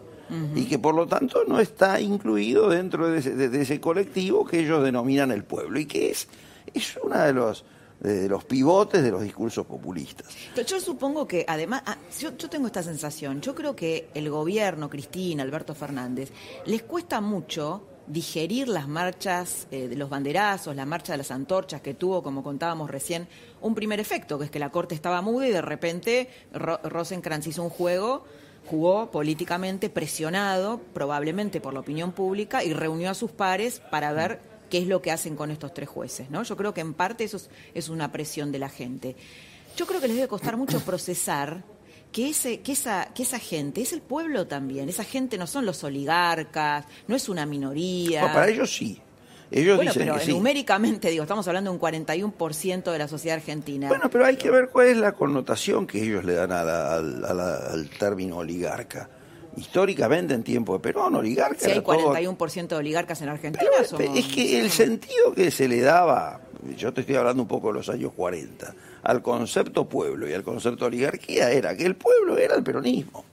y 0.54 0.66
que 0.66 0.78
por 0.78 0.94
lo 0.94 1.08
tanto 1.08 1.42
no 1.48 1.58
está 1.58 2.00
incluido 2.00 2.68
dentro 2.68 3.08
de 3.10 3.18
ese, 3.18 3.34
de- 3.34 3.62
ese 3.62 3.80
colectivo 3.80 4.44
que 4.46 4.60
ellos 4.60 4.84
denominan 4.84 5.32
el 5.32 5.42
pueblo 5.42 5.80
y 5.80 5.86
que 5.86 6.12
es, 6.12 6.28
es 6.72 6.96
uno 7.02 7.18
de 7.18 7.32
los, 7.32 7.64
de 8.00 8.28
los 8.28 8.44
pivotes 8.44 9.02
de 9.02 9.10
los 9.10 9.22
discursos 9.22 9.66
populistas. 9.66 10.26
Yo, 10.66 10.80
supongo 10.80 11.26
que 11.28 11.44
además, 11.46 11.82
ah, 11.86 11.98
yo, 12.18 12.32
tengo 12.32 12.66
esta 12.66 12.82
sensación, 12.82 13.40
yo 13.40 13.54
creo 13.54 13.76
que 13.76 14.08
el 14.14 14.30
gobierno, 14.30 14.88
Cristina, 14.88 15.42
Alberto 15.42 15.74
Fernández, 15.74 16.32
les 16.64 16.82
cuesta 16.82 17.20
mucho 17.20 17.86
digerir 18.06 18.68
las 18.68 18.88
marchas 18.88 19.68
eh, 19.70 19.86
de 19.86 19.96
los 19.96 20.08
banderazos, 20.10 20.74
la 20.74 20.86
marcha 20.86 21.12
de 21.12 21.18
las 21.18 21.30
antorchas 21.30 21.80
que 21.80 21.94
tuvo, 21.94 22.22
como 22.22 22.42
contábamos 22.42 22.90
recién, 22.90 23.28
un 23.60 23.74
primer 23.74 24.00
efecto, 24.00 24.38
que 24.38 24.46
es 24.46 24.50
que 24.50 24.58
la 24.58 24.70
Corte 24.70 24.94
estaba 24.94 25.20
muda 25.20 25.46
y 25.46 25.52
de 25.52 25.62
repente 25.62 26.28
Ro- 26.52 26.80
Rosenkrantz 26.82 27.46
hizo 27.46 27.62
un 27.62 27.70
juego, 27.70 28.24
jugó 28.66 29.10
políticamente 29.10 29.90
presionado, 29.90 30.80
probablemente 30.92 31.60
por 31.60 31.72
la 31.74 31.80
opinión 31.80 32.12
pública, 32.12 32.64
y 32.64 32.72
reunió 32.72 33.10
a 33.10 33.14
sus 33.14 33.30
pares 33.30 33.80
para 33.90 34.12
ver 34.12 34.40
qué 34.70 34.78
es 34.78 34.86
lo 34.86 35.02
que 35.02 35.10
hacen 35.10 35.36
con 35.36 35.50
estos 35.50 35.74
tres 35.74 35.88
jueces. 35.88 36.30
¿no? 36.30 36.42
Yo 36.42 36.56
creo 36.56 36.72
que 36.72 36.80
en 36.80 36.94
parte 36.94 37.24
eso 37.24 37.36
es, 37.36 37.50
es 37.74 37.88
una 37.88 38.10
presión 38.12 38.50
de 38.52 38.58
la 38.58 38.68
gente. 38.70 39.16
Yo 39.76 39.86
creo 39.86 40.00
que 40.00 40.06
les 40.08 40.16
debe 40.16 40.28
costar 40.28 40.56
mucho 40.56 40.80
procesar 40.84 41.62
que, 42.12 42.30
ese, 42.30 42.60
que, 42.60 42.72
esa, 42.72 43.12
que 43.14 43.22
esa 43.22 43.38
gente, 43.38 43.82
es 43.82 43.92
el 43.92 44.00
pueblo 44.00 44.46
también, 44.46 44.88
esa 44.88 45.04
gente 45.04 45.36
no 45.38 45.46
son 45.46 45.66
los 45.66 45.84
oligarcas, 45.84 46.84
no 47.06 47.14
es 47.14 47.28
una 47.28 47.46
minoría. 47.46 48.22
No, 48.22 48.32
para 48.32 48.48
ellos 48.48 48.74
sí. 48.74 49.00
Ellos 49.52 49.76
bueno, 49.76 49.90
dicen 49.90 50.06
pero 50.06 50.18
que 50.18 50.26
sí. 50.26 50.32
numéricamente, 50.32 51.10
digo, 51.10 51.24
estamos 51.24 51.46
hablando 51.48 51.70
de 51.72 51.76
un 51.76 51.80
41% 51.80 52.92
de 52.92 52.98
la 52.98 53.08
sociedad 53.08 53.36
argentina. 53.36 53.88
Bueno, 53.88 54.08
pero 54.08 54.24
hay 54.24 54.36
que 54.36 54.48
ver 54.50 54.68
cuál 54.68 54.86
es 54.88 54.96
la 54.96 55.10
connotación 55.12 55.88
que 55.88 56.02
ellos 56.02 56.24
le 56.24 56.34
dan 56.34 56.52
a 56.52 56.62
la- 56.62 56.94
al, 56.94 57.24
a 57.24 57.34
la- 57.34 57.56
al 57.72 57.90
término 57.90 58.36
oligarca. 58.36 59.08
Históricamente, 59.56 60.34
en 60.34 60.42
tiempo 60.42 60.74
de 60.74 60.80
Perón, 60.80 61.14
oligarca 61.16 61.58
si 61.58 61.66
hay 61.66 61.78
era 61.78 61.82
todo 61.82 62.12
41% 62.14 62.68
de 62.68 62.76
oligarcas 62.76 63.20
en 63.22 63.28
Argentina, 63.28 63.70
somos- 63.84 64.16
Es 64.18 64.26
que 64.26 64.60
el 64.60 64.70
sentido 64.70 65.32
que 65.34 65.50
se 65.50 65.68
le 65.68 65.80
daba, 65.80 66.40
yo 66.76 66.92
te 66.92 67.00
estoy 67.02 67.16
hablando 67.16 67.42
un 67.42 67.48
poco 67.48 67.68
de 67.68 67.74
los 67.74 67.88
años 67.88 68.12
40, 68.14 68.74
al 69.02 69.22
concepto 69.22 69.88
pueblo 69.88 70.28
y 70.28 70.32
al 70.32 70.42
concepto 70.44 70.86
oligarquía 70.86 71.50
era 71.50 71.76
que 71.76 71.84
el 71.84 71.96
pueblo 71.96 72.38
era 72.38 72.54
el 72.54 72.62
peronismo 72.62 73.24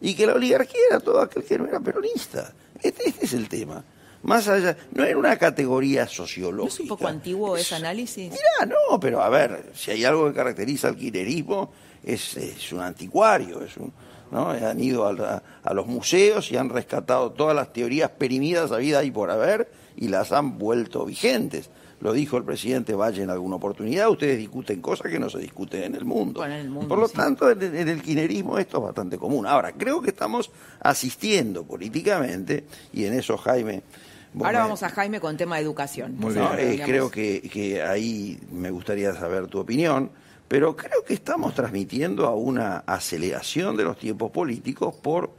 y 0.00 0.14
que 0.14 0.26
la 0.26 0.34
oligarquía 0.34 0.80
era 0.90 1.00
todo 1.00 1.20
aquel 1.20 1.42
que 1.44 1.58
no 1.58 1.66
era 1.66 1.80
peronista. 1.80 2.52
Este, 2.82 3.08
este 3.08 3.24
es 3.26 3.32
el 3.32 3.48
tema. 3.48 3.82
Más 4.22 4.48
allá, 4.48 4.76
no 4.92 5.04
era 5.04 5.16
una 5.16 5.36
categoría 5.36 6.02
¿No 6.04 6.08
sociológica. 6.10 6.74
es 6.74 6.80
un 6.80 6.88
poco 6.88 7.06
antiguo 7.06 7.56
ese 7.56 7.74
análisis? 7.76 8.30
Mirá, 8.30 8.66
no, 8.66 8.98
pero 9.00 9.22
a 9.22 9.28
ver, 9.28 9.70
si 9.74 9.92
hay 9.92 10.04
algo 10.04 10.26
que 10.28 10.34
caracteriza 10.34 10.88
al 10.88 10.96
kirchnerismo, 10.96 11.70
es, 12.02 12.36
es 12.36 12.72
un 12.72 12.80
anticuario, 12.80 13.62
es 13.62 13.76
un, 13.76 13.92
¿no? 14.30 14.50
Han 14.50 14.80
ido 14.80 15.06
a, 15.06 15.12
la- 15.12 15.42
a 15.62 15.74
los 15.74 15.86
museos 15.86 16.50
y 16.52 16.56
han 16.56 16.68
rescatado 16.68 17.32
todas 17.32 17.54
las 17.56 17.72
teorías 17.72 18.10
perimidas 18.10 18.72
habidas 18.72 19.04
y 19.04 19.10
por 19.10 19.30
haber 19.30 19.70
y 19.96 20.08
las 20.08 20.32
han 20.32 20.58
vuelto 20.58 21.04
vigentes. 21.04 21.70
Lo 22.00 22.12
dijo 22.12 22.36
el 22.36 22.44
presidente 22.44 22.94
Valle 22.94 23.24
en 23.24 23.30
alguna 23.30 23.56
oportunidad, 23.56 24.08
ustedes 24.08 24.38
discuten 24.38 24.80
cosas 24.80 25.10
que 25.10 25.18
no 25.18 25.28
se 25.28 25.38
discuten 25.40 25.82
en 25.82 25.94
el 25.96 26.04
mundo. 26.04 26.38
Bueno, 26.40 26.54
en 26.54 26.60
el 26.60 26.70
mundo, 26.70 26.88
por 26.88 26.98
lo 27.00 27.08
sí. 27.08 27.16
tanto, 27.16 27.50
en, 27.50 27.60
en 27.60 27.88
el 27.88 28.00
kirchnerismo 28.02 28.56
esto 28.56 28.76
es 28.78 28.84
bastante 28.84 29.18
común. 29.18 29.46
Ahora, 29.48 29.72
creo 29.72 30.00
que 30.00 30.10
estamos 30.10 30.48
asistiendo 30.80 31.64
políticamente, 31.64 32.64
y 32.92 33.04
en 33.04 33.14
eso 33.14 33.36
Jaime... 33.38 33.82
Ahora 34.36 34.52
me- 34.52 34.64
vamos 34.64 34.82
a 34.84 34.90
Jaime 34.90 35.18
con 35.20 35.36
tema 35.36 35.56
de 35.56 35.62
educación. 35.62 36.16
no, 36.20 36.30
Sí, 36.30 36.38
eh, 36.58 36.80
creo 36.84 37.10
que, 37.10 37.40
que 37.52 37.82
ahí 37.82 38.38
me 38.52 38.70
gustaría 38.70 39.12
saber 39.14 39.48
tu 39.48 39.58
opinión, 39.58 40.10
pero 40.48 40.74
creo 40.76 41.04
que 41.04 41.14
estamos 41.14 41.54
transmitiendo 41.54 42.26
a 42.26 42.34
una 42.34 42.78
aceleración 42.86 43.76
de 43.76 43.84
los 43.84 43.98
tiempos 43.98 44.30
políticos 44.30 44.94
por 44.94 45.30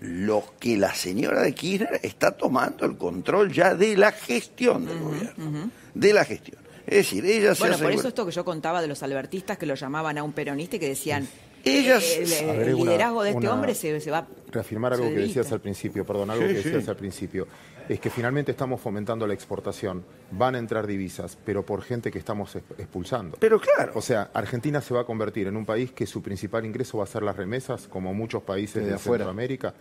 lo 0.00 0.44
que 0.60 0.76
la 0.76 0.94
señora 0.94 1.42
de 1.42 1.52
Kirchner 1.54 2.00
está 2.02 2.30
tomando 2.30 2.86
el 2.86 2.96
control 2.96 3.52
ya 3.52 3.74
de 3.74 3.96
la 3.96 4.12
gestión 4.12 4.86
del 4.86 4.98
gobierno, 5.00 5.70
de 5.94 6.12
la 6.12 6.24
gestión. 6.24 6.58
Es 6.86 6.94
decir, 6.98 7.24
ella 7.26 7.54
se 7.54 7.60
Bueno, 7.64 7.78
por 7.78 7.90
eso 7.92 8.08
esto 8.08 8.24
que 8.24 8.32
yo 8.32 8.44
contaba 8.44 8.80
de 8.80 8.86
los 8.86 9.02
albertistas 9.02 9.58
que 9.58 9.66
lo 9.66 9.74
llamaban 9.74 10.16
a 10.16 10.22
un 10.22 10.32
peronista 10.32 10.76
y 10.76 10.78
que 10.78 10.88
decían, 10.88 11.26
Ellas- 11.64 12.04
eh, 12.04 12.62
el, 12.68 12.74
una- 12.76 12.92
liderazgo 12.92 13.22
de 13.24 13.30
este 13.30 13.38
una- 13.40 13.54
hombre 13.54 13.74
se, 13.74 14.00
se 14.00 14.10
va... 14.10 14.26
reafirmar 14.52 14.92
algo 14.94 15.08
que 15.08 15.16
decías 15.16 15.50
al 15.52 15.60
principio, 15.60 16.06
perdón, 16.06 16.30
algo 16.30 16.46
Sí, 16.48 16.54
que 16.54 16.62
sí. 16.62 16.68
decías 16.70 16.88
al 16.88 16.96
principio, 16.96 17.48
es 17.88 18.00
que 18.00 18.10
finalmente 18.10 18.50
estamos 18.52 18.80
fomentando 18.80 19.26
la 19.26 19.34
exportación, 19.34 20.04
van 20.30 20.54
a 20.54 20.58
entrar 20.58 20.86
divisas, 20.86 21.38
pero 21.44 21.64
por 21.64 21.82
gente 21.82 22.10
que 22.10 22.18
estamos 22.18 22.54
ex- 22.56 22.64
expulsando. 22.78 23.36
Pero 23.40 23.58
claro. 23.60 23.92
O 23.94 24.02
sea, 24.02 24.30
Argentina 24.34 24.80
se 24.80 24.92
va 24.94 25.00
a 25.00 25.04
convertir 25.04 25.46
en 25.46 25.56
un 25.56 25.64
país 25.64 25.92
que 25.92 26.06
su 26.06 26.22
principal 26.22 26.66
ingreso 26.66 26.98
va 26.98 27.04
a 27.04 27.06
ser 27.06 27.22
las 27.22 27.36
remesas, 27.36 27.88
como 27.88 28.12
muchos 28.12 28.42
países 28.42 28.76
Desde 28.76 28.88
de 28.90 28.94
afuera. 28.96 29.24
Centroamérica. 29.24 29.74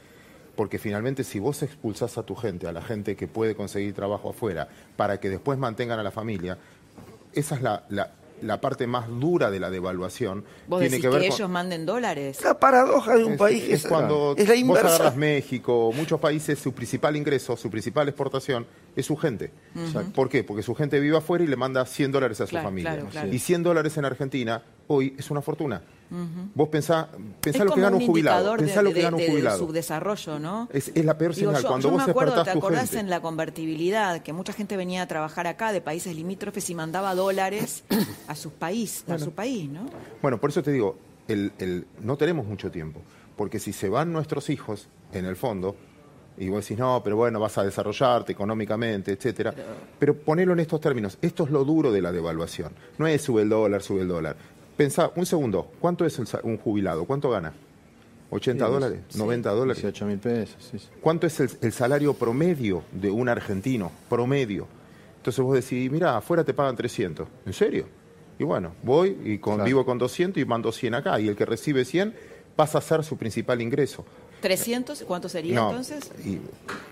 Porque 0.56 0.80
finalmente 0.80 1.24
si 1.24 1.38
vos 1.40 1.62
expulsás 1.62 2.18
a 2.18 2.24
tu 2.24 2.34
gente, 2.36 2.66
a 2.68 2.72
la 2.72 2.82
gente 2.82 3.16
que 3.16 3.28
puede 3.28 3.56
conseguir 3.56 3.94
trabajo 3.94 4.30
afuera, 4.32 4.68
para 4.96 5.20
que 5.20 5.30
después 5.30 5.60
mantengan 5.60 6.00
a 6.00 6.04
la 6.04 6.10
familia, 6.12 6.58
esa 7.34 7.56
es 7.56 7.62
la, 7.62 7.84
la- 7.90 8.12
la 8.42 8.62
parte 8.62 8.88
más 8.88 9.08
dura 9.10 9.50
de 9.52 9.60
la 9.60 9.70
devaluación. 9.70 10.44
Vos 10.68 10.80
Tiene 10.80 10.92
decís 10.96 10.96
que 11.06 11.10
que, 11.12 11.18
ver 11.20 11.28
con- 11.30 11.36
ellos 11.36 11.50
manden 11.50 11.86
dólares. 11.86 12.42
La 12.44 12.60
paradoja 12.60 13.16
de 13.16 13.24
un 13.24 13.34
es, 13.34 13.38
país 13.40 13.64
es 13.64 13.70
es, 13.84 13.88
cuando 13.88 14.36
es 14.38 14.48
la 14.48 14.54
vos 14.54 14.60
inversa. 14.62 14.88
agarras 14.96 15.16
México, 15.16 15.92
muchos 15.96 16.20
países, 16.20 16.60
su 16.60 16.74
principal 16.74 17.16
ingreso, 17.16 17.56
su 17.58 17.70
principal 17.70 18.08
exportación 18.08 18.66
es 18.96 19.06
su 19.06 19.16
gente. 19.18 19.52
¿Por 20.14 20.30
qué? 20.30 20.44
Porque 20.44 20.64
su 20.64 20.76
gente 20.76 21.00
vive 21.00 21.18
afuera 21.18 21.44
y 21.44 21.48
le 21.48 21.56
manda 21.56 21.86
100 21.86 22.12
dólares 22.12 22.42
a 22.42 22.46
su 22.46 22.52
Claro, 22.52 22.68
familia. 22.68 22.94
claro, 22.94 23.10
claro. 23.10 23.34
Y 23.34 23.40
100 23.40 23.64
dólares 23.64 23.98
en 23.98 24.06
Argentina 24.06 24.64
hoy 24.88 25.16
es 25.18 25.30
una 25.32 25.42
fortuna. 25.42 25.82
Vos 26.56 26.70
pensá, 26.70 27.10
pensá 27.42 27.64
lo 27.66 27.74
que 27.74 27.82
gana 27.82 27.98
un 27.98 28.06
jubilado. 28.06 28.52
de- 28.54 28.58
Pensá 28.60 28.82
lo 28.82 28.90
que 28.90 28.96
de- 28.96 29.02
gana 29.02 29.18
un 29.18 29.22
de- 29.24 29.30
jubilado. 29.30 29.60
subdesarrollo, 29.60 30.40
¿no? 30.40 30.70
Es, 30.72 30.92
es 30.96 31.04
la 31.06 31.18
peor 31.18 31.36
Digo, 31.36 31.50
señal. 31.52 31.64
yo, 31.64 31.68
Cuando 31.68 31.88
yo 31.90 31.92
vos 31.96 32.06
me 32.06 32.12
acuerdo, 32.12 32.44
¿te 32.44 32.50
acordás 32.52 32.90
gente. 32.90 33.00
en 33.00 33.10
la 33.10 33.20
convertibilidad 33.22 34.22
que 34.22 34.34
mucha 34.34 34.54
gente 34.54 34.78
venía 34.78 35.02
a 35.02 35.08
trabajar 35.08 35.48
acá 35.48 35.72
de 35.72 35.82
países 35.82 36.16
limítrofes 36.16 36.70
y 36.70 36.76
mandaba 36.76 37.14
dólares 37.16 37.84
a 38.28 38.36
su 38.36 38.52
país, 38.52 39.04
a 39.08 39.20
su 39.20 39.32
país, 39.32 39.70
¿no? 39.70 39.86
Bueno, 40.22 40.40
por 40.40 40.50
eso 40.50 40.64
te 40.64 40.72
digo, 40.72 40.98
el, 41.28 41.52
el- 41.60 41.86
no 42.02 42.16
tenemos 42.18 42.46
mucho 42.46 42.72
tiempo, 42.72 43.02
porque 43.36 43.60
si 43.60 43.74
se 43.74 43.90
van 43.90 44.14
nuestros 44.14 44.50
hijos, 44.50 44.88
en 45.12 45.26
el 45.26 45.36
fondo, 45.36 45.76
y 46.38 46.50
vos 46.50 46.64
decís, 46.64 46.78
no, 46.78 47.02
pero 47.04 47.16
bueno, 47.16 47.40
vas 47.40 47.58
a 47.58 47.64
desarrollarte 47.64 48.32
económicamente, 48.32 49.12
etcétera, 49.12 49.54
pero, 49.98 50.16
ponelo 50.16 50.54
en 50.54 50.60
estos 50.60 50.80
términos, 50.80 51.18
esto 51.22 51.46
es 51.46 51.50
lo 51.50 51.66
duro 51.66 51.92
de 51.92 52.02
la 52.02 52.12
devaluación, 52.12 52.74
no 52.98 53.08
es 53.08 53.22
sube 53.24 53.42
el 53.42 53.50
dólar, 53.50 53.82
sube 53.82 54.02
el 54.02 54.08
dólar. 54.08 54.36
Pensá, 54.78 55.12
un 55.16 55.26
segundo, 55.26 55.72
¿cuánto 55.80 56.06
es 56.06 56.18
el 56.20 56.28
un 56.44 56.58
jubilado? 56.58 57.06
¿Cuánto 57.06 57.30
gana? 57.32 57.54
80 58.30 58.66
Sí, 58.66 58.72
dólares, 58.72 59.00
sí. 59.10 59.18
90 59.18 59.50
dólares. 59.52 59.82
18 59.82 60.06
mil 60.06 60.20
pesos. 60.20 60.56
sí. 60.72 60.78
¿Cuánto 61.02 61.26
es 61.28 61.40
el, 61.40 61.50
el 61.62 61.72
salario 61.72 62.14
promedio 62.14 62.84
de 62.92 63.10
un 63.10 63.28
argentino? 63.30 63.92
Promedio. 64.10 64.68
Entonces 65.18 65.44
vos 65.44 65.56
decís, 65.56 65.90
mira, 65.92 66.16
afuera 66.18 66.44
te 66.44 66.54
pagan 66.54 66.76
300. 66.76 67.28
¿En 67.46 67.54
serio? 67.54 67.86
Y 68.38 68.44
bueno, 68.44 68.74
voy 68.84 69.18
y 69.26 69.38
con, 69.40 69.56
Claro. 69.56 69.66
vivo 69.66 69.86
con 69.86 69.98
200 69.98 70.42
y 70.42 70.46
mando 70.46 70.72
100 70.72 70.94
acá. 70.94 71.20
Y 71.20 71.28
el 71.28 71.36
que 71.36 71.46
recibe 71.46 71.84
100 71.86 72.14
pasa 72.56 72.78
a 72.78 72.82
ser 72.82 73.04
su 73.04 73.18
principal 73.18 73.62
ingreso. 73.62 74.06
¿300? 74.42 75.04
¿Cuánto 75.06 75.30
sería 75.30 75.56
No, 75.56 75.70
entonces? 75.70 76.12
y 76.26 76.40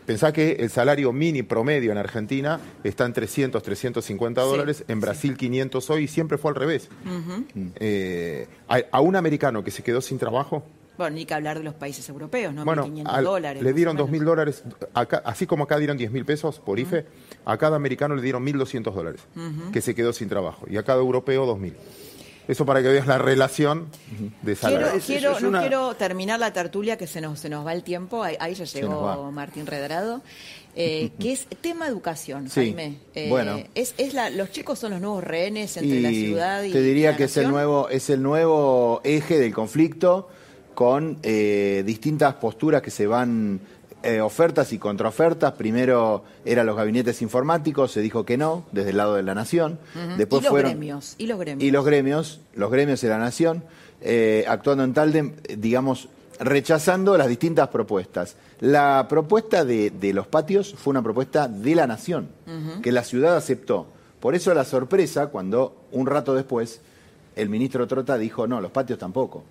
pensá 0.05 0.33
que 0.33 0.53
el 0.59 0.69
salario 0.69 1.11
mini 1.13 1.43
promedio 1.43 1.91
en 1.91 1.97
Argentina 1.97 2.59
está 2.83 3.05
en 3.05 3.13
300, 3.13 3.61
350 3.61 4.41
Sí, 4.43 4.47
dólares, 4.47 4.83
en 4.87 4.99
Brasil 4.99 5.37
500 5.37 5.89
hoy 5.89 6.03
y 6.03 6.07
siempre 6.07 6.37
fue 6.37 6.49
al 6.51 6.55
revés. 6.55 6.89
Ujú. 7.05 7.45
Eh, 7.75 8.47
a, 8.67 8.79
a 8.91 9.01
un 9.01 9.15
americano 9.15 9.63
que 9.63 9.71
se 9.71 9.83
quedó 9.83 10.01
sin 10.01 10.17
trabajo, 10.17 10.63
Bueno, 10.97 11.15
ni 11.17 11.25
que 11.25 11.33
hablar 11.33 11.57
de 11.57 11.63
los 11.65 11.73
países 11.75 12.07
europeos, 12.09 12.53
¿no? 12.53 12.63
bueno, 12.65 12.87
1.500 12.87 13.03
al- 13.07 13.23
dólares. 13.25 13.61
le 13.63 13.73
dieron 13.73 13.95
o 13.99 14.05
menos. 14.07 14.21
2.000 14.21 14.23
dólares, 14.25 14.63
acá- 14.93 15.21
así 15.25 15.45
como 15.45 15.65
acá 15.65 15.77
dieron 15.77 15.97
10.000 15.97 16.25
pesos 16.25 16.59
por 16.59 16.79
IFE, 16.79 17.05
a 17.45 17.57
cada 17.57 17.75
americano 17.75 18.15
le 18.15 18.21
dieron 18.21 18.43
1.200 18.45 18.93
dólares, 18.95 19.21
que 19.73 19.81
se 19.81 19.93
quedó 19.93 20.13
sin 20.13 20.29
trabajo, 20.29 20.65
y 20.69 20.77
a 20.77 20.83
cada 20.83 20.99
europeo 20.99 21.45
2.000. 21.45 21.73
Eso 22.47 22.65
para 22.65 22.81
que 22.81 22.89
veas 22.89 23.07
la 23.07 23.17
relación 23.17 23.87
de 24.41 24.55
Quiero, 24.55 24.55
salario. 24.55 25.01
quiero- 25.05 25.39
no 25.51 25.59
quiero 25.61 25.95
terminar 25.95 26.39
la 26.39 26.53
tertulia 26.53 26.97
que 26.97 27.07
se 27.07 27.21
nos, 27.21 27.39
se 27.39 27.49
nos 27.49 27.65
va 27.65 27.73
el 27.73 27.83
tiempo. 27.83 28.23
Ahí, 28.23 28.35
ahí 28.39 28.53
ya 28.53 28.65
llegó. 28.65 29.31
Martín 29.31 29.65
Redrado. 29.65 30.21
eh, 30.75 31.11
que 31.19 31.31
es 31.31 31.47
tema 31.61 31.87
educación, 31.87 32.49
Sí, 32.49 32.61
Jaime. 32.73 32.97
Eh, 33.15 33.27
bueno. 33.29 33.59
Es, 33.75 33.93
es 33.97 34.13
la, 34.13 34.29
los 34.29 34.51
chicos 34.51 34.77
son 34.77 34.91
los 34.91 35.01
nuevos 35.01 35.23
rehenes 35.23 35.77
entre 35.77 36.01
la 36.01 36.09
ciudad 36.09 36.63
y 36.63 36.71
te 36.71 36.81
diría 36.81 37.11
la 37.11 37.17
que 37.17 37.23
es 37.25 37.37
el 37.37 37.49
nuevo 37.49 37.87
es 37.89 38.09
el 38.09 38.21
nuevo 38.21 38.99
eje 39.05 39.39
del 39.39 39.53
conflicto 39.53 40.27
con 40.73 41.17
eh, 41.23 41.83
distintas 41.85 42.33
posturas 42.35 42.81
que 42.81 42.91
se 42.91 43.07
van 43.07 43.61
eh, 44.05 44.21
ofertas 44.21 44.71
y 44.71 44.77
contraofertas 44.77 45.53
primero 45.53 46.23
eran 46.45 46.65
los 46.65 46.77
gabinetes 46.77 47.21
informáticos 47.21 47.91
se 47.91 48.01
dijo 48.01 48.23
que 48.25 48.37
no 48.37 48.65
desde 48.71 48.91
el 48.91 48.97
lado 48.97 49.15
de 49.15 49.23
la 49.23 49.33
nación 49.33 49.79
después 50.17 50.41
y 50.41 50.43
los 50.43 50.51
fueron 50.51 50.71
gremios. 50.71 51.15
Y 51.17 51.27
los 51.27 51.39
gremios. 51.39 51.63
y 51.63 51.71
los 51.71 51.85
gremios, 51.85 52.41
los 52.53 52.71
gremios 52.71 53.01
de 53.01 53.09
la 53.09 53.17
nación, 53.17 53.63
eh, 54.01 54.45
actuando 54.47 54.83
en 54.83 54.93
tándem, 54.93 55.33
eh, 55.45 55.55
digamos, 55.57 56.09
rechazando 56.39 57.17
las 57.17 57.27
distintas 57.27 57.69
propuestas. 57.69 58.35
La 58.59 59.07
propuesta 59.09 59.65
de, 59.65 59.89
de 59.89 60.13
los 60.13 60.27
patios 60.27 60.75
fue 60.77 60.91
una 60.91 61.01
propuesta 61.01 61.47
de 61.47 61.75
la 61.75 61.87
nación, 61.87 62.29
que 62.81 62.91
la 62.91 63.03
ciudad 63.03 63.35
aceptó. 63.35 63.87
Por 64.19 64.35
eso 64.35 64.53
la 64.53 64.65
sorpresa 64.65 65.27
cuando 65.27 65.85
un 65.91 66.05
rato 66.07 66.33
después 66.35 66.81
el 67.35 67.49
ministro 67.49 67.87
Trota 67.87 68.17
dijo, 68.17 68.47
no, 68.47 68.61
los 68.61 68.71
patios 68.71 68.99
tampoco. 68.99 69.43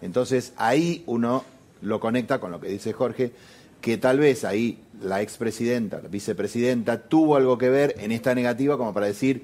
Entonces 0.00 0.52
ahí 0.56 1.02
uno 1.06 1.44
lo 1.82 2.00
conecta 2.00 2.38
con 2.38 2.50
lo 2.50 2.60
que 2.60 2.68
dice 2.68 2.92
Jorge, 2.92 3.32
que 3.82 3.98
tal 3.98 4.18
vez 4.18 4.44
ahí 4.44 4.78
la 5.02 5.20
expresidenta, 5.20 6.00
la 6.00 6.08
vicepresidenta, 6.08 7.02
tuvo 7.02 7.36
algo 7.36 7.58
que 7.58 7.68
ver 7.68 7.96
en 7.98 8.12
esta 8.12 8.34
negativa 8.34 8.78
como 8.78 8.94
para 8.94 9.06
decir 9.06 9.42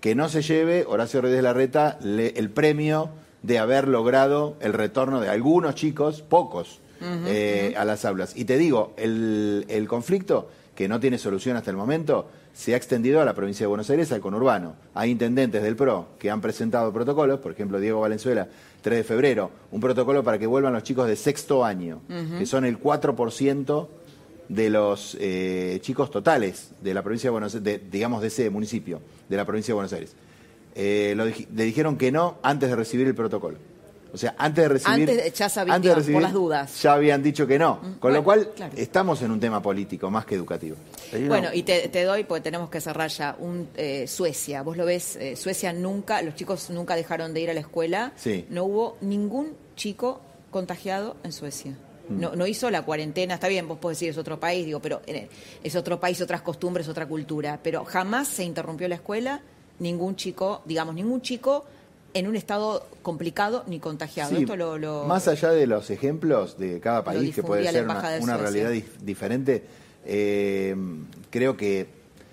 que 0.00 0.14
no 0.14 0.30
se 0.30 0.40
lleve 0.40 0.86
Horacio 0.88 1.20
Reyes 1.20 1.42
Larreta 1.42 1.98
el 2.02 2.50
premio 2.50 3.10
de 3.42 3.58
haber 3.58 3.88
logrado 3.88 4.56
el 4.60 4.72
retorno 4.72 5.20
de 5.20 5.28
algunos 5.28 5.74
chicos, 5.74 6.22
pocos, 6.22 6.78
Eh, 7.26 7.74
a 7.76 7.84
las 7.84 8.04
aulas. 8.04 8.36
Y 8.36 8.44
te 8.44 8.58
digo, 8.58 8.92
el, 8.96 9.64
el 9.68 9.88
conflicto, 9.88 10.48
que 10.74 10.88
no 10.88 11.00
tiene 11.00 11.18
solución 11.18 11.56
hasta 11.56 11.70
el 11.70 11.76
momento, 11.76 12.28
se 12.52 12.74
ha 12.74 12.76
extendido 12.76 13.20
a 13.20 13.24
la 13.24 13.34
provincia 13.34 13.64
de 13.64 13.68
Buenos 13.68 13.88
Aires, 13.90 14.10
al 14.12 14.20
conurbano. 14.20 14.74
Hay 14.94 15.10
intendentes 15.10 15.62
del 15.62 15.76
PRO 15.76 16.08
que 16.18 16.30
han 16.30 16.40
presentado 16.40 16.92
protocolos, 16.92 17.40
por 17.40 17.52
ejemplo, 17.52 17.78
Diego 17.80 18.00
Valenzuela, 18.00 18.48
3 18.82 18.98
de 18.98 19.04
febrero, 19.04 19.50
un 19.70 19.80
protocolo 19.80 20.24
para 20.24 20.38
que 20.38 20.46
vuelvan 20.46 20.72
los 20.72 20.82
chicos 20.82 21.06
de 21.06 21.16
sexto 21.16 21.64
año, 21.64 22.00
que 22.38 22.46
son 22.46 22.64
el 22.64 22.78
4% 22.80 23.88
de 24.48 24.68
los 24.70 25.16
eh, 25.20 25.78
chicos 25.82 26.10
totales 26.10 26.72
de 26.82 26.92
la 26.94 27.02
provincia 27.02 27.28
de 27.28 27.32
Buenos 27.32 27.54
Aires, 27.54 27.64
de- 27.64 27.78
digamos 27.90 28.20
de 28.20 28.28
ese 28.28 28.50
municipio, 28.50 29.00
de 29.28 29.36
la 29.36 29.44
provincia 29.44 29.72
de 29.72 29.74
Buenos 29.74 29.92
Aires. 29.92 30.14
Eh, 30.74 31.14
lo 31.16 31.24
le 31.26 31.64
dijeron 31.64 31.96
que 31.96 32.10
no 32.10 32.38
antes 32.42 32.68
de 32.68 32.76
recibir 32.76 33.06
el 33.06 33.14
protocolo. 33.14 33.58
O 34.12 34.16
sea, 34.16 34.34
antes 34.38 34.64
de 34.64 34.68
recibir. 34.68 35.10
Antes 35.10 35.34
ya 35.34 35.48
sabían, 35.48 35.76
antes 35.76 35.88
de 35.88 35.94
digamos, 35.94 35.94
por 35.94 36.02
recibir, 36.02 36.22
las 36.22 36.32
dudas. 36.32 36.82
Ya 36.82 36.92
habían 36.94 37.22
dicho 37.22 37.46
que 37.46 37.58
no. 37.58 37.80
Con 37.80 37.98
bueno, 38.00 38.16
lo 38.16 38.24
cual, 38.24 38.50
claro. 38.54 38.72
estamos 38.76 39.22
en 39.22 39.30
un 39.30 39.40
tema 39.40 39.62
político 39.62 40.10
más 40.10 40.24
que 40.24 40.34
educativo. 40.34 40.76
Bueno, 41.26 41.48
y 41.52 41.62
te, 41.62 41.88
te 41.88 42.04
doy, 42.04 42.24
porque 42.24 42.42
tenemos 42.42 42.70
que 42.70 42.80
cerrar 42.80 43.10
ya, 43.10 43.36
un 43.38 43.68
eh, 43.76 44.06
Suecia. 44.06 44.62
Vos 44.62 44.76
lo 44.76 44.84
ves, 44.84 45.16
eh, 45.16 45.36
Suecia 45.36 45.72
nunca, 45.72 46.22
los 46.22 46.34
chicos 46.34 46.70
nunca 46.70 46.96
dejaron 46.96 47.34
de 47.34 47.40
ir 47.40 47.50
a 47.50 47.54
la 47.54 47.60
escuela. 47.60 48.12
Sí. 48.16 48.46
No 48.50 48.64
hubo 48.64 48.96
ningún 49.00 49.54
chico 49.76 50.20
contagiado 50.50 51.16
en 51.22 51.32
Suecia. 51.32 51.72
Mm. 52.08 52.20
No, 52.20 52.36
no 52.36 52.46
hizo 52.46 52.70
la 52.70 52.82
cuarentena, 52.82 53.34
está 53.34 53.48
bien, 53.48 53.68
vos 53.68 53.78
podés 53.78 53.98
decir 53.98 54.10
es 54.10 54.18
otro 54.18 54.38
país, 54.38 54.66
digo, 54.66 54.80
pero 54.80 55.00
eh, 55.06 55.28
es 55.62 55.76
otro 55.76 56.00
país, 56.00 56.20
otras 56.20 56.42
costumbres, 56.42 56.88
otra 56.88 57.06
cultura. 57.06 57.60
Pero 57.62 57.84
jamás 57.84 58.28
se 58.28 58.44
interrumpió 58.44 58.88
la 58.88 58.96
escuela, 58.96 59.42
ningún 59.78 60.16
chico, 60.16 60.62
digamos, 60.64 60.94
ningún 60.94 61.22
chico 61.22 61.64
en 62.14 62.26
un 62.26 62.36
estado 62.36 62.86
complicado 63.02 63.64
ni 63.66 63.78
contagiado. 63.80 64.30
Sí, 64.30 64.42
Esto 64.42 64.56
lo, 64.56 64.78
lo- 64.78 65.04
Más 65.04 65.28
allá 65.28 65.50
de 65.50 65.66
los 65.66 65.90
ejemplos 65.90 66.58
de 66.58 66.80
cada 66.80 67.04
país, 67.04 67.34
que 67.34 67.42
puede 67.42 67.70
ser 67.70 67.84
una, 68.20 68.36
realidad 68.36 68.70
dif- 68.72 68.98
diferente, 69.00 69.64
eh, 70.04 70.74
creo 71.30 71.56
que 71.56 71.86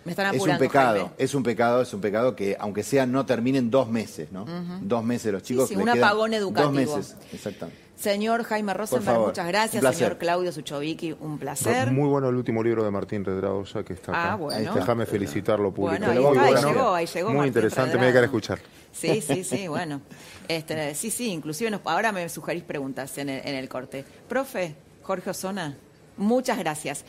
Me 0.06 0.12
están 0.12 0.34
es 0.34 0.42
un 0.42 0.58
pecado, 0.58 0.98
Jaime. 1.00 1.12
es 1.18 1.34
un 1.36 1.44
pecado, 1.44 1.82
es 1.82 1.94
un 1.94 2.02
pecado 2.02 2.36
que 2.36 2.56
aunque 2.60 2.84
sea 2.84 3.06
no 3.06 3.26
terminen 3.26 3.70
dos 3.70 3.90
meses, 3.90 4.32
¿no? 4.32 4.46
Dos 4.82 5.04
meses 5.04 5.32
los 5.34 5.44
chicos. 5.44 5.68
sí, 5.70 5.76
les 5.76 5.84
un 5.84 5.90
apagón 5.90 6.34
educativo. 6.34 6.72
Dos 6.72 6.98
meses, 6.98 7.16
exactamente. 7.34 7.82
Señor 7.98 8.44
Jaime 8.44 8.76
Rosenberg, 8.76 9.20
muchas 9.20 9.48
gracias. 9.48 9.96
Señor 9.96 10.18
Claudio 10.20 10.52
Suchovicki, 10.52 11.16
un 11.20 11.40
placer. 11.40 11.92
Muy 11.92 12.08
bueno 12.08 12.30
el 12.30 12.36
último 12.36 12.62
libro 12.64 12.84
de 12.84 12.92
Martín 12.92 13.26
Redrado, 13.26 13.64
ya 13.64 13.84
que 13.84 13.94
está 13.94 14.12
acá. 14.12 14.34
Ah, 14.34 14.36
bueno. 14.36 14.76
Déjame 14.76 15.06
felicitarlo 15.08 15.72
Bueno, 15.72 15.98
públicamente. 16.06 16.20
ahí 16.20 16.24
Muy 16.24 16.38
está, 16.38 16.46
ahí 16.48 16.54
bueno. 16.54 16.70
llegó, 16.70 16.94
ahí 16.94 17.06
llegó 17.08 17.28
Muy 17.30 17.38
Martín 17.38 17.48
interesante, 17.50 17.94
me 17.94 17.98
voy 18.02 18.08
a 18.08 18.12
quedar 18.12 18.24
a 18.24 18.26
escuchar. 18.28 18.60
Sí, 19.00 19.22
sí, 19.22 19.44
sí, 19.44 19.68
bueno. 19.68 20.02
Este, 20.48 20.96
sí, 20.96 21.12
sí, 21.12 21.28
inclusive 21.30 21.70
nos- 21.72 21.82
ahora 21.86 22.12
me 22.12 22.28
sugerís 22.30 22.64
preguntas 22.64 23.18
en 23.18 23.30
el, 23.30 23.46
en 23.48 23.56
el 23.56 23.70
corte. 23.70 24.04
Profe, 24.28 24.76
Jorge 25.04 25.30
Osona, 25.30 25.78
muchas 26.18 26.58
gracias. 26.58 27.06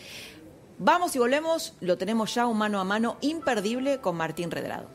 Vamos 0.79 1.17
y 1.17 1.19
volvemos, 1.19 1.75
lo 1.81 1.97
tenemos 1.99 2.35
ya 2.35 2.47
un 2.47 2.59
mano 2.59 2.79
a 2.81 2.85
mano 2.85 3.17
imperdible 3.21 3.99
con 3.99 4.17
Martín 4.17 4.51
Redrado. 4.51 4.89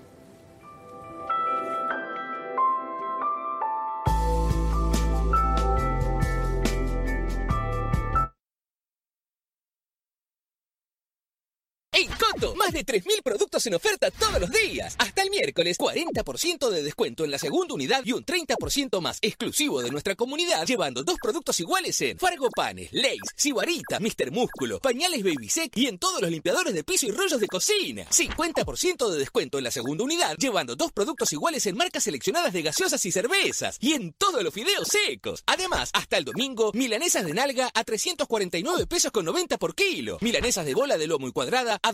Más 12.63 12.73
de 12.73 12.85
3.000 12.85 13.21
productos 13.23 13.65
en 13.67 13.73
oferta 13.73 14.09
todos 14.09 14.39
los 14.39 14.49
días. 14.49 14.95
Hasta 14.97 15.21
el 15.21 15.29
miércoles, 15.29 15.77
40% 15.77 16.69
de 16.69 16.81
descuento 16.81 17.25
en 17.25 17.31
la 17.31 17.37
segunda 17.37 17.73
unidad 17.73 18.03
y 18.05 18.13
un 18.13 18.25
30% 18.25 19.01
más 19.01 19.17
exclusivo 19.21 19.81
de 19.81 19.91
nuestra 19.91 20.15
comunidad, 20.15 20.65
llevando 20.65 21.03
dos 21.03 21.17
productos 21.21 21.59
iguales 21.59 21.99
en 21.99 22.17
Fargo 22.17 22.49
Panes, 22.55 22.89
Lays, 22.93 23.19
Sibarita, 23.35 23.99
Mr. 23.99 24.31
Músculo, 24.31 24.79
pañales 24.79 25.23
Baby 25.23 25.49
Sec 25.49 25.75
y 25.75 25.87
en 25.87 25.97
todos 25.97 26.21
los 26.21 26.31
limpiadores 26.31 26.73
de 26.73 26.85
piso 26.85 27.05
y 27.05 27.11
rollos 27.11 27.41
de 27.41 27.47
cocina. 27.47 28.05
50% 28.09 29.09
de 29.09 29.19
descuento 29.19 29.57
en 29.57 29.65
la 29.65 29.71
segunda 29.71 30.05
unidad, 30.05 30.37
llevando 30.37 30.77
dos 30.77 30.93
productos 30.93 31.33
iguales 31.33 31.65
en 31.65 31.75
marcas 31.75 32.05
seleccionadas 32.05 32.53
de 32.53 32.61
gaseosas 32.61 33.05
y 33.05 33.11
cervezas 33.11 33.77
y 33.81 33.93
en 33.93 34.13
todos 34.13 34.41
los 34.41 34.53
fideos 34.53 34.87
secos. 34.87 35.43
Además, 35.47 35.89
hasta 35.91 36.17
el 36.17 36.23
domingo, 36.23 36.71
milanesas 36.73 37.25
de 37.25 37.33
nalga 37.33 37.69
a 37.73 37.83
349 37.83 38.87
pesos 38.87 39.11
con 39.11 39.25
90 39.25 39.57
por 39.57 39.75
kilo. 39.75 40.17
Milanesas 40.21 40.65
de 40.65 40.73
bola 40.73 40.97
de 40.97 41.07
lomo 41.07 41.27
y 41.27 41.33
cuadrada 41.33 41.77
a 41.83 41.91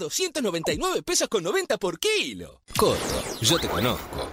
299 0.64 1.04
pesos 1.04 1.28
con 1.28 1.44
90 1.44 1.78
por 1.78 2.00
kilo. 2.00 2.62
Coto, 2.76 2.98
yo 3.42 3.58
te 3.60 3.68
conozco. 3.68 4.30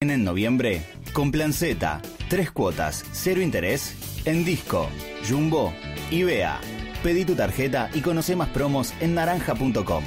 En 0.00 0.22
noviembre, 0.24 0.86
con 1.12 1.32
Plan 1.32 1.52
Z, 1.52 2.00
tres 2.28 2.52
cuotas, 2.52 3.04
cero 3.12 3.40
interés, 3.42 3.94
en 4.24 4.44
Disco, 4.44 4.88
Jumbo 5.28 5.72
y 6.10 6.22
Bea. 6.22 6.60
Pedí 7.02 7.24
tu 7.24 7.34
tarjeta 7.34 7.90
y 7.92 8.00
conoce 8.00 8.36
más 8.36 8.48
promos 8.50 8.94
en 9.00 9.14
naranja.com. 9.14 10.04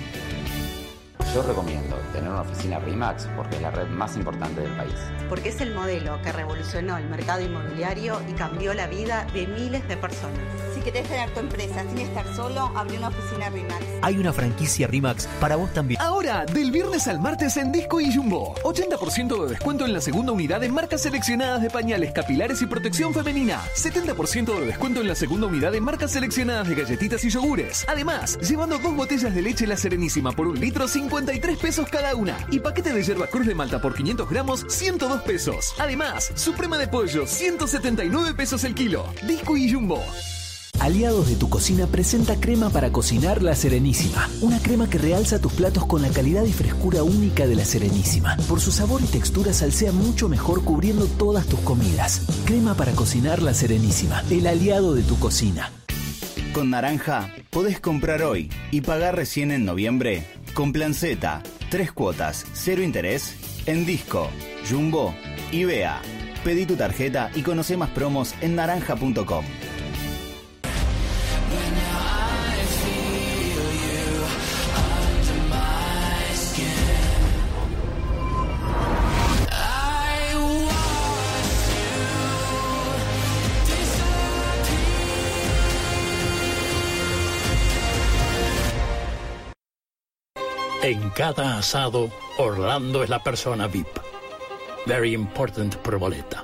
Yo 1.33 1.41
recomiendo 1.43 1.95
tener 2.11 2.29
una 2.29 2.41
oficina 2.41 2.77
RIMAX 2.79 3.25
porque 3.37 3.55
es 3.55 3.61
la 3.61 3.71
red 3.71 3.87
más 3.87 4.17
importante 4.17 4.59
del 4.59 4.71
país. 4.71 4.93
porque 5.29 5.47
es 5.47 5.61
el 5.61 5.73
modelo 5.73 6.21
que 6.23 6.33
revolucionó 6.33 6.97
el 6.97 7.07
mercado 7.07 7.41
inmobiliario 7.41 8.21
y 8.29 8.33
cambió 8.33 8.73
la 8.73 8.87
vida 8.87 9.25
de 9.33 9.47
miles 9.47 9.87
de 9.87 9.95
personas. 9.95 10.41
Si 10.75 10.81
querés 10.81 11.07
tener 11.07 11.29
tu 11.33 11.39
empresa 11.39 11.85
sin 11.87 11.99
estar 11.99 12.25
solo, 12.35 12.69
abrí 12.75 12.97
una 12.97 13.07
oficina 13.07 13.49
RIMAX. 13.49 13.85
Hay 14.01 14.17
una 14.17 14.33
franquicia 14.33 14.87
RIMAX 14.87 15.27
para 15.39 15.55
vos 15.55 15.71
también. 15.71 16.01
Ahora, 16.01 16.45
del 16.45 16.69
viernes 16.69 17.07
al 17.07 17.21
martes 17.21 17.55
en 17.55 17.71
Disco 17.71 18.01
y 18.01 18.13
Jumbo. 18.13 18.55
80% 18.63 19.43
de 19.43 19.49
descuento 19.51 19.85
en 19.85 19.93
la 19.93 20.01
segunda 20.01 20.33
unidad 20.33 20.61
en 20.65 20.73
marcas 20.73 21.03
seleccionadas 21.03 21.61
de 21.61 21.69
pañales 21.69 22.11
capilares 22.11 22.61
y 22.61 22.65
protección 22.65 23.13
femenina. 23.13 23.61
70% 23.77 24.59
de 24.59 24.65
descuento 24.65 24.99
en 24.99 25.07
la 25.07 25.15
segunda 25.15 25.47
unidad 25.47 25.73
en 25.75 25.83
marcas 25.85 26.11
seleccionadas 26.11 26.67
de 26.67 26.75
galletitas 26.75 27.23
y 27.23 27.29
yogures. 27.29 27.85
Además, 27.87 28.37
llevando 28.39 28.79
dos 28.79 28.93
botellas 28.93 29.33
de 29.33 29.41
leche 29.41 29.65
La 29.65 29.77
Serenísima 29.77 30.33
por 30.33 30.47
un 30.47 30.59
litro, 30.59 30.89
50 30.89 31.20
53 31.21 31.57
pesos 31.57 31.87
cada 31.89 32.15
una. 32.15 32.35
Y 32.49 32.59
paquete 32.59 32.91
de 32.93 33.03
yerba 33.03 33.27
cruz 33.27 33.45
de 33.45 33.53
Malta 33.53 33.79
por 33.79 33.93
500 33.93 34.29
gramos, 34.29 34.65
102 34.67 35.21
pesos. 35.21 35.75
Además, 35.77 36.31
suprema 36.35 36.77
de 36.77 36.87
pollo, 36.87 37.27
179 37.27 38.33
pesos 38.33 38.63
el 38.63 38.73
kilo. 38.73 39.05
Disco 39.27 39.55
y 39.55 39.71
Jumbo. 39.71 40.03
Aliados 40.79 41.29
de 41.29 41.35
tu 41.35 41.47
cocina 41.47 41.85
presenta 41.85 42.39
crema 42.39 42.71
para 42.71 42.91
cocinar 42.91 43.43
La 43.43 43.53
Serenísima. 43.53 44.27
Una 44.41 44.59
crema 44.59 44.89
que 44.89 44.97
realza 44.97 45.39
tus 45.39 45.53
platos 45.53 45.85
con 45.85 46.01
la 46.01 46.09
calidad 46.09 46.43
y 46.43 46.53
frescura 46.53 47.03
única 47.03 47.45
de 47.45 47.55
La 47.55 47.65
Serenísima. 47.65 48.35
Por 48.49 48.59
su 48.59 48.71
sabor 48.71 49.01
y 49.03 49.05
textura 49.05 49.53
salsea 49.53 49.91
mucho 49.91 50.27
mejor 50.27 50.63
cubriendo 50.63 51.05
todas 51.05 51.45
tus 51.45 51.59
comidas. 51.59 52.25
Crema 52.45 52.73
para 52.73 52.93
cocinar 52.93 53.43
La 53.43 53.53
Serenísima. 53.53 54.23
El 54.31 54.47
aliado 54.47 54.95
de 54.95 55.03
tu 55.03 55.19
cocina. 55.19 55.71
Con 56.53 56.71
Naranja 56.71 57.31
podés 57.51 57.79
comprar 57.79 58.23
hoy 58.23 58.49
y 58.71 58.81
pagar 58.81 59.15
recién 59.15 59.51
en 59.51 59.63
noviembre 59.63 60.25
con 60.53 60.73
Plan 60.73 60.93
tres 61.69 61.91
cuotas, 61.91 62.45
cero 62.53 62.81
interés, 62.81 63.35
en 63.65 63.85
Disco, 63.85 64.29
Jumbo 64.69 65.13
y 65.51 65.65
Bea. 65.65 66.01
Pedí 66.43 66.65
tu 66.65 66.75
tarjeta 66.75 67.31
y 67.35 67.41
conoce 67.41 67.77
más 67.77 67.89
promos 67.89 68.33
en 68.41 68.55
naranja.com. 68.55 69.45
En 90.91 91.09
cada 91.11 91.57
asado, 91.57 92.11
Orlando 92.37 93.01
es 93.01 93.09
la 93.09 93.23
persona 93.23 93.67
VIP. 93.67 93.87
Very 94.85 95.13
important 95.13 95.73
proboleta. 95.77 96.43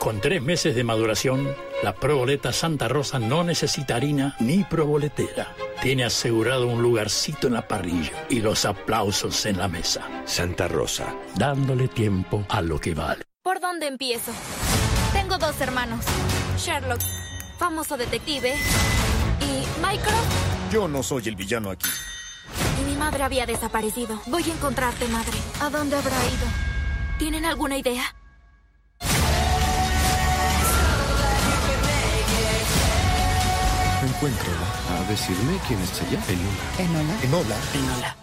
Con 0.00 0.20
tres 0.20 0.42
meses 0.42 0.74
de 0.74 0.82
maduración, 0.82 1.54
la 1.84 1.94
proboleta 1.94 2.52
Santa 2.52 2.88
Rosa 2.88 3.20
no 3.20 3.44
necesita 3.44 3.94
harina 3.94 4.34
ni 4.40 4.64
proboletera. 4.64 5.54
Tiene 5.80 6.02
asegurado 6.02 6.66
un 6.66 6.82
lugarcito 6.82 7.46
en 7.46 7.52
la 7.52 7.68
parrilla 7.68 8.26
y 8.28 8.40
los 8.40 8.64
aplausos 8.64 9.46
en 9.46 9.58
la 9.58 9.68
mesa. 9.68 10.02
Santa 10.24 10.66
Rosa, 10.66 11.14
dándole 11.36 11.86
tiempo 11.86 12.44
a 12.48 12.60
lo 12.60 12.80
que 12.80 12.94
vale. 12.94 13.22
¿Por 13.44 13.60
dónde 13.60 13.86
empiezo? 13.86 14.32
Tengo 15.12 15.38
dos 15.38 15.60
hermanos. 15.60 16.04
Sherlock, 16.56 17.00
famoso 17.58 17.96
detective, 17.96 18.56
y 19.40 19.80
Mycroft. 19.80 20.72
Yo 20.72 20.88
no 20.88 21.04
soy 21.04 21.28
el 21.28 21.36
villano 21.36 21.70
aquí. 21.70 21.88
Mi 22.86 22.96
madre 22.96 23.22
había 23.22 23.46
desaparecido. 23.46 24.20
Voy 24.26 24.42
a 24.42 24.54
encontrarte, 24.54 25.06
madre. 25.08 25.38
¿A 25.60 25.70
dónde 25.70 25.96
habrá 25.96 26.16
ido? 26.26 26.46
¿Tienen 27.18 27.44
alguna 27.44 27.76
idea? 27.76 28.04
Encuéntrala 34.00 34.66
a 34.90 35.10
decirme 35.10 35.58
quién 35.66 35.80
es 35.80 36.02
ella. 36.02 36.22
Enola. 36.28 37.22
¿Enola? 37.22 37.22
Enola. 37.22 37.56
Enola. 37.74 38.16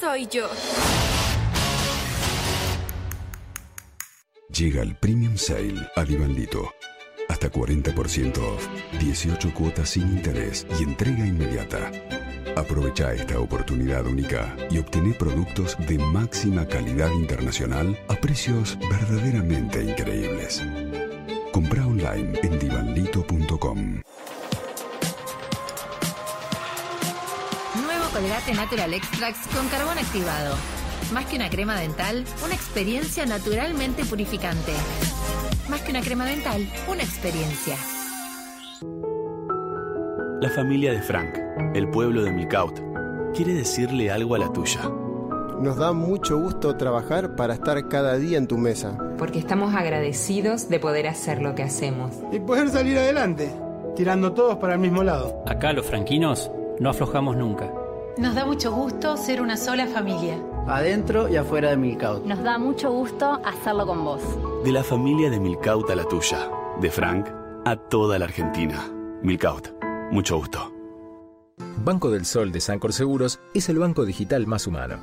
Soy 0.00 0.26
yo. 0.26 0.48
Llega 4.48 4.82
el 4.82 4.94
Premium 4.96 5.36
Sale 5.38 5.88
a. 5.96 6.74
Hasta 7.28 7.50
40% 7.50 8.38
off, 8.38 8.68
18 9.00 9.54
cuotas 9.54 9.90
sin 9.90 10.02
interés 10.02 10.66
y 10.78 10.82
entrega 10.82 11.26
inmediata. 11.26 11.90
Aprovecha 12.56 13.14
esta 13.14 13.40
oportunidad 13.40 14.06
única 14.06 14.54
y 14.70 14.78
obtené 14.78 15.14
productos 15.14 15.76
de 15.88 15.98
máxima 15.98 16.66
calidad 16.66 17.10
internacional 17.10 17.98
a 18.08 18.14
precios 18.14 18.78
verdaderamente 18.90 19.82
increíbles. 19.82 20.62
Compra 21.52 21.86
online 21.86 22.38
en 22.42 22.58
divanlito.com. 22.58 24.02
Nuevo 27.82 28.04
Colgate 28.12 28.54
Natural 28.54 28.94
Extracts 28.94 29.46
con 29.54 29.66
carbón 29.68 29.98
activado. 29.98 30.54
Más 31.12 31.24
que 31.26 31.36
una 31.36 31.48
crema 31.48 31.80
dental, 31.80 32.24
una 32.44 32.54
experiencia 32.54 33.24
naturalmente 33.24 34.04
purificante. 34.04 34.72
Más 35.68 35.80
que 35.80 35.90
una 35.90 36.02
crema 36.02 36.26
dental, 36.26 36.70
una 36.88 37.02
experiencia. 37.02 37.76
La 40.42 40.50
familia 40.50 40.90
de 40.90 41.00
Frank, 41.00 41.38
el 41.72 41.88
pueblo 41.88 42.24
de 42.24 42.32
Milcaut, 42.32 42.76
quiere 43.32 43.54
decirle 43.54 44.10
algo 44.10 44.34
a 44.34 44.40
la 44.40 44.52
tuya. 44.52 44.80
Nos 45.60 45.76
da 45.76 45.92
mucho 45.92 46.36
gusto 46.36 46.76
trabajar 46.76 47.36
para 47.36 47.54
estar 47.54 47.86
cada 47.86 48.16
día 48.16 48.38
en 48.38 48.48
tu 48.48 48.58
mesa. 48.58 48.98
Porque 49.18 49.38
estamos 49.38 49.72
agradecidos 49.72 50.68
de 50.68 50.80
poder 50.80 51.06
hacer 51.06 51.40
lo 51.40 51.54
que 51.54 51.62
hacemos. 51.62 52.10
Y 52.32 52.40
poder 52.40 52.70
salir 52.70 52.98
adelante, 52.98 53.52
tirando 53.94 54.32
todos 54.32 54.56
para 54.56 54.74
el 54.74 54.80
mismo 54.80 55.04
lado. 55.04 55.44
Acá 55.46 55.72
los 55.72 55.86
franquinos 55.86 56.50
no 56.80 56.90
aflojamos 56.90 57.36
nunca. 57.36 57.72
Nos 58.18 58.34
da 58.34 58.44
mucho 58.44 58.72
gusto 58.72 59.16
ser 59.16 59.40
una 59.40 59.56
sola 59.56 59.86
familia. 59.86 60.42
Adentro 60.66 61.28
y 61.28 61.36
afuera 61.36 61.70
de 61.70 61.76
Milcaut. 61.76 62.26
Nos 62.26 62.42
da 62.42 62.58
mucho 62.58 62.90
gusto 62.90 63.40
hacerlo 63.44 63.86
con 63.86 64.04
vos. 64.04 64.22
De 64.64 64.72
la 64.72 64.82
familia 64.82 65.30
de 65.30 65.38
Milcaut 65.38 65.88
a 65.88 65.94
la 65.94 66.02
tuya. 66.02 66.50
De 66.80 66.90
Frank 66.90 67.28
a 67.64 67.76
toda 67.76 68.18
la 68.18 68.24
Argentina. 68.24 68.90
Milcaut. 69.22 69.81
Mucho 70.12 70.36
gusto. 70.36 70.70
Banco 71.82 72.10
del 72.10 72.26
Sol 72.26 72.52
de 72.52 72.60
Sancor 72.60 72.92
Seguros 72.92 73.40
es 73.54 73.70
el 73.70 73.78
banco 73.78 74.04
digital 74.04 74.46
más 74.46 74.66
humano. 74.66 74.98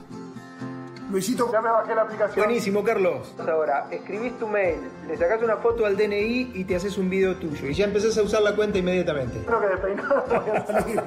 Luisito, 1.09 1.51
ya 1.51 1.61
me 1.61 1.69
bajé 1.69 1.95
la 1.95 2.03
aplicación. 2.03 2.45
Buenísimo, 2.45 2.83
Carlos. 2.83 3.33
Ahora, 3.39 3.87
escribís 3.89 4.37
tu 4.37 4.47
mail, 4.47 4.79
le 5.07 5.17
sacás 5.17 5.41
una 5.41 5.57
foto 5.57 5.85
al 5.85 5.97
DNI 5.97 6.51
y 6.53 6.63
te 6.65 6.75
haces 6.75 6.97
un 6.99 7.09
video 7.09 7.35
tuyo. 7.35 7.67
Y 7.67 7.73
ya 7.73 7.85
empezás 7.85 8.17
a 8.17 8.21
usar 8.21 8.43
la 8.43 8.55
cuenta 8.55 8.77
inmediatamente. 8.77 9.43
Creo 9.45 9.59
que 9.59 9.67
despeinado 9.67 10.23
voy 10.27 10.55
a 10.55 10.65
salir. 10.65 11.01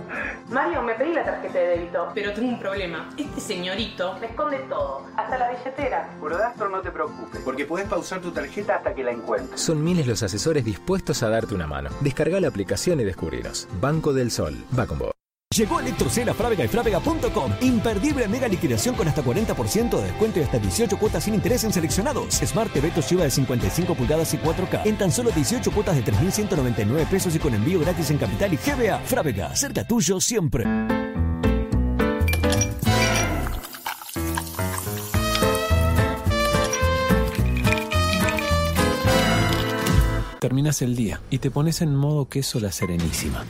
Mario, 0.51 0.83
me 0.83 0.95
pedí 0.95 1.13
la 1.13 1.25
tarjeta 1.25 1.59
de 1.59 1.67
débito, 1.69 2.09
pero 2.15 2.33
tengo 2.33 2.49
un 2.49 2.59
problema. 2.59 3.11
Este 3.17 3.41
señorito 3.41 4.19
me 4.19 4.27
esconde 4.27 4.59
todo, 4.69 5.07
hasta 5.17 5.39
la 5.39 5.51
billetera. 5.51 6.11
Eurodastro 6.21 6.69
no 6.69 6.81
te 6.81 6.91
preocupes, 6.91 7.41
porque 7.45 7.65
podés 7.65 7.87
pausar 7.87 8.21
tu 8.21 8.33
tarjeta 8.33 8.77
hasta 8.77 8.95
que 8.95 9.05
la 9.05 9.13
encuentres. 9.13 9.61
Son 9.61 9.83
miles 9.83 10.07
los 10.07 10.23
asesores 10.23 10.65
dispuestos 10.65 11.23
a 11.23 11.29
darte 11.29 11.55
una 11.55 11.69
mano. 11.69 11.91
Descarga 12.01 12.41
la 12.41 12.49
aplicación 12.49 12.99
y 13.01 13.05
descubriros. 13.05 13.69
Banco 13.81 14.13
del 14.13 14.33
Sol. 14.33 14.57
Va 14.77 14.87
con 14.87 14.99
vos. 14.99 15.22
Llegó 15.57 15.81
Electrocel 15.81 16.29
a 16.29 16.35
Frávega 16.35 16.65
y 16.65 16.69
Frávega.com. 16.69 17.53
Imperdible 17.61 18.27
mega 18.27 18.49
liquidación 18.49 18.95
con 18.95 19.07
hasta 19.07 19.23
40% 19.23 19.99
de 19.99 20.05
descuento 20.05 20.41
y 20.41 20.43
hasta 20.43 20.59
18 20.59 20.99
cuotas 20.99 21.25
sin 21.25 21.35
interés 21.35 21.65
en 21.65 21.73
seleccionados. 21.73 22.35
Smart 22.37 22.73
TV 22.73 22.91
Toshiba 22.91 23.25
de 23.25 23.31
55 23.31 23.95
pulgadas 23.95 24.33
y 24.33 24.39
4K 24.39 24.87
en 24.87 24.97
tan 24.97 25.13
solo 25.13 25.31
18 25.31 25.71
cuotas 25.73 25.97
de 25.97 26.05
3.199 26.05 27.07
pesos 27.07 27.35
y 27.35 27.39
con 27.39 27.55
envío 27.55 27.81
gratis 27.81 28.11
en 28.11 28.19
Capital 28.19 28.53
y 28.55 28.57
GBA. 28.57 29.01
Frávega, 29.01 29.55
cerca 29.55 29.87
tuyo 29.87 30.21
siempre. 30.21 30.65
Terminas 40.41 40.83
el 40.83 40.97
día 40.97 41.21
y 41.31 41.39
te 41.39 41.51
pones 41.51 41.83
en 41.83 41.95
modo 41.95 42.29
queso 42.29 42.59
la 42.59 42.73
serenísima. 42.73 43.45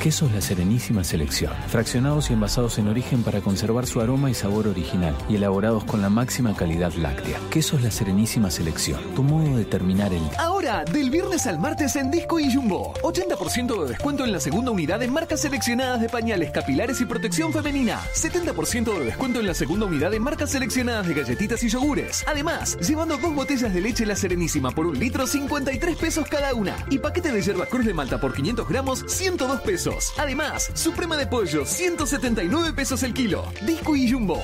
Quesos 0.00 0.32
La 0.32 0.40
Serenísima 0.40 1.04
Selección, 1.04 1.52
fraccionados 1.68 2.30
y 2.30 2.32
envasados 2.32 2.78
en 2.78 2.88
origen 2.88 3.22
para 3.22 3.42
conservar 3.42 3.86
su 3.86 4.00
aroma 4.00 4.30
y 4.30 4.34
sabor 4.34 4.66
original 4.66 5.14
y 5.28 5.36
elaborados 5.36 5.84
con 5.84 6.00
la 6.00 6.08
máxima 6.08 6.56
calidad 6.56 6.94
láctea. 6.94 7.38
Quesos 7.50 7.82
La 7.82 7.90
Serenísima 7.90 8.50
Selección, 8.50 8.98
tu 9.14 9.22
modo 9.22 9.58
de 9.58 9.66
terminar 9.66 10.14
el 10.14 10.22
Ahora, 10.38 10.86
del 10.86 11.10
viernes 11.10 11.46
al 11.46 11.58
martes 11.58 11.96
en 11.96 12.10
Disco 12.10 12.40
y 12.40 12.50
Jumbo. 12.50 12.94
80% 13.02 13.82
de 13.82 13.88
descuento 13.90 14.24
en 14.24 14.32
la 14.32 14.40
segunda 14.40 14.70
unidad 14.70 15.02
en 15.02 15.12
marcas 15.12 15.42
seleccionadas 15.42 16.00
de 16.00 16.08
pañales 16.08 16.50
capilares 16.50 16.98
y 17.02 17.04
protección 17.04 17.52
femenina. 17.52 18.00
70% 18.14 18.98
de 18.98 19.04
descuento 19.04 19.40
en 19.40 19.48
la 19.48 19.54
segunda 19.54 19.84
unidad 19.84 20.14
en 20.14 20.22
marcas 20.22 20.50
seleccionadas 20.50 21.08
de 21.08 21.12
galletitas 21.12 21.62
y 21.62 21.68
yogures. 21.68 22.24
Además, 22.26 22.78
llevando 22.78 23.18
dos 23.18 23.34
botellas 23.34 23.74
de 23.74 23.82
leche 23.82 24.06
La 24.06 24.16
Serenísima 24.16 24.70
por 24.70 24.86
un 24.86 24.98
litro, 24.98 25.26
53 25.26 25.96
pesos 25.98 26.26
cada 26.26 26.54
una. 26.54 26.74
Y 26.88 27.00
paquete 27.00 27.32
de 27.32 27.42
yerba 27.42 27.66
cruz 27.66 27.84
de 27.84 27.92
Malta 27.92 28.18
por 28.18 28.32
500 28.32 28.66
gramos, 28.66 29.04
102 29.06 29.60
pesos. 29.60 29.89
Además, 30.18 30.70
suprema 30.74 31.16
de 31.16 31.26
pollo, 31.26 31.64
179 31.64 32.72
pesos 32.72 33.02
el 33.02 33.14
kilo. 33.14 33.44
Disco 33.62 33.96
y 33.96 34.10
Jumbo. 34.10 34.42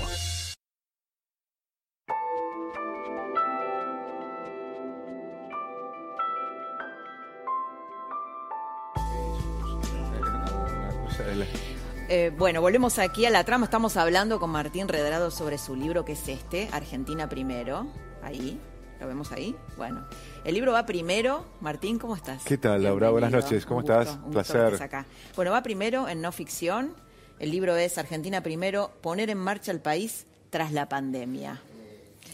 Eh, 12.09 12.33
bueno, 12.37 12.61
volvemos 12.61 12.99
aquí 12.99 13.27
a 13.27 13.31
la 13.31 13.45
trama. 13.45 13.65
Estamos 13.65 13.97
hablando 13.97 14.39
con 14.39 14.51
Martín 14.51 14.89
Redrado 14.89 15.31
sobre 15.31 15.59
su 15.59 15.75
libro 15.75 16.05
que 16.05 16.13
es 16.13 16.29
este, 16.29 16.69
Argentina 16.73 17.29
Primero. 17.29 17.87
Ahí, 18.23 18.61
¿lo 19.01 19.07
vemos 19.07 19.33
ahí? 19.33 19.55
Bueno, 19.77 20.05
el 20.45 20.55
libro 20.55 20.73
va 20.73 20.87
primero. 20.87 21.45
Martín, 21.61 21.99
¿cómo 21.99 22.17
estás? 22.17 22.45
¿Qué 22.45 22.59
tal, 22.59 22.83
Laura? 22.83 23.11
Buenas 23.11 23.33
noches. 23.33 23.67
¿Cómo 23.67 23.81
Un 23.81 23.85
gusto, 23.87 24.01
estás? 24.01 24.17
un 24.17 24.23
gusto 24.23 24.33
Placer. 24.33 24.61
que 24.61 24.67
estés 24.75 24.81
acá. 24.81 25.07
Bueno, 25.35 25.51
va 25.53 25.63
primero 25.63 26.09
en 26.09 26.21
no 26.21 26.33
ficción 26.33 26.95
El 27.39 27.51
libro 27.51 27.77
es 27.77 27.99
Argentina 27.99 28.43
Primero, 28.43 28.93
poner 29.03 29.29
en 29.31 29.39
marcha 29.39 29.71
el 29.73 29.81
país 29.81 30.27
tras 30.51 30.73
la 30.73 30.89
pandemia. 30.89 31.61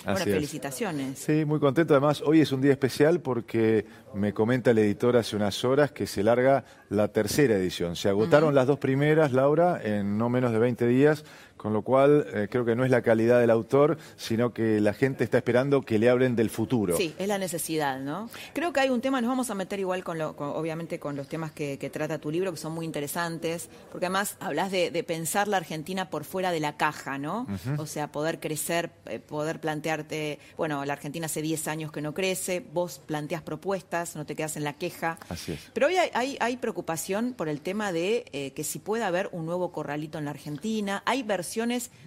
Bueno, 0.05 0.19
felicitaciones. 0.21 1.19
Sí, 1.19 1.45
muy 1.45 1.61
contento. 1.61 1.95
Además, 1.95 2.23
hoy 2.23 2.41
es 2.41 2.51
un 2.51 2.61
día 2.61 2.73
especial 2.73 3.21
porque 3.21 3.87
me 4.15 4.33
comenta 4.33 4.73
el 4.73 4.79
editor 4.79 5.17
hace 5.17 5.37
unas 5.37 5.65
horas 5.65 5.93
que 5.93 6.07
se 6.09 6.25
larga 6.25 6.65
la 6.89 7.09
tercera 7.09 7.55
edición. 7.55 7.95
Se 7.95 8.09
agotaron 8.09 8.55
las 8.55 8.67
dos 8.67 8.79
primeras, 8.81 9.33
Laura, 9.33 9.81
en 9.83 10.19
no 10.19 10.29
menos 10.29 10.51
de 10.53 10.59
20 10.59 10.87
días 10.89 11.25
con 11.63 11.73
lo 11.73 11.83
cual, 11.83 12.27
eh, 12.35 12.49
creo 12.51 12.65
que 12.65 12.75
no 12.75 12.85
es 12.85 12.91
la 12.91 13.03
calidad 13.03 13.39
del 13.39 13.51
autor, 13.51 13.97
sino 14.17 14.53
que 14.53 14.81
la 14.81 14.95
gente 14.95 15.23
está 15.23 15.39
esperando 15.39 15.83
que 15.83 15.97
le 15.97 16.11
hablen 16.11 16.35
del 16.35 16.51
futuro. 16.51 16.97
Sí, 16.97 17.15
es 17.17 17.29
la 17.29 17.39
necesidad, 17.39 18.01
¿no? 18.01 18.29
Creo 18.53 18.73
que 18.73 18.81
hay 18.81 18.91
un 18.91 19.01
tema, 19.01 19.21
nos 19.21 19.29
vamos 19.29 19.49
a 19.49 19.55
meter 19.55 19.79
igual 19.79 20.03
con, 20.03 20.19
lo, 20.19 20.31
obviamente 20.31 20.99
con 20.99 21.15
los 21.15 21.29
temas 21.29 21.53
que, 21.53 21.79
trata 21.93 22.19
tu 22.19 22.33
libro, 22.33 22.51
que 22.51 22.57
son 22.57 22.73
muy 22.73 22.85
interesantes, 22.85 23.69
porque 23.93 24.07
además 24.07 24.37
hablas 24.41 24.73
de, 24.73 25.05
pensar 25.07 25.47
la 25.47 25.59
Argentina 25.59 26.11
por 26.11 26.25
fuera 26.25 26.51
de 26.51 26.59
la 26.59 26.77
caja, 26.77 27.17
¿no? 27.17 27.47
O 27.79 27.87
sea, 27.87 28.11
poder 28.11 28.41
crecer, 28.41 28.91
eh, 29.07 29.21
poder 29.21 29.61
plantearte, 29.61 30.41
bueno, 30.57 30.85
la 30.85 30.95
Argentina 30.95 31.27
hace 31.27 31.43
10 31.43 31.69
años 31.69 31.93
que 31.93 32.01
no 32.01 32.13
crece, 32.13 32.65
vos 32.73 33.01
planteas 33.07 33.43
propuestas, 33.43 34.17
no 34.17 34.27
te 34.27 34.35
quedas 34.35 34.57
en 34.57 34.65
la 34.65 34.73
queja. 34.73 35.17
Así 35.29 35.53
es. 35.53 35.61
Pero 35.73 35.87
hoy 35.87 35.95
hay, 35.97 36.37
hay, 36.41 36.57
preocupación 36.57 37.35
por 37.35 37.49
el 37.49 37.61
tema 37.61 37.93
de 37.93 38.25
eh, 38.33 38.53
que 38.53 38.65
si 38.65 38.81
puede 38.81 39.05
haber 39.05 39.29
un 39.31 39.47
nuevo 39.47 39.71
corralito 39.71 40.19
en 40.19 40.25
la 40.25 40.33
Argentina, 40.33 41.05
hay 41.07 41.23
versiones 41.23 41.51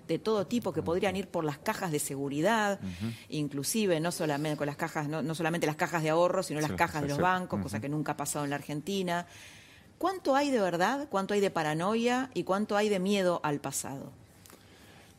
de 0.07 0.19
todo 0.19 0.47
tipo 0.47 0.73
que 0.73 0.81
podrían 0.81 1.15
ir 1.15 1.27
por 1.27 1.43
las 1.43 1.57
cajas 1.57 1.91
de 1.91 1.99
seguridad, 1.99 2.79
inclusive 3.29 3.99
no 3.99 4.11
solamente 4.11 4.57
con 4.57 4.67
las 4.67 4.75
cajas, 4.75 5.07
no, 5.07 5.35
solamente 5.35 5.67
las 5.67 5.75
cajas 5.75 6.03
de 6.03 6.09
ahorro, 6.09 6.43
sino 6.43 6.61
las 6.61 6.73
cajas 6.73 7.01
de 7.01 7.09
los 7.09 7.19
bancos, 7.19 7.61
cosa 7.61 7.79
que 7.79 7.89
nunca 7.89 8.13
ha 8.13 8.17
pasado 8.17 8.45
en 8.45 8.51
la 8.51 8.57
Argentina. 8.57 9.27
¿Cuánto 9.97 10.35
hay 10.35 10.51
de 10.51 10.59
verdad, 10.59 11.07
cuánto 11.09 11.33
hay 11.33 11.39
de 11.39 11.51
paranoia 11.51 12.29
y 12.33 12.43
cuánto 12.43 12.75
hay 12.75 12.89
de 12.89 12.99
miedo 12.99 13.39
al 13.43 13.59
pasado? 13.59 14.11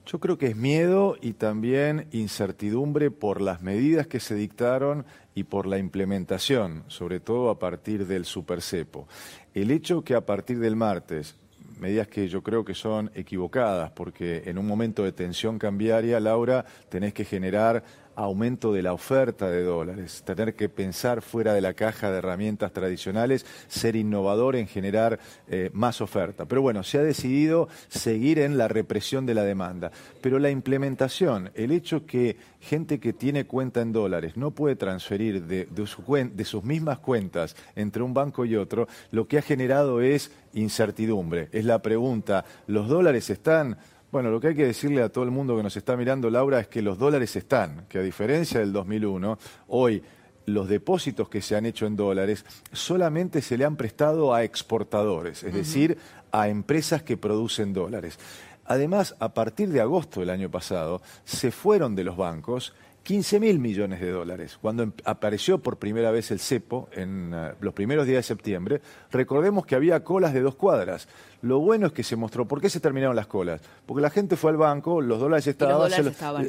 Yo 0.06 0.20
creo 0.20 0.38
que 0.38 0.46
es 0.46 0.56
miedo 0.56 1.16
y 1.20 1.32
también 1.32 2.06
incertidumbre 2.12 3.10
por 3.10 3.40
las 3.40 3.62
medidas 3.62 4.06
que 4.06 4.20
se 4.20 4.36
dictaron 4.36 5.04
y 5.34 5.44
por 5.44 5.66
la 5.66 5.78
implementación, 5.78 6.84
sobre 6.86 7.18
todo 7.18 7.50
a 7.50 7.58
partir 7.58 8.06
del 8.06 8.24
supercepo. 8.24 9.08
El 9.52 9.70
hecho 9.70 10.02
que 10.02 10.14
a 10.14 10.24
partir 10.24 10.60
del 10.60 10.76
martes 10.76 11.34
medidas 11.78 12.08
que 12.08 12.28
yo 12.28 12.42
creo 12.42 12.64
que 12.64 12.74
son 12.74 13.10
equivocadas, 13.14 13.90
porque 13.90 14.42
en 14.46 14.58
un 14.58 14.66
momento 14.66 15.04
de 15.04 15.12
tensión 15.12 15.58
cambiaria, 15.58 16.20
Laura, 16.20 16.64
tenés 16.88 17.12
que 17.12 17.24
generar 17.24 17.84
aumento 18.16 18.72
de 18.72 18.82
la 18.82 18.92
oferta 18.92 19.50
de 19.50 19.62
dólares, 19.62 20.22
tener 20.24 20.54
que 20.54 20.68
pensar 20.68 21.22
fuera 21.22 21.54
de 21.54 21.60
la 21.60 21.74
caja 21.74 22.10
de 22.10 22.18
herramientas 22.18 22.72
tradicionales, 22.72 23.46
ser 23.68 23.94
innovador 23.94 24.56
en 24.56 24.66
generar 24.66 25.20
eh, 25.48 25.70
más 25.72 26.00
oferta. 26.00 26.46
Pero 26.46 26.62
bueno, 26.62 26.82
se 26.82 26.98
ha 26.98 27.02
decidido 27.02 27.68
seguir 27.88 28.38
en 28.38 28.58
la 28.58 28.68
represión 28.68 29.26
de 29.26 29.34
la 29.34 29.44
demanda. 29.44 29.92
Pero 30.20 30.38
la 30.38 30.50
implementación, 30.50 31.50
el 31.54 31.70
hecho 31.70 32.06
que 32.06 32.36
gente 32.60 32.98
que 32.98 33.12
tiene 33.12 33.46
cuenta 33.46 33.80
en 33.82 33.92
dólares 33.92 34.36
no 34.36 34.50
puede 34.50 34.74
transferir 34.76 35.44
de, 35.44 35.66
de 35.66 36.44
sus 36.44 36.64
mismas 36.64 36.98
cuentas 36.98 37.54
entre 37.76 38.02
un 38.02 38.14
banco 38.14 38.44
y 38.44 38.56
otro, 38.56 38.88
lo 39.12 39.28
que 39.28 39.38
ha 39.38 39.42
generado 39.42 40.00
es 40.00 40.32
incertidumbre. 40.54 41.48
Es 41.52 41.64
la 41.64 41.82
pregunta, 41.82 42.44
¿los 42.66 42.88
dólares 42.88 43.30
están 43.30 43.76
bueno, 44.16 44.30
lo 44.30 44.40
que 44.40 44.48
hay 44.48 44.54
que 44.54 44.64
decirle 44.64 45.02
a 45.02 45.10
todo 45.10 45.24
el 45.24 45.30
mundo 45.30 45.54
que 45.58 45.62
nos 45.62 45.76
está 45.76 45.94
mirando, 45.94 46.30
Laura, 46.30 46.58
es 46.58 46.68
que 46.68 46.80
los 46.80 46.96
dólares 46.96 47.36
están, 47.36 47.84
que 47.86 47.98
a 47.98 48.02
diferencia 48.02 48.60
del 48.60 48.72
2001, 48.72 49.38
hoy 49.68 50.02
los 50.46 50.70
depósitos 50.70 51.28
que 51.28 51.42
se 51.42 51.54
han 51.54 51.66
hecho 51.66 51.84
en 51.84 51.96
dólares 51.96 52.46
solamente 52.72 53.42
se 53.42 53.58
le 53.58 53.66
han 53.66 53.76
prestado 53.76 54.32
a 54.32 54.42
exportadores, 54.42 55.42
es 55.42 55.52
decir, 55.52 55.98
a 56.32 56.48
empresas 56.48 57.02
que 57.02 57.18
producen 57.18 57.74
dólares. 57.74 58.18
Además, 58.64 59.14
a 59.18 59.34
partir 59.34 59.68
de 59.68 59.82
agosto 59.82 60.20
del 60.20 60.30
año 60.30 60.50
pasado, 60.50 61.02
se 61.26 61.50
fueron 61.50 61.94
de 61.94 62.04
los 62.04 62.16
bancos 62.16 62.72
15 63.07 63.38
mil 63.38 63.61
millones 63.61 64.00
de 64.00 64.11
dólares. 64.11 64.59
Cuando 64.61 64.82
em, 64.82 64.92
apareció 65.04 65.59
por 65.59 65.76
primera 65.76 66.11
vez 66.11 66.32
el 66.32 66.40
cepo 66.40 66.88
en 66.90 67.30
eh, 67.32 67.52
los 67.61 67.72
primeros 67.72 68.04
días 68.04 68.18
de 68.18 68.22
septiembre, 68.24 68.80
recordemos 69.12 69.64
que 69.64 69.76
había 69.76 70.02
colas 70.02 70.34
de 70.34 70.40
dos 70.40 70.57
cuadras. 70.57 71.07
Lo 71.40 71.61
bueno 71.61 71.86
es 71.86 71.92
que 71.92 72.02
se 72.02 72.16
mostró, 72.16 72.48
¿por 72.48 72.61
qué 72.61 72.68
se 72.68 72.80
terminaron 72.80 73.14
las 73.14 73.28
colas? 73.28 73.61
Porque 73.86 74.02
la 74.02 74.11
gente 74.11 74.34
fue 74.34 74.50
al 74.50 74.57
banco, 74.57 75.00
los 75.00 75.20
dólares 75.20 75.46
estaban, 75.46 75.88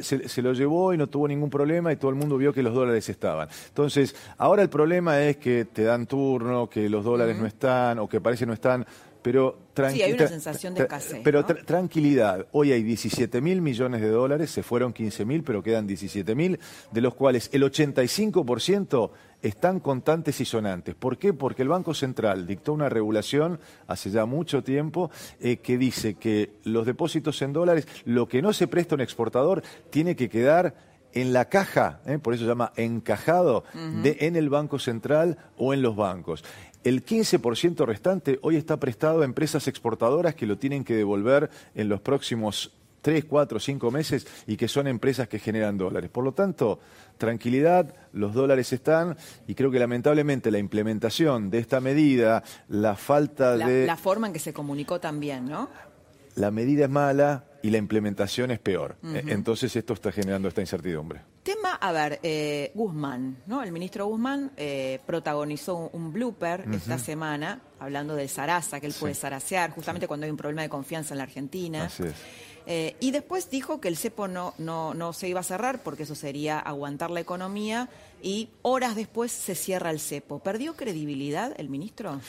se, 0.01 0.27
se, 0.27 0.41
lo 0.41 0.53
llevó 0.53 0.95
y 0.95 0.97
no 0.97 1.05
tuvo 1.05 1.27
ningún 1.27 1.51
problema 1.51 1.93
y 1.93 1.97
todo 1.97 2.09
el 2.09 2.17
mundo 2.17 2.37
vio 2.37 2.51
que 2.51 2.63
los 2.63 2.73
dólares 2.73 3.07
estaban. 3.07 3.47
Entonces, 3.67 4.15
ahora 4.39 4.63
el 4.63 4.69
problema 4.69 5.21
es 5.21 5.37
que 5.37 5.65
te 5.65 5.83
dan 5.83 6.07
turno, 6.07 6.67
que 6.71 6.89
los 6.89 7.05
dólares 7.05 7.37
no 7.37 7.45
están 7.45 7.99
o 7.99 8.09
que 8.09 8.19
parece 8.19 8.47
no 8.47 8.53
están 8.53 8.83
pero 9.27 9.57
sí, 9.91 10.01
hay 10.01 10.13
una 10.13 10.25
sensación 10.25 10.73
de 10.73 10.83
escasez. 10.83 11.19
Pero 11.21 11.43
tranquilidad, 11.43 12.47
hoy 12.53 12.71
hay 12.71 12.81
17 12.81 13.41
mil 13.41 13.61
millones 13.61 13.99
de 13.99 14.07
dólares, 14.07 14.51
se 14.51 14.63
fueron 14.63 14.93
15 14.93 15.25
mil, 15.25 15.43
pero 15.43 15.61
quedan 15.61 15.85
17 15.85 16.33
mil, 16.33 16.61
de 16.93 17.01
los 17.01 17.13
cuales 17.13 17.49
el 17.51 17.63
85% 17.63 19.11
están 19.41 19.81
contantes 19.81 20.39
y 20.39 20.45
sonantes. 20.45 20.95
¿Por 20.95 21.17
qué? 21.17 21.33
Porque 21.33 21.63
el 21.63 21.67
Banco 21.67 21.93
Central 21.93 22.47
dictó 22.47 22.71
una 22.71 22.87
regulación 22.87 23.59
hace 23.85 24.11
ya 24.11 24.25
mucho 24.25 24.63
tiempo 24.63 25.11
eh, 25.41 25.57
que 25.57 25.77
dice 25.77 26.13
que 26.13 26.53
los 26.63 26.85
depósitos 26.85 27.41
en 27.41 27.51
dólares, 27.51 27.85
lo 28.05 28.29
que 28.29 28.41
no 28.41 28.53
se 28.53 28.67
presta 28.67 28.95
a 28.95 28.97
un 28.97 29.01
exportador, 29.01 29.61
tiene 29.89 30.15
que 30.15 30.29
quedar 30.29 30.73
en 31.13 31.33
la 31.33 31.45
caja, 31.45 32.01
eh, 32.05 32.19
por 32.19 32.33
eso 32.33 32.43
se 32.43 32.49
llama 32.49 32.71
encajado, 32.75 33.63
de, 34.03 34.17
en 34.21 34.35
el 34.35 34.49
Banco 34.49 34.77
Central 34.77 35.37
o 35.57 35.73
en 35.73 35.81
los 35.81 35.95
bancos. 35.95 36.43
El 36.83 37.05
15% 37.05 37.85
restante 37.85 38.39
hoy 38.41 38.55
está 38.55 38.77
prestado 38.77 39.21
a 39.21 39.25
empresas 39.25 39.67
exportadoras 39.67 40.35
que 40.35 40.45
lo 40.45 40.57
tienen 40.57 40.83
que 40.83 40.95
devolver 40.95 41.49
en 41.75 41.89
los 41.89 42.01
próximos 42.01 42.71
3, 43.01 43.25
4, 43.25 43.59
5 43.59 43.91
meses 43.91 44.27
y 44.47 44.57
que 44.57 44.67
son 44.67 44.87
empresas 44.87 45.27
que 45.27 45.39
generan 45.39 45.77
dólares. 45.77 46.09
Por 46.09 46.23
lo 46.23 46.33
tanto, 46.33 46.79
tranquilidad, 47.17 47.93
los 48.13 48.33
dólares 48.33 48.73
están 48.73 49.17
y 49.47 49.55
creo 49.55 49.71
que 49.71 49.79
lamentablemente 49.79 50.51
la 50.51 50.59
implementación 50.59 51.49
de 51.49 51.59
esta 51.59 51.79
medida, 51.79 52.43
la 52.67 52.95
falta 52.95 53.57
de... 53.57 53.85
La 53.85 53.97
forma 53.97 54.27
en 54.27 54.33
que 54.33 54.39
se 54.39 54.53
comunicó 54.53 54.99
también, 54.99 55.45
¿no? 55.45 55.69
La 56.35 56.51
medida 56.51 56.85
es 56.85 56.91
mala, 56.91 57.45
y 57.61 57.69
la 57.69 57.77
implementación 57.77 58.51
es 58.51 58.59
peor. 58.59 58.97
E, 59.03 59.23
entonces 59.27 59.75
esto 59.75 59.93
está 59.93 60.11
generando 60.11 60.47
esta 60.47 60.61
incertidumbre. 60.61 61.21
Tema, 61.43 61.75
a 61.75 61.91
ver, 61.91 62.19
eh, 62.23 62.71
Guzmán, 62.73 63.37
¿no? 63.47 63.63
El 63.63 63.71
ministro 63.71 64.05
Guzmán 64.07 64.51
eh, 64.57 64.99
protagonizó 65.05 65.89
un, 65.93 66.11
blooper 66.11 66.65
esta 66.71 66.97
semana 66.97 67.61
hablando 67.79 68.15
de 68.15 68.27
Sarasa, 68.27 68.79
que 68.79 68.87
él 68.87 68.95
puede 68.99 69.13
zarasear, 69.13 69.71
justamente 69.71 70.07
cuando 70.07 70.25
hay 70.25 70.31
un 70.31 70.37
problema 70.37 70.61
de 70.61 70.69
confianza 70.69 71.13
en 71.13 71.19
la 71.19 71.23
Argentina. 71.23 71.85
Así 71.85 72.03
es. 72.03 72.15
Eh, 72.69 72.97
y 72.99 73.11
después 73.11 73.49
dijo 73.49 73.79
que 73.79 73.87
el 73.87 73.95
cepo 73.95 74.27
no, 74.27 74.53
no, 74.57 74.93
no 74.93 75.13
se 75.13 75.29
iba 75.29 75.39
a 75.39 75.43
cerrar 75.43 75.81
porque 75.81 76.03
eso 76.03 76.15
sería 76.15 76.59
aguantar 76.59 77.11
la 77.11 77.21
economía 77.21 77.87
y 78.21 78.49
horas 78.61 78.97
después 78.97 79.31
se 79.31 79.55
cierra 79.55 79.89
el 79.89 80.01
cepo. 80.01 80.39
¿Perdió 80.39 80.75
credibilidad 80.75 81.53
el 81.57 81.69
ministro? 81.69 82.19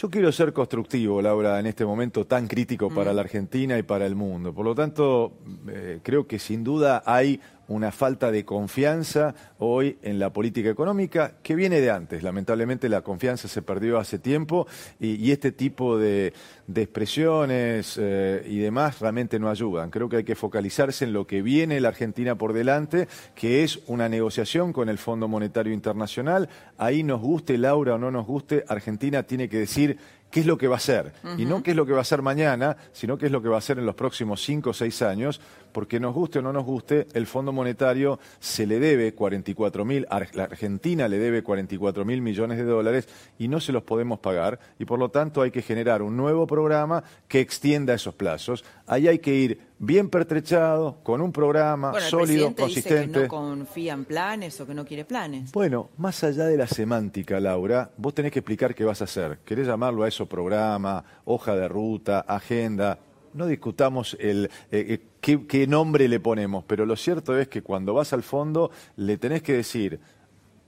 Yo 0.00 0.08
quiero 0.08 0.30
ser 0.30 0.52
constructivo, 0.52 1.20
Laura, 1.20 1.58
en 1.58 1.66
este 1.66 1.84
momento 1.84 2.24
tan 2.24 2.46
crítico 2.46 2.88
para 2.88 3.10
mm. 3.10 3.14
la 3.16 3.20
Argentina 3.20 3.78
y 3.78 3.82
para 3.82 4.06
el 4.06 4.14
mundo. 4.14 4.54
Por 4.54 4.64
lo 4.64 4.72
tanto, 4.72 5.32
eh, 5.68 5.98
creo 6.04 6.24
que 6.28 6.38
sin 6.38 6.62
duda 6.62 7.02
hay 7.04 7.40
una 7.68 7.92
falta 7.92 8.30
de 8.30 8.44
confianza 8.44 9.34
hoy 9.58 9.98
en 10.02 10.18
la 10.18 10.32
política 10.32 10.70
económica 10.70 11.34
que 11.42 11.54
viene 11.54 11.80
de 11.80 11.90
antes. 11.90 12.22
Lamentablemente 12.22 12.88
la 12.88 13.02
confianza 13.02 13.46
se 13.48 13.62
perdió 13.62 13.98
hace 13.98 14.18
tiempo 14.18 14.66
y, 14.98 15.30
este 15.30 15.52
tipo 15.52 15.98
de, 15.98 16.32
expresiones 16.74 17.98
eh, 18.00 18.44
y 18.48 18.58
demás 18.58 19.00
realmente 19.00 19.38
no 19.38 19.50
ayudan. 19.50 19.90
Creo 19.90 20.08
que 20.08 20.16
hay 20.16 20.24
que 20.24 20.34
focalizarse 20.34 21.04
en 21.04 21.12
lo 21.12 21.26
que 21.26 21.42
viene 21.42 21.80
la 21.80 21.88
Argentina 21.88 22.36
por 22.36 22.52
delante, 22.52 23.08
que 23.34 23.62
es 23.62 23.80
una 23.86 24.08
negociación 24.08 24.72
con 24.72 24.88
el 24.88 24.98
Fondo 24.98 25.28
Monetario 25.28 25.72
Internacional. 25.72 26.48
Ahí 26.78 27.02
nos 27.02 27.20
guste, 27.20 27.58
Laura, 27.58 27.94
o 27.94 27.98
no 27.98 28.10
nos 28.10 28.26
guste, 28.26 28.64
Argentina 28.68 29.22
tiene 29.24 29.48
que 29.48 29.58
decir 29.58 29.98
qué 30.30 30.40
es 30.40 30.46
lo 30.46 30.58
que 30.58 30.68
va 30.68 30.76
a 30.76 30.80
ser. 30.80 31.12
Y 31.36 31.44
no 31.44 31.62
qué 31.62 31.70
es 31.70 31.76
lo 31.76 31.86
que 31.86 31.92
va 31.92 32.00
a 32.00 32.04
ser 32.04 32.22
mañana, 32.22 32.76
sino 32.92 33.18
qué 33.18 33.26
es 33.26 33.32
lo 33.32 33.42
que 33.42 33.48
va 33.48 33.58
a 33.58 33.62
ser 33.62 33.78
en 33.78 33.86
los 33.86 33.94
próximos 33.94 34.42
cinco 34.42 34.70
o 34.70 34.74
seis 34.74 35.02
años, 35.02 35.40
porque 35.72 36.00
nos 36.00 36.14
guste 36.14 36.38
o 36.38 36.42
no 36.42 36.52
nos 36.52 36.64
guste, 36.64 37.06
el 37.14 37.26
Fondo 37.26 37.52
Monetario 37.52 38.18
se 38.40 38.66
le 38.66 38.78
debe 38.78 39.14
44 39.14 39.84
mil, 39.84 40.06
la 40.32 40.44
Argentina 40.44 41.08
le 41.08 41.18
debe 41.18 41.42
44 41.42 42.04
mil 42.04 42.22
millones 42.22 42.58
de 42.58 42.64
dólares 42.64 43.08
y 43.38 43.48
no 43.48 43.60
se 43.60 43.72
los 43.72 43.82
podemos 43.82 44.18
pagar. 44.18 44.58
Y 44.78 44.84
por 44.84 44.98
lo 44.98 45.10
tanto 45.10 45.42
hay 45.42 45.50
que 45.50 45.62
generar 45.62 46.02
un 46.02 46.16
nuevo 46.16 46.46
programa 46.46 47.02
que 47.26 47.40
extienda 47.40 47.94
esos 47.94 48.14
plazos. 48.14 48.64
Ahí 48.86 49.08
hay 49.08 49.18
que 49.18 49.34
ir 49.34 49.68
bien 49.78 50.08
pertrechado, 50.10 50.98
con 51.02 51.20
un 51.20 51.32
programa 51.32 51.98
sólido, 52.00 52.54
consistente. 52.54 53.00
Dice 53.00 53.12
que 53.12 53.22
no 53.22 53.28
confía 53.28 53.92
en 53.92 54.04
planes 54.04 54.60
o 54.60 54.66
que 54.66 54.74
no 54.74 54.84
quiere 54.84 55.04
planes. 55.04 55.52
Bueno, 55.52 55.90
más 55.96 56.22
allá 56.24 56.46
de 56.46 56.56
la 56.56 56.66
semántica, 56.66 57.40
Laura, 57.40 57.90
vos 57.96 58.14
tenés 58.14 58.32
que 58.32 58.40
explicar 58.40 58.74
qué 58.74 58.84
vas 58.84 59.00
a 59.00 59.04
hacer. 59.04 59.38
¿Querés 59.44 59.66
llamarlo 59.66 60.02
a 60.02 60.08
eso 60.08 60.26
programa, 60.26 61.04
hoja 61.24 61.54
de 61.54 61.68
ruta, 61.68 62.20
agenda? 62.20 62.98
No 63.34 63.46
discutamos 63.46 64.16
el, 64.18 64.50
eh, 64.70 65.00
eh, 65.22 65.46
qué 65.46 65.66
nombre 65.66 66.08
le 66.08 66.20
ponemos, 66.20 66.64
pero 66.66 66.86
lo 66.86 66.96
cierto 66.96 67.38
es 67.38 67.48
que 67.48 67.62
cuando 67.62 67.94
vas 67.94 68.12
al 68.12 68.22
fondo 68.22 68.70
le 68.96 69.16
tenés 69.16 69.42
que 69.42 69.54
decir 69.54 70.00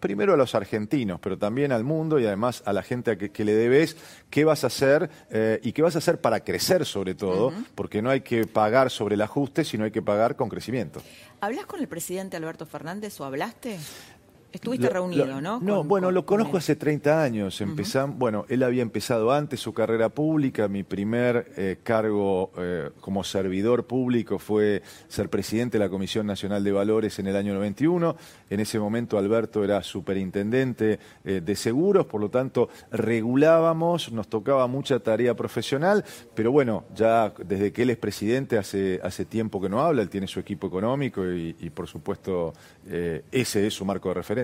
primero 0.00 0.32
a 0.32 0.36
los 0.36 0.54
argentinos, 0.54 1.20
pero 1.20 1.38
también 1.38 1.70
al 1.72 1.84
mundo 1.84 2.18
y 2.18 2.26
además 2.26 2.62
a 2.64 2.72
la 2.72 2.82
gente 2.82 3.12
a 3.12 3.16
que, 3.16 3.44
le 3.44 3.54
debes 3.54 3.96
qué 4.30 4.44
vas 4.44 4.64
a 4.64 4.68
hacer 4.68 5.10
eh, 5.30 5.60
y 5.62 5.72
qué 5.72 5.82
vas 5.82 5.94
a 5.94 5.98
hacer 5.98 6.20
para 6.20 6.40
crecer 6.40 6.84
sobre 6.86 7.14
todo, 7.14 7.52
porque 7.74 8.02
no 8.02 8.10
hay 8.10 8.22
que 8.22 8.46
pagar 8.46 8.90
sobre 8.90 9.14
el 9.14 9.22
ajuste, 9.22 9.64
sino 9.64 9.84
hay 9.84 9.90
que 9.90 10.02
pagar 10.02 10.34
con 10.34 10.48
crecimiento. 10.48 11.02
¿Hablas 11.40 11.66
con 11.66 11.80
el 11.80 11.88
presidente 11.88 12.36
Alberto 12.36 12.66
Fernández 12.66 13.20
o 13.20 13.24
hablaste? 13.24 13.78
Estuviste 14.52 14.88
reunido, 14.88 15.40
¿no? 15.40 15.60
No, 15.60 15.84
bueno, 15.84 16.10
lo 16.10 16.26
conozco 16.26 16.56
hace 16.56 16.74
30 16.74 17.22
años. 17.22 17.60
Empezamos, 17.60 18.18
bueno, 18.18 18.46
él 18.48 18.64
había 18.64 18.82
empezado 18.82 19.30
antes 19.30 19.60
su 19.60 19.72
carrera 19.72 20.08
pública. 20.08 20.66
Mi 20.66 20.82
primer 20.82 21.52
eh, 21.56 21.78
cargo 21.82 22.50
eh, 22.58 22.90
como 23.00 23.22
servidor 23.22 23.86
público 23.86 24.40
fue 24.40 24.82
ser 25.06 25.30
presidente 25.30 25.78
de 25.78 25.84
la 25.84 25.90
Comisión 25.90 26.26
Nacional 26.26 26.64
de 26.64 26.72
Valores 26.72 27.18
en 27.20 27.28
el 27.28 27.36
año 27.36 27.54
91. 27.54 28.16
En 28.50 28.60
ese 28.60 28.80
momento 28.80 29.18
Alberto 29.18 29.62
era 29.62 29.82
superintendente 29.84 30.98
eh, 31.24 31.40
de 31.44 31.56
seguros, 31.56 32.06
por 32.06 32.20
lo 32.20 32.28
tanto 32.28 32.70
regulábamos, 32.90 34.10
nos 34.10 34.28
tocaba 34.28 34.66
mucha 34.66 34.98
tarea 34.98 35.34
profesional, 35.34 36.04
pero 36.34 36.50
bueno, 36.50 36.84
ya 36.94 37.32
desde 37.44 37.72
que 37.72 37.82
él 37.82 37.90
es 37.90 37.98
presidente 37.98 38.58
hace, 38.58 39.00
hace 39.04 39.24
tiempo 39.24 39.60
que 39.60 39.68
no 39.68 39.80
habla, 39.80 40.02
él 40.02 40.10
tiene 40.10 40.26
su 40.26 40.40
equipo 40.40 40.66
económico 40.66 41.24
y, 41.30 41.54
y 41.60 41.70
por 41.70 41.86
supuesto 41.86 42.52
ese 43.30 43.66
es 43.66 43.74
su 43.74 43.84
marco 43.84 44.08
de 44.08 44.14
referencia. 44.14 44.39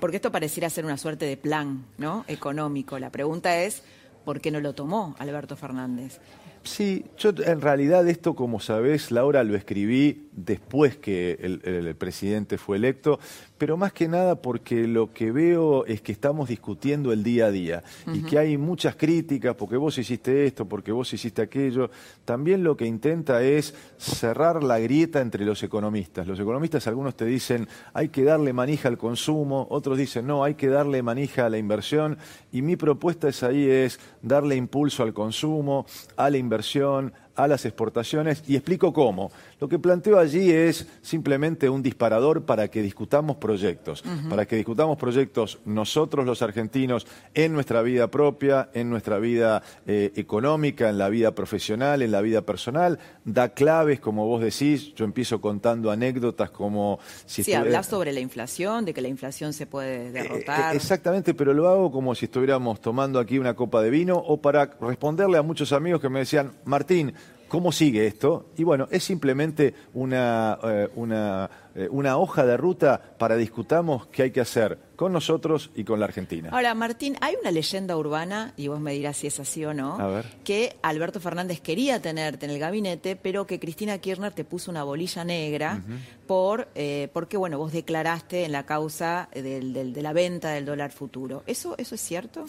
Porque 0.00 0.16
esto 0.16 0.32
pareciera 0.32 0.70
ser 0.70 0.84
una 0.84 0.96
suerte 0.96 1.26
de 1.26 1.36
plan 1.36 1.84
¿no? 1.98 2.24
económico. 2.28 2.98
La 2.98 3.10
pregunta 3.10 3.58
es, 3.58 3.82
¿por 4.24 4.40
qué 4.40 4.50
no 4.50 4.60
lo 4.60 4.74
tomó 4.74 5.14
Alberto 5.18 5.56
Fernández? 5.56 6.20
Sí, 6.64 7.04
yo 7.18 7.30
en 7.44 7.60
realidad 7.60 8.06
esto, 8.08 8.34
como 8.34 8.60
sabés, 8.60 9.10
Laura, 9.10 9.42
lo 9.42 9.56
escribí 9.56 10.28
después 10.32 10.96
que 10.96 11.36
el, 11.40 11.96
presidente 11.96 12.56
fue 12.56 12.76
electo, 12.76 13.18
pero 13.62 13.76
más 13.76 13.92
que 13.92 14.08
nada 14.08 14.34
porque 14.34 14.88
lo 14.88 15.12
que 15.12 15.30
veo 15.30 15.86
es 15.86 16.00
que 16.00 16.10
estamos 16.10 16.48
discutiendo 16.48 17.12
el 17.12 17.22
día 17.22 17.46
a 17.46 17.50
día 17.52 17.84
y 18.12 18.24
que 18.24 18.36
hay 18.36 18.58
muchas 18.58 18.96
críticas 18.96 19.54
porque 19.54 19.76
vos 19.76 19.96
hiciste 19.98 20.46
esto, 20.46 20.64
porque 20.64 20.90
vos 20.90 21.12
hiciste 21.12 21.42
aquello. 21.42 21.88
También 22.24 22.64
lo 22.64 22.76
que 22.76 22.86
intenta 22.86 23.40
es 23.44 23.72
cerrar 23.98 24.64
la 24.64 24.80
grieta 24.80 25.20
entre 25.20 25.44
los 25.44 25.62
economistas. 25.62 26.26
Los 26.26 26.40
economistas, 26.40 26.88
algunos 26.88 27.14
te 27.14 27.24
dicen 27.24 27.68
hay 27.94 28.08
que 28.08 28.24
darle 28.24 28.52
manija 28.52 28.88
al 28.88 28.98
consumo, 28.98 29.68
otros 29.70 29.96
dicen 29.96 30.26
no, 30.26 30.42
hay 30.42 30.56
que 30.56 30.66
darle 30.66 31.00
manija 31.00 31.46
a 31.46 31.48
la 31.48 31.58
inversión 31.58 32.18
y 32.50 32.62
mi 32.62 32.74
propuesta 32.74 33.28
es 33.28 33.44
ahí 33.44 33.70
es 33.70 34.00
darle 34.22 34.56
impulso 34.56 35.04
al 35.04 35.14
consumo, 35.14 35.86
a 36.16 36.30
la 36.30 36.36
inversión, 36.36 37.12
a 37.34 37.46
las 37.46 37.64
exportaciones 37.64 38.42
y 38.46 38.56
explico 38.56 38.92
cómo. 38.92 39.30
Lo 39.62 39.68
que 39.68 39.78
planteo 39.78 40.18
allí 40.18 40.50
es 40.50 40.88
simplemente 41.02 41.68
un 41.68 41.84
disparador 41.84 42.44
para 42.44 42.66
que 42.66 42.82
discutamos 42.82 43.36
proyectos, 43.36 44.02
para 44.28 44.44
que 44.44 44.56
discutamos 44.56 44.98
proyectos 44.98 45.60
nosotros 45.64 46.26
los 46.26 46.42
argentinos 46.42 47.06
en 47.32 47.52
nuestra 47.52 47.80
vida 47.82 48.08
propia, 48.10 48.70
en 48.74 48.90
nuestra 48.90 49.20
vida 49.20 49.62
eh, 49.86 50.10
económica, 50.16 50.88
en 50.88 50.98
la 50.98 51.08
vida 51.08 51.36
profesional, 51.36 52.02
en 52.02 52.10
la 52.10 52.20
vida 52.22 52.42
personal. 52.42 52.98
Da 53.24 53.50
claves, 53.50 54.00
como 54.00 54.26
vos 54.26 54.42
decís, 54.42 54.96
yo 54.96 55.04
empiezo 55.04 55.40
contando 55.40 55.92
anécdotas 55.92 56.50
como 56.50 56.98
si... 57.24 57.44
Sí, 57.44 57.54
hablas 57.54 57.86
sobre 57.86 58.12
la 58.12 58.18
inflación, 58.18 58.84
de 58.84 58.92
que 58.92 59.00
la 59.00 59.06
inflación 59.06 59.52
se 59.52 59.66
puede 59.66 60.08
eh, 60.08 60.10
derrotar. 60.10 60.74
Eh, 60.74 60.76
exactamente, 60.76 61.34
pero 61.34 61.54
lo 61.54 61.68
hago 61.68 61.92
como 61.92 62.16
si 62.16 62.24
estuviéramos 62.24 62.80
tomando 62.80 63.20
aquí 63.20 63.38
una 63.38 63.54
copa 63.54 63.80
de 63.80 63.90
vino 63.90 64.16
o 64.16 64.40
para 64.40 64.66
responderle 64.80 65.38
a 65.38 65.42
muchos 65.42 65.72
amigos 65.72 66.00
que 66.00 66.08
me 66.08 66.18
decían, 66.18 66.50
Martín, 66.64 67.14
¿Cómo 67.52 67.70
sigue 67.70 68.06
esto? 68.06 68.46
Y 68.56 68.64
bueno, 68.64 68.88
es 68.90 69.04
simplemente 69.04 69.74
una, 69.92 70.58
eh, 70.62 70.88
una, 70.94 71.50
eh, 71.74 71.86
una, 71.90 72.16
hoja 72.16 72.46
de 72.46 72.56
ruta 72.56 72.98
para 73.18 73.36
discutamos 73.36 74.06
qué 74.06 74.22
hay 74.22 74.30
que 74.30 74.40
hacer 74.40 74.78
con 74.96 75.12
nosotros 75.12 75.70
y 75.74 75.84
con 75.84 76.00
la 76.00 76.06
Argentina. 76.06 76.48
Ahora, 76.50 76.72
Martín, 76.72 77.14
hay 77.20 77.34
una 77.38 77.50
leyenda 77.50 77.94
urbana, 77.98 78.54
y 78.56 78.68
vos 78.68 78.80
me 78.80 78.94
dirás 78.94 79.18
si 79.18 79.26
es 79.26 79.38
así 79.38 79.66
o 79.66 79.74
no, 79.74 79.98
que 80.44 80.76
Alberto 80.80 81.20
Fernández 81.20 81.60
quería 81.60 82.00
tenerte 82.00 82.46
en 82.46 82.52
el 82.52 82.58
gabinete, 82.58 83.16
pero 83.16 83.46
que 83.46 83.60
Cristina 83.60 83.98
Kirchner 83.98 84.32
te 84.32 84.44
puso 84.44 84.70
una 84.70 84.82
bolilla 84.82 85.22
negra 85.22 85.82
por, 86.26 86.68
eh, 86.74 87.10
porque, 87.12 87.36
bueno, 87.36 87.58
vos 87.58 87.70
declaraste 87.70 88.46
en 88.46 88.52
la 88.52 88.64
causa 88.64 89.28
de 89.34 89.92
la 90.00 90.14
venta 90.14 90.52
del 90.52 90.64
dólar 90.64 90.90
futuro. 90.90 91.42
¿Eso, 91.46 91.74
¿Eso 91.76 91.96
es 91.96 92.00
cierto? 92.00 92.46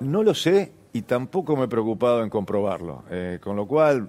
No 0.00 0.24
lo 0.24 0.34
sé 0.34 0.72
y 0.96 1.02
tampoco 1.02 1.56
me 1.56 1.64
he 1.64 1.68
preocupado 1.68 2.22
en 2.22 2.30
comprobarlo, 2.30 3.04
eh, 3.10 3.38
con 3.42 3.54
lo 3.54 3.66
cual 3.66 4.08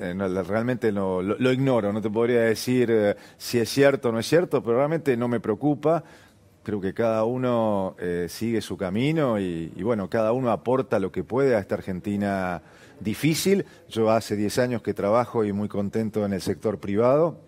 eh, 0.00 0.14
realmente 0.44 0.90
no, 0.90 1.22
lo, 1.22 1.52
ignoro, 1.52 1.92
no 1.92 2.02
te 2.02 2.10
podría 2.10 2.40
decir 2.40 2.90
eh, 2.90 3.16
si 3.36 3.60
es 3.60 3.68
cierto 3.68 4.08
o 4.08 4.12
no 4.12 4.18
es 4.18 4.26
cierto, 4.26 4.60
pero 4.60 4.78
realmente 4.78 5.16
no 5.16 5.28
me 5.28 5.38
preocupa. 5.38 6.02
Creo 6.64 6.80
que 6.80 6.92
cada 6.92 7.24
uno 7.24 7.96
sigue 8.26 8.60
su 8.60 8.76
camino 8.76 9.38
y, 9.40 9.72
bueno, 9.82 10.10
cada 10.10 10.32
uno 10.32 10.50
aporta 10.50 10.98
lo 10.98 11.10
que 11.10 11.24
puede 11.24 11.56
a 11.56 11.60
esta 11.60 11.76
Argentina 11.76 12.60
difícil. 13.00 13.64
Yo 13.88 14.10
hace 14.10 14.36
10 14.36 14.58
años 14.58 14.82
que 14.82 14.92
trabajo 14.92 15.44
y 15.44 15.52
muy 15.54 15.68
contento 15.68 16.26
en 16.26 16.34
el 16.34 16.42
sector 16.42 16.78
privado, 16.78 17.40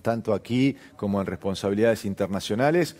tanto 0.00 0.32
aquí 0.32 0.74
como 0.96 1.20
en 1.20 1.26
responsabilidades 1.26 2.06
internacionales 2.06 2.96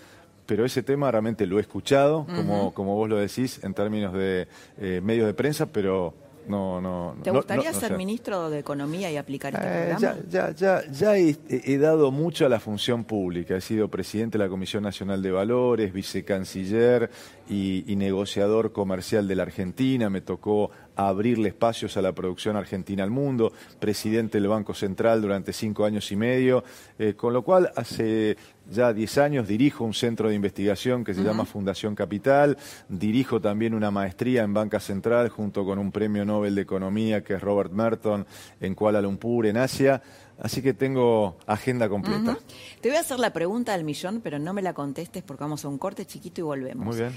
pero 0.47 0.64
ese 0.64 0.82
tema 0.82 1.11
realmente 1.11 1.47
lo 1.47 1.59
he 1.59 1.61
escuchado, 1.61 2.26
como, 2.26 2.72
como 2.72 2.94
vos 2.94 3.09
lo 3.09 3.16
decís, 3.16 3.62
en 3.62 3.74
términos 3.74 4.14
de 4.14 4.49
eh, 4.78 5.01
medios 5.03 5.26
de 5.26 5.34
prensa, 5.34 5.66
pero 5.66 6.14
no, 6.49 6.80
no, 6.80 7.16
¿Te 7.22 7.30
gustaría 7.30 7.72
ser 7.72 7.97
ministro 7.97 8.51
de 8.51 8.61
Economía 8.61 9.11
y 9.11 9.16
aplicar 9.16 9.55
este 9.55 9.66
eh, 9.66 9.90
programa? 9.90 10.22
Ya, 10.30 10.53
ya, 10.53 10.82
ya, 10.90 11.16
he, 11.16 11.78
dado 11.78 12.12
mucho 12.12 12.47
a 12.47 12.49
la 12.49 12.61
función 12.61 13.05
pública. 13.05 13.57
He 13.57 13.61
sido 13.61 13.88
presidente 13.88 14.38
de 14.38 14.44
la 14.44 14.51
Comisión 14.51 14.84
Nacional 14.84 15.22
de 15.22 15.32
Valores, 15.32 15.92
vicecanciller 15.92 17.11
y, 17.49 17.90
y 17.90 17.97
negociador 17.97 18.72
comercial 18.72 19.28
de 19.28 19.36
la 19.36 19.42
Argentina. 19.42 20.11
Me 20.11 20.20
tocó 20.20 20.70
abrirle 20.97 21.49
espacios 21.49 21.97
a 21.97 22.03
la 22.03 22.12
producción 22.12 22.57
argentina 22.57 23.05
al 23.05 23.11
mundo, 23.11 23.53
presidente 23.78 24.40
del 24.40 24.49
Banco 24.49 24.74
Central 24.74 25.20
durante 25.20 25.53
cinco 25.53 25.84
años 25.84 26.11
y 26.11 26.16
medio, 26.16 26.64
eh, 26.99 27.14
con 27.14 27.32
lo 27.32 27.42
cual 27.42 27.70
hace 27.76 28.36
ya 28.68 28.92
diez 28.92 29.16
años 29.18 29.47
dirijo 29.47 29.84
un 29.84 29.94
centro 29.94 30.28
de 30.28 30.34
investigación 30.34 31.05
que 31.05 31.14
se 31.14 31.22
llama 31.22 31.44
Fundación 31.44 31.94
Capital, 31.94 32.57
dirijo 32.88 33.40
también 33.40 33.74
una 33.74 33.90
maestría 33.90 34.42
en 34.42 34.55
Banca 34.55 34.80
Central 34.80 35.28
junto 35.28 35.64
con 35.64 35.78
un 35.78 35.92
premio 35.92 36.24
Nobel 36.24 36.55
de 36.55 36.62
Economía 36.62 37.22
que 37.22 37.34
es 37.34 37.40
Robert 37.40 37.70
Merton 37.70 38.26
en 38.61 38.74
Kuala 38.74 39.01
Lumpur, 39.01 39.47
en 39.47 39.59
Asia. 39.59 40.03
Así 40.38 40.61
que 40.61 40.74
tengo 40.74 41.38
agenda 41.47 41.88
completa. 41.88 42.36
Te 42.82 42.90
voy 42.90 42.99
a 42.99 43.01
hacer 43.01 43.18
la 43.18 43.32
pregunta 43.32 43.72
del 43.72 43.84
millón, 43.84 44.20
pero 44.20 44.38
no 44.38 44.53
me 44.53 44.61
la 44.61 44.74
contestes 44.74 45.22
porque 45.22 45.44
vamos 45.44 45.64
a 45.64 45.68
un 45.68 45.78
corte 45.78 46.05
chiquito 46.05 46.42
y 46.42 46.44
volvemos. 46.44 46.84
Muy 46.84 46.97
bien. 46.97 47.12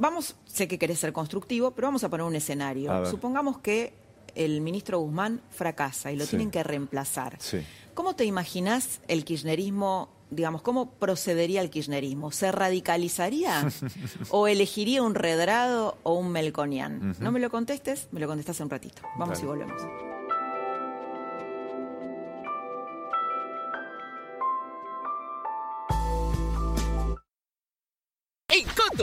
Vamos, 0.00 0.34
sé 0.46 0.66
que 0.66 0.78
querés 0.78 0.98
ser 0.98 1.12
constructivo, 1.12 1.72
pero 1.72 1.88
vamos 1.88 2.02
a 2.04 2.08
poner 2.08 2.24
un 2.24 2.34
escenario. 2.34 3.04
Supongamos 3.04 3.58
que 3.58 3.92
el 4.34 4.62
ministro 4.62 4.98
Guzmán 4.98 5.42
fracasa 5.50 6.10
y 6.10 6.16
lo 6.16 6.26
tienen 6.26 6.50
que 6.50 6.62
reemplazar. 6.62 7.38
¿Cómo 7.92 8.16
te 8.16 8.24
imaginas 8.24 9.00
el 9.08 9.26
kirchnerismo, 9.26 10.08
digamos, 10.30 10.62
cómo 10.62 10.92
procedería 10.92 11.60
el 11.60 11.68
kirchnerismo? 11.68 12.30
¿Se 12.30 12.50
radicalizaría 12.50 13.68
o 14.30 14.48
elegiría 14.48 15.02
un 15.02 15.14
Redrado 15.14 15.98
o 16.02 16.14
un 16.14 16.32
Melconian? 16.32 17.16
No 17.20 17.30
me 17.30 17.38
lo 17.38 17.50
contestes, 17.50 18.08
me 18.10 18.20
lo 18.20 18.26
contestas 18.26 18.58
un 18.60 18.70
ratito. 18.70 19.02
Vamos 19.18 19.42
y 19.42 19.44
volvemos. 19.44 19.82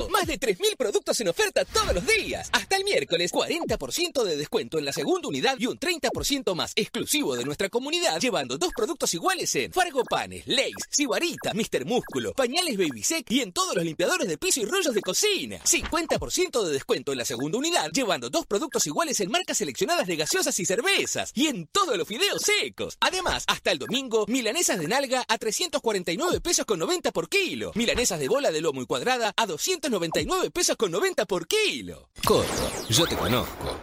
Más 0.06 0.28
de 0.28 0.40
3.000 0.40 0.78
productos 0.78 1.20
en 1.22 1.28
oferta 1.28 1.66
todos 1.66 1.94
los 1.94 2.06
días. 2.06 2.50
Hasta 2.52 2.78
el 2.78 2.84
miércoles, 2.84 3.34
40% 3.34 4.24
de 4.24 4.38
descuento 4.38 4.78
en 4.78 4.86
la 4.86 4.94
segunda 4.94 5.28
unidad 5.28 5.56
y 5.58 5.66
un 5.66 5.80
30% 5.80 6.54
más 6.56 6.74
exclusivo 6.76 7.36
de 7.36 7.44
nuestra 7.44 7.70
comunidad, 7.70 8.20
llevando 8.20 8.58
dos 8.58 8.72
productos 8.76 9.14
iguales 9.14 9.54
en 9.56 9.74
Fargo 9.74 10.04
Panes, 10.04 10.46
Lays, 10.46 10.76
Sibarita, 10.90 11.54
Mr. 11.54 11.86
Músculo, 11.86 12.34
pañales 12.34 12.78
Baby 12.78 13.04
Sec 13.04 13.30
y 13.32 13.42
en 13.42 13.52
todos 13.52 13.76
los 13.76 13.84
limpiadores 13.84 14.28
de 14.28 14.38
piso 14.38 14.62
y 14.62 14.66
rollos 14.66 14.94
de 14.94 15.02
cocina. 15.02 15.60
50% 15.64 16.64
de 16.64 16.74
descuento 16.74 17.12
en 17.12 17.18
la 17.18 17.26
segunda 17.26 17.58
unidad, 17.58 17.92
llevando 17.92 18.30
dos 18.30 18.46
productos 18.46 18.86
iguales 18.86 19.20
en 19.20 19.32
marcas 19.32 19.58
seleccionadas 19.58 20.08
de 20.08 20.16
gaseosas 20.16 20.60
y 20.60 20.66
cervezas 20.66 21.32
y 21.34 21.48
en 21.48 21.68
todos 21.68 21.98
los 21.98 22.08
fideos 22.08 22.42
secos. 22.42 22.98
Además, 23.00 23.44
hasta 23.48 23.72
el 23.72 23.80
domingo, 23.80 24.26
milanesas 24.28 24.80
de 24.80 24.88
nalga 24.88 25.26
a 25.28 25.38
349 25.38 26.42
pesos 26.42 26.66
con 26.66 26.80
90 26.80 27.12
por 27.12 27.30
kilo. 27.30 27.72
Milanesas 27.76 28.20
de 28.20 28.28
bola 28.28 28.52
de 28.52 28.62
lomo 28.62 28.82
y 28.82 28.86
cuadrada 28.86 29.34
a 29.36 29.46
200 29.46 29.87
99 29.90 30.52
pesos 30.52 30.76
con 30.76 30.92
90 30.92 31.26
por 31.26 31.48
kilo. 31.48 32.10
Corto, 32.24 32.72
yo 32.90 33.06
te 33.06 33.16
conozco. 33.16 33.78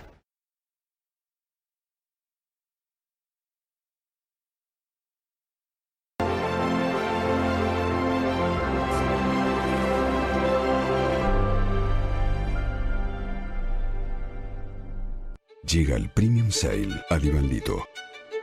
Llega 15.66 15.96
el 15.96 16.10
Premium 16.10 16.50
Sale 16.50 17.04
a 17.08 17.18
Divandito. 17.18 17.84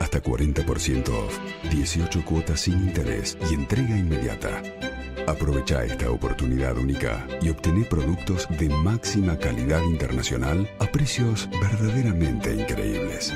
Hasta 0.01 0.19
40% 0.19 1.09
off, 1.09 1.37
18 1.69 2.25
cuotas 2.25 2.61
sin 2.61 2.73
interés 2.73 3.37
y 3.51 3.53
entrega 3.53 3.95
inmediata. 3.95 4.63
Aprovecha 5.27 5.83
esta 5.83 6.09
oportunidad 6.09 6.75
única 6.75 7.27
y 7.39 7.49
obtené 7.49 7.85
productos 7.85 8.47
de 8.49 8.67
máxima 8.67 9.37
calidad 9.37 9.83
internacional 9.83 10.67
a 10.79 10.87
precios 10.87 11.47
verdaderamente 11.51 12.51
increíbles. 12.51 13.31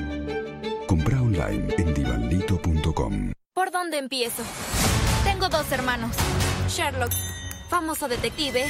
Compra 0.88 1.22
online 1.22 1.72
en 1.78 1.94
divanlito.com. 1.94 3.34
¿Por 3.54 3.70
dónde 3.70 4.00
empiezo? 4.00 4.42
Tengo 5.24 5.50
dos 5.50 5.72
hermanos. 5.72 6.16
Sherlock, 6.68 7.12
famoso 7.70 8.08
detective, 8.08 8.66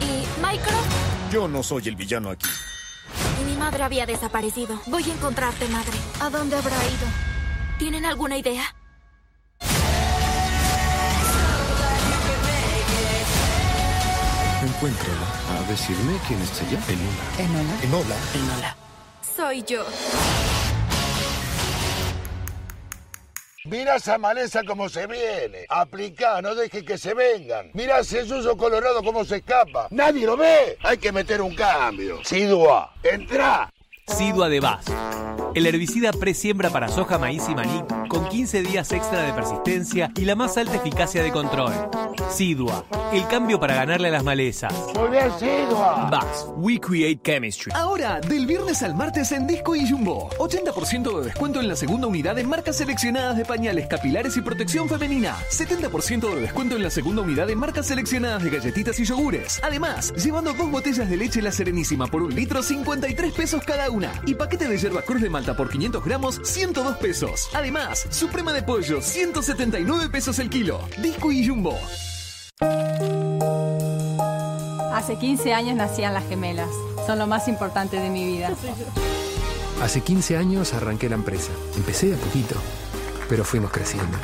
y 0.00 0.42
Mycroft. 0.44 1.32
Yo 1.32 1.46
no 1.46 1.62
soy 1.62 1.86
el 1.86 1.94
villano 1.94 2.30
aquí. 2.30 2.48
Y 3.40 3.44
mi 3.44 3.56
madre 3.56 3.82
había 3.82 4.06
desaparecido. 4.06 4.80
Voy 4.86 5.02
a 5.10 5.12
encontrarte, 5.12 5.68
madre. 5.68 5.98
¿A 6.20 6.30
dónde 6.30 6.56
habrá 6.56 6.76
ido? 6.76 7.06
¿Tienen 7.78 8.04
alguna 8.04 8.36
idea? 8.36 8.64
Encuéntrala 14.62 15.26
a 15.58 15.70
decirme 15.70 16.18
quién 16.26 16.40
es 16.40 16.62
ella. 16.62 16.80
Enola. 17.38 17.82
Enola. 17.82 18.16
Enola. 18.34 18.76
Soy 19.36 19.62
yo. 19.62 19.84
Mira 23.66 23.96
esa 23.96 24.18
maleza 24.18 24.62
como 24.62 24.90
se 24.90 25.06
viene. 25.06 25.64
Aplicá, 25.70 26.42
no 26.42 26.54
deje 26.54 26.84
que 26.84 26.98
se 26.98 27.14
vengan. 27.14 27.70
Mira 27.72 28.00
ese 28.00 28.26
suyo 28.26 28.58
colorado 28.58 29.02
como 29.02 29.24
se 29.24 29.36
escapa. 29.36 29.88
Nadie 29.90 30.26
lo 30.26 30.36
ve. 30.36 30.76
Hay 30.82 30.98
que 30.98 31.10
meter 31.10 31.40
un 31.40 31.54
cambio. 31.54 32.22
Sidua, 32.24 32.92
entra. 33.02 33.72
Sidua 34.06 34.50
de 34.50 34.60
Vaz. 34.60 34.84
El 35.54 35.66
herbicida 35.66 36.12
pre-siembra 36.12 36.68
para 36.68 36.88
soja, 36.88 37.16
maíz 37.16 37.44
y 37.48 37.54
maní 37.54 37.82
con 38.08 38.28
15 38.28 38.62
días 38.62 38.92
extra 38.92 39.22
de 39.22 39.32
persistencia 39.32 40.10
y 40.16 40.24
la 40.24 40.34
más 40.34 40.56
alta 40.56 40.76
eficacia 40.76 41.22
de 41.22 41.32
control. 41.32 41.72
Sidua, 42.30 42.84
el 43.12 43.26
cambio 43.28 43.58
para 43.58 43.74
ganarle 43.74 44.08
a 44.08 44.10
las 44.12 44.24
malezas. 44.24 44.72
Muy 44.96 45.08
bien, 45.10 45.30
Sidua. 45.38 46.08
Vaz, 46.10 46.46
we 46.56 46.78
create 46.78 47.20
chemistry. 47.22 47.72
Ahora, 47.74 48.20
del 48.20 48.46
viernes 48.46 48.82
al 48.82 48.94
martes 48.94 49.32
en 49.32 49.46
Disco 49.46 49.74
y 49.74 49.88
Jumbo. 49.88 50.28
80% 50.38 51.18
de 51.20 51.24
descuento 51.26 51.60
en 51.60 51.68
la 51.68 51.76
segunda 51.76 52.06
unidad 52.08 52.38
en 52.38 52.48
marcas 52.48 52.76
seleccionadas 52.76 53.36
de 53.36 53.44
pañales 53.44 53.86
capilares 53.86 54.36
y 54.36 54.42
protección 54.42 54.88
femenina. 54.88 55.36
70% 55.50 56.34
de 56.34 56.40
descuento 56.40 56.76
en 56.76 56.82
la 56.82 56.90
segunda 56.90 57.22
unidad 57.22 57.48
en 57.50 57.58
marcas 57.58 57.86
seleccionadas 57.86 58.42
de 58.42 58.50
galletitas 58.50 58.98
y 58.98 59.04
yogures. 59.04 59.60
Además, 59.62 60.12
llevando 60.14 60.52
dos 60.52 60.70
botellas 60.70 61.08
de 61.08 61.16
leche 61.16 61.42
La 61.42 61.52
Serenísima 61.52 62.06
por 62.06 62.22
un 62.22 62.34
litro, 62.34 62.62
53 62.62 63.32
pesos 63.32 63.62
cada 63.64 63.90
una. 63.94 64.12
Y 64.26 64.34
paquete 64.34 64.68
de 64.68 64.76
yerba 64.76 65.02
cruz 65.02 65.22
de 65.22 65.30
Malta 65.30 65.56
por 65.56 65.70
500 65.70 66.04
gramos, 66.04 66.40
102 66.42 66.96
pesos. 66.98 67.48
Además, 67.54 68.06
Suprema 68.10 68.52
de 68.52 68.62
pollo, 68.62 69.00
179 69.00 70.08
pesos 70.08 70.38
el 70.38 70.50
kilo. 70.50 70.80
Disco 71.00 71.30
y 71.30 71.46
Jumbo. 71.46 71.78
Hace 74.92 75.16
15 75.18 75.54
años 75.54 75.76
nacían 75.76 76.14
las 76.14 76.26
gemelas. 76.28 76.70
Son 77.06 77.18
lo 77.18 77.26
más 77.26 77.48
importante 77.48 77.98
de 77.98 78.10
mi 78.10 78.24
vida. 78.24 78.50
Hace 79.82 80.00
15 80.00 80.36
años 80.36 80.72
arranqué 80.72 81.08
la 81.08 81.16
empresa. 81.16 81.52
Empecé 81.76 82.06
de 82.08 82.14
a 82.14 82.18
poquito, 82.18 82.56
pero 83.28 83.44
fuimos 83.44 83.70
creciendo. 83.70 84.16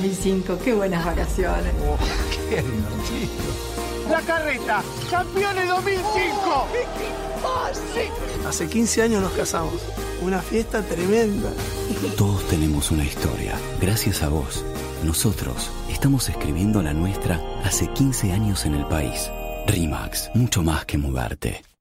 2005, 0.00 0.58
qué 0.64 0.74
buenas 0.74 1.04
vacaciones. 1.04 1.74
¡Qué 2.48 2.62
divertido! 2.62 3.72
La 4.10 4.20
carreta, 4.20 4.82
campeones 5.10 5.68
2005. 5.68 6.66
Hace 8.46 8.68
15 8.68 9.02
años 9.02 9.22
nos 9.22 9.32
casamos. 9.32 9.74
Una 10.20 10.40
fiesta 10.40 10.82
tremenda. 10.82 11.50
Todos 12.16 12.46
tenemos 12.48 12.90
una 12.90 13.04
historia. 13.04 13.58
Gracias 13.80 14.22
a 14.22 14.28
vos, 14.28 14.64
nosotros 15.02 15.70
estamos 15.88 16.28
escribiendo 16.28 16.82
la 16.82 16.92
nuestra 16.92 17.40
hace 17.64 17.88
15 17.88 18.32
años 18.32 18.66
en 18.66 18.74
el 18.74 18.86
país. 18.86 19.30
RIMAX, 19.66 20.30
mucho 20.34 20.62
más 20.62 20.84
que 20.84 20.98
mudarte. 20.98 21.71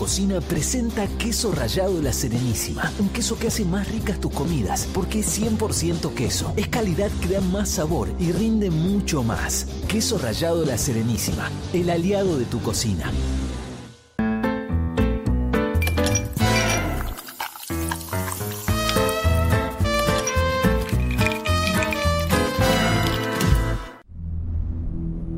Cocina 0.00 0.40
presenta 0.40 1.06
queso 1.18 1.52
rallado 1.52 2.00
La 2.00 2.14
Serenísima. 2.14 2.90
Un 2.98 3.10
queso 3.10 3.38
que 3.38 3.48
hace 3.48 3.66
más 3.66 3.86
ricas 3.86 4.18
tus 4.18 4.32
comidas 4.32 4.88
porque 4.94 5.18
es 5.18 5.38
100% 5.38 6.14
queso. 6.14 6.54
Es 6.56 6.68
calidad 6.68 7.10
que 7.20 7.28
da 7.28 7.42
más 7.42 7.68
sabor 7.68 8.08
y 8.18 8.32
rinde 8.32 8.70
mucho 8.70 9.22
más. 9.22 9.66
Queso 9.88 10.16
rallado 10.16 10.64
La 10.64 10.78
Serenísima. 10.78 11.50
El 11.74 11.90
aliado 11.90 12.38
de 12.38 12.46
tu 12.46 12.62
cocina. 12.62 13.12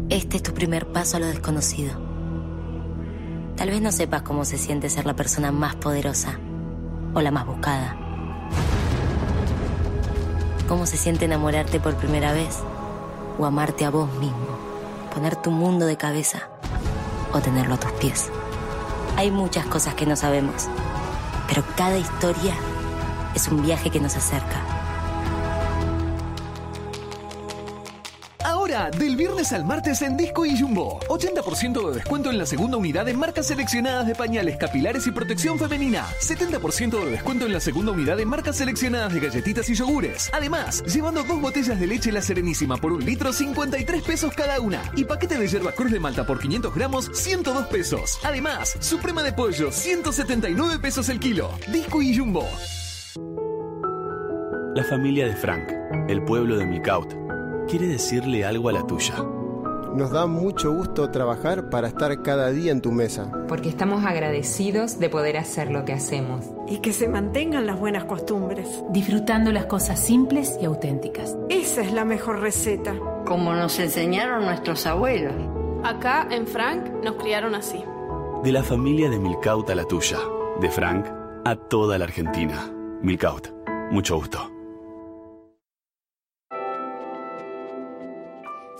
Este 0.09 0.37
es 0.37 0.43
tu 0.45 0.55
primer 0.55 0.87
paso 0.93 1.17
a 1.17 1.21
lo 1.21 1.27
desconocido. 1.27 2.12
Tal 3.63 3.71
vez 3.71 3.81
no 3.81 3.93
sepas 3.93 4.23
cómo 4.23 4.45
se 4.45 4.59
siente 4.59 4.91
ser 4.91 5.07
la 5.07 5.15
persona 5.15 5.53
más 5.53 5.77
poderosa 5.77 6.37
o 7.15 7.21
la 7.21 7.31
más 7.31 7.47
buscada. 7.47 7.97
Cómo 10.67 10.85
se 10.85 10.97
siente 10.97 11.27
enamorarte 11.27 11.79
por 11.79 11.95
primera 11.95 12.33
vez 12.33 12.59
o 13.39 13.47
amarte 13.47 13.85
a 13.85 13.91
vos 13.91 14.13
mismo. 14.15 14.59
Poner 15.15 15.37
tu 15.37 15.53
mundo 15.53 15.87
de 15.87 15.97
cabeza 15.97 16.49
o 17.33 17.39
tenerlo 17.39 17.75
a 17.75 17.79
tus 17.79 17.93
pies. 17.93 18.31
Hay 19.17 19.31
muchas 19.31 19.65
cosas 19.67 19.95
que 19.95 20.07
no 20.07 20.17
sabemos, 20.17 20.67
pero 21.47 21.63
cada 21.77 21.99
historia 21.99 22.57
es 23.33 23.47
un 23.47 23.63
viaje 23.63 23.91
que 23.91 24.01
nos 24.01 24.17
acerca. 24.17 24.82
Del 28.73 29.17
viernes 29.17 29.53
al 29.53 29.67
martes 29.67 30.01
en 30.01 30.17
Disco 30.17 30.47
y 30.47 30.59
Jumbo. 30.59 30.99
80% 31.09 31.89
de 31.91 31.95
descuento 31.95 32.31
en 32.31 32.39
la 32.39 32.47
segunda 32.47 32.79
unidad 32.79 33.07
en 33.07 33.19
marcas 33.19 33.49
seleccionadas 33.49 34.07
de 34.07 34.15
pañales 34.15 34.57
capilares 34.57 35.07
y 35.07 35.11
protección 35.11 35.59
femenina. 35.59 36.07
70% 36.23 37.05
de 37.05 37.11
descuento 37.11 37.45
en 37.45 37.53
la 37.53 37.61
segunda 37.61 37.93
unidad 37.93 38.19
en 38.19 38.29
marcas 38.29 38.57
seleccionadas 38.57 39.13
de 39.13 39.21
galletitas 39.21 39.69
y 39.69 39.75
yogures. 39.75 40.31
Además, 40.33 40.83
llevando 40.85 41.23
dos 41.23 41.39
botellas 41.39 41.79
de 41.79 41.87
leche 41.87 42.11
La 42.13 42.23
Serenísima 42.23 42.79
por 42.79 42.93
un 42.93 43.05
litro, 43.05 43.35
53 43.35 44.03
pesos 44.05 44.33
cada 44.35 44.59
una. 44.59 44.81
Y 44.97 45.05
paquete 45.05 45.37
de 45.37 45.49
yerba 45.49 45.73
cruz 45.73 45.93
de 45.93 46.01
Malta 46.01 46.25
por 46.25 46.41
500 46.41 46.75
gramos, 46.75 47.11
102 47.13 47.67
pesos. 47.67 48.21
Además, 48.25 48.79
Suprema 48.81 49.23
de 49.23 49.35
pollo, 49.35 49.71
179 49.71 50.79
pesos 50.79 51.11
el 51.11 51.21
kilo. 51.21 51.51
Disco 51.71 52.01
y 52.01 52.17
Jumbo. 52.17 52.49
La 54.75 54.85
familia 54.85 55.27
de 55.27 55.37
Frank, 55.37 55.71
el 56.09 56.25
pueblo 56.25 56.57
de 56.57 56.65
Milcaut, 56.65 57.15
quiere 57.73 57.87
decirle 57.87 58.45
algo 58.45 58.69
a 58.69 58.73
la 58.73 58.87
tuya. 58.87 59.15
Nos 59.97 60.11
da 60.11 60.27
mucho 60.27 60.75
gusto 60.75 61.11
trabajar 61.11 61.71
para 61.71 61.89
estar 61.89 62.21
cada 62.21 62.51
día 62.51 62.71
en 62.71 62.83
tu 62.83 62.93
mesa. 62.93 63.33
Porque 63.49 63.71
estamos 63.71 64.05
agradecidos 64.05 64.99
de 64.99 65.09
poder 65.09 65.39
hacer 65.39 65.71
lo 65.71 65.87
que 65.87 65.95
hacemos. 65.95 66.45
Y 66.69 66.81
que 66.81 66.93
se 66.93 67.09
mantengan 67.09 67.67
las 67.67 67.81
buenas 67.81 68.05
costumbres. 68.05 68.69
Disfrutando 68.91 69.53
las 69.53 69.65
cosas 69.65 69.99
simples 69.99 70.59
y 70.61 70.67
auténticas. 70.67 71.35
Esa 71.49 71.81
es 71.81 71.95
la 71.95 72.05
mejor 72.05 72.41
receta. 72.41 72.95
Como 73.25 73.55
nos 73.55 73.79
enseñaron 73.79 74.45
nuestros 74.45 74.85
abuelos. 74.85 75.33
Acá 75.83 76.29
en 76.31 76.47
Frank 76.47 76.91
nos 77.03 77.15
criaron 77.15 77.55
así. 77.55 77.83
De 78.45 78.53
la 78.53 78.63
familia 78.63 79.09
de 79.09 79.19
Milcaut 79.19 79.71
a 79.71 79.75
la 79.75 79.87
tuya. 79.87 80.19
De 80.61 80.69
Frank 80.69 81.07
a 81.47 81.57
toda 81.57 81.97
la 81.97 82.05
Argentina. 82.05 82.71
Milcaut. 83.01 83.49
Mucho 83.91 84.17
gusto. 84.17 84.52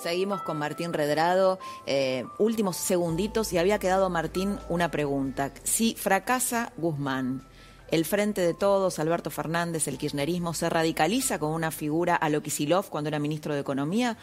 Seguimos 0.03 0.43
con 0.43 0.59
Martín 0.59 0.93
Redrado. 0.93 1.61
Eh, 1.87 2.25
últimos 2.39 2.77
segunditos 2.77 3.53
y 3.53 3.59
había 3.59 3.79
quedado 3.79 4.11
Martín 4.11 4.59
una 4.69 4.91
pregunta. 4.91 5.53
Si 5.63 5.95
fracasa 5.95 6.73
Guzmán, 6.77 7.47
el 7.91 8.05
frente 8.05 8.41
de 8.41 8.53
todos, 8.53 8.99
Alberto 8.99 9.31
Fernández, 9.31 9.87
el 9.87 9.99
kirchnerismo, 9.99 10.55
¿se 10.55 10.69
radicaliza 10.69 11.39
con 11.39 11.53
una 11.53 11.71
figura 11.71 12.17
a 12.17 12.29
lo 12.31 12.43
Kisilov 12.43 12.89
cuando 12.89 13.09
era 13.09 13.21
ministro 13.21 13.55
de 13.55 13.61
Economía 13.61 14.17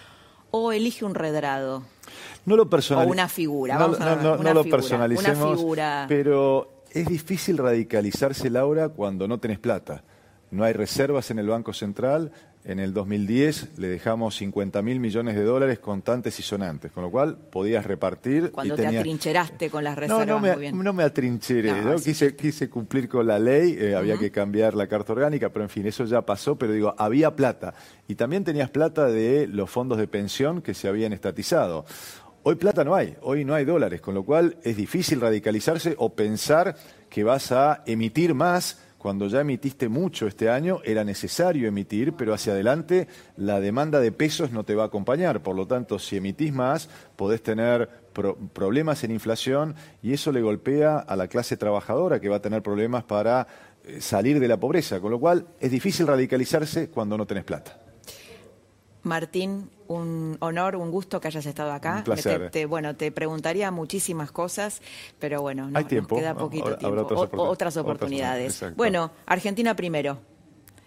o 0.52 0.74
elige 0.74 1.06
un 1.06 1.16
Redrado? 1.16 1.84
No 2.46 2.58
lo 2.58 2.70
personalicemos. 2.70 3.12
O 3.12 3.14
una 3.14 3.30
figura. 3.30 3.76
No, 3.76 3.80
Vamos 3.80 4.02
a 4.02 4.06
no, 4.06 4.16
ver, 4.16 4.24
no, 4.24 4.34
una 4.34 4.54
no 4.54 4.64
lo 4.64 4.70
personalicemos. 4.70 5.38
Una 5.48 5.56
figura. 5.56 6.06
Pero 6.10 6.84
es 6.92 7.08
difícil 7.08 7.58
radicalizarse, 7.58 8.50
Laura, 8.50 8.90
cuando 8.90 9.30
no 9.30 9.40
tenés 9.40 9.60
plata. 9.60 10.04
no 10.52 10.64
hay 10.64 10.74
reservas 10.74 11.30
en 11.32 11.40
el 11.40 11.48
Banco 11.48 11.72
Central, 11.74 12.32
en 12.66 12.80
el 12.80 12.94
2010 12.94 13.80
le 13.80 13.88
dejamos 13.88 14.36
50 14.36 14.82
mil 14.82 15.00
millones 15.00 15.36
de 15.36 15.44
dólares 15.44 15.80
contantes 15.80 16.40
y 16.40 16.44
sonantes, 16.44 16.92
con 16.92 17.04
lo 17.04 17.10
cual 17.10 17.38
podías 17.38 17.86
repartir. 17.86 18.52
Cuando 18.52 18.74
y 18.74 18.78
te 18.78 18.84
tenías... 18.84 19.02
atrincheraste 19.02 19.70
con 19.70 19.84
las 19.84 19.98
reservas. 19.98 20.28
No, 20.28 20.34
no 20.36 20.40
me, 20.40 20.52
muy 20.52 20.62
bien. 20.62 20.84
no 20.84 20.94
me 20.94 21.04
atrincheré. 21.04 21.82
No, 21.82 21.94
yo 21.94 21.98
sí, 22.00 22.12
quise, 22.12 22.36
quise 22.36 22.70
cumplir 22.70 23.08
con 23.08 23.26
la 23.28 23.40
ley, 23.40 23.78
eh, 23.80 23.96
había 23.96 24.18
que 24.18 24.30
cambiar 24.30 24.74
la 24.76 24.88
carta 24.88 25.14
orgánica, 25.14 25.50
pero 25.50 25.64
en 25.64 25.70
fin, 25.70 25.86
eso 25.88 26.04
ya 26.06 26.22
pasó, 26.22 26.58
pero 26.58 26.74
digo, 26.74 26.94
había 26.98 27.36
plata. 27.36 27.74
Y 28.08 28.16
también 28.16 28.44
tenías 28.44 28.70
plata 28.70 29.08
de 29.08 29.48
los 29.48 29.70
fondos 29.70 29.98
de 29.98 30.08
pensión 30.08 30.62
que 30.62 30.74
se 30.74 30.88
habían 30.88 31.14
estatizado. 31.14 31.86
Hoy 32.44 32.56
plata 32.56 32.84
no 32.84 32.96
hay, 32.96 33.16
hoy 33.22 33.46
no 33.46 33.54
hay 33.54 33.66
dólares, 33.66 34.02
con 34.02 34.16
lo 34.16 34.24
cual 34.24 34.58
es 34.64 34.78
difícil 34.78 35.22
radicalizarse 35.22 35.96
o 35.98 36.14
pensar 36.14 36.76
que 37.10 37.24
vas 37.24 37.52
a 37.52 37.84
emitir 37.86 38.34
más 38.34 38.80
cuando 39.00 39.28
ya 39.28 39.40
emitiste 39.40 39.88
mucho 39.88 40.28
este 40.28 40.50
año, 40.50 40.82
era 40.84 41.06
necesario 41.06 41.70
emitir, 41.70 42.14
pero 42.14 42.34
hacia 42.34 42.52
adelante 42.52 43.08
la 43.38 43.62
demanda 43.62 44.02
de 44.02 44.12
pesos 44.12 44.52
no 44.52 44.66
te 44.66 44.76
va 44.76 44.84
a 44.84 44.88
acompañar. 44.88 45.42
Por 45.42 45.56
lo 45.56 45.66
tanto, 45.66 45.98
si 45.98 46.18
emitís 46.18 46.54
más, 46.54 46.90
podés 47.16 47.42
tener 47.42 47.90
pro 48.14 48.36
problemas 48.54 49.04
en 49.06 49.12
inflación 49.12 49.76
y 50.04 50.12
eso 50.12 50.34
le 50.34 50.42
golpea 50.42 50.98
a 50.98 51.16
la 51.16 51.30
clase 51.30 51.56
trabajadora 51.56 52.20
que 52.20 52.28
va 52.28 52.36
a 52.36 52.42
tener 52.42 52.62
problemas 52.62 53.06
para 53.06 53.48
eh, 53.86 54.02
salir 54.02 54.38
de 54.38 54.50
la 54.50 54.58
pobreza. 54.58 55.00
Con 55.00 55.12
lo 55.12 55.20
cual, 55.20 55.48
es 55.62 55.72
difícil 55.72 56.06
radicalizarse 56.06 56.90
cuando 56.90 57.18
no 57.18 57.26
tenés 57.26 57.46
plata. 57.46 57.89
Martín, 59.04 59.70
un 59.88 60.38
honor, 60.42 60.76
un 60.76 60.92
gusto 60.92 61.20
que 61.22 61.28
hayas 61.30 61.46
estado 61.46 61.72
acá. 61.72 61.98
Un 61.98 62.04
placer. 62.04 62.42
Te, 62.44 62.50
te, 62.62 62.66
bueno, 62.66 62.96
te 62.96 63.12
preguntaría 63.12 63.72
muchísimas 63.72 64.32
cosas, 64.32 64.82
pero 65.20 65.42
bueno, 65.42 65.70
no, 65.70 65.78
Hay 65.80 65.86
tiempo. 65.86 66.16
nos 66.16 66.22
queda 66.22 66.36
poquito 66.36 66.76
tiempo. 66.78 67.02
otras 67.02 67.30
O- 67.34 67.44
otras 67.50 67.78
oportunidades. 67.78 68.64
Bueno, 68.76 69.12
Argentina 69.26 69.76
primero. 69.76 70.20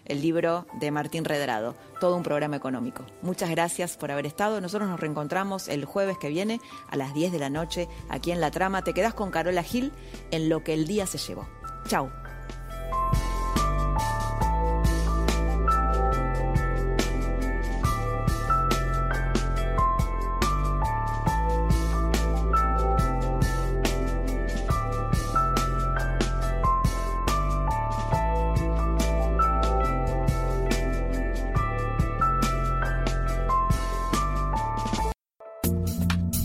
El 0.05 0.21
libro 0.21 0.67
de 0.81 0.91
Martín 0.91 1.23
Redrado, 1.23 1.75
todo 2.01 2.17
un 2.17 2.23
programa 2.23 2.57
económico. 2.57 3.05
Muchas 3.21 3.49
gracias 3.49 3.95
por 3.95 4.11
haber 4.11 4.25
estado. 4.25 4.59
Nosotros 4.59 4.89
nos 4.89 4.99
reencontramos 4.99 5.69
el 5.69 5.85
jueves 5.85 6.17
que 6.17 6.27
viene 6.27 6.59
a 6.89 6.97
las 6.97 7.13
10 7.13 7.31
de 7.31 7.39
la 7.39 7.49
noche 7.49 7.87
aquí 8.09 8.31
en 8.33 8.41
La 8.41 8.51
Trama. 8.51 8.83
Te 8.83 8.93
quedás 8.93 9.13
con 9.13 9.31
Carola 9.31 9.63
Gil 9.63 9.93
en 10.31 10.49
lo 10.49 10.61
que 10.61 10.73
el 10.73 10.87
día 10.87 11.05
se 11.07 11.17
llevó. 11.19 11.47
Chau. 11.87 12.09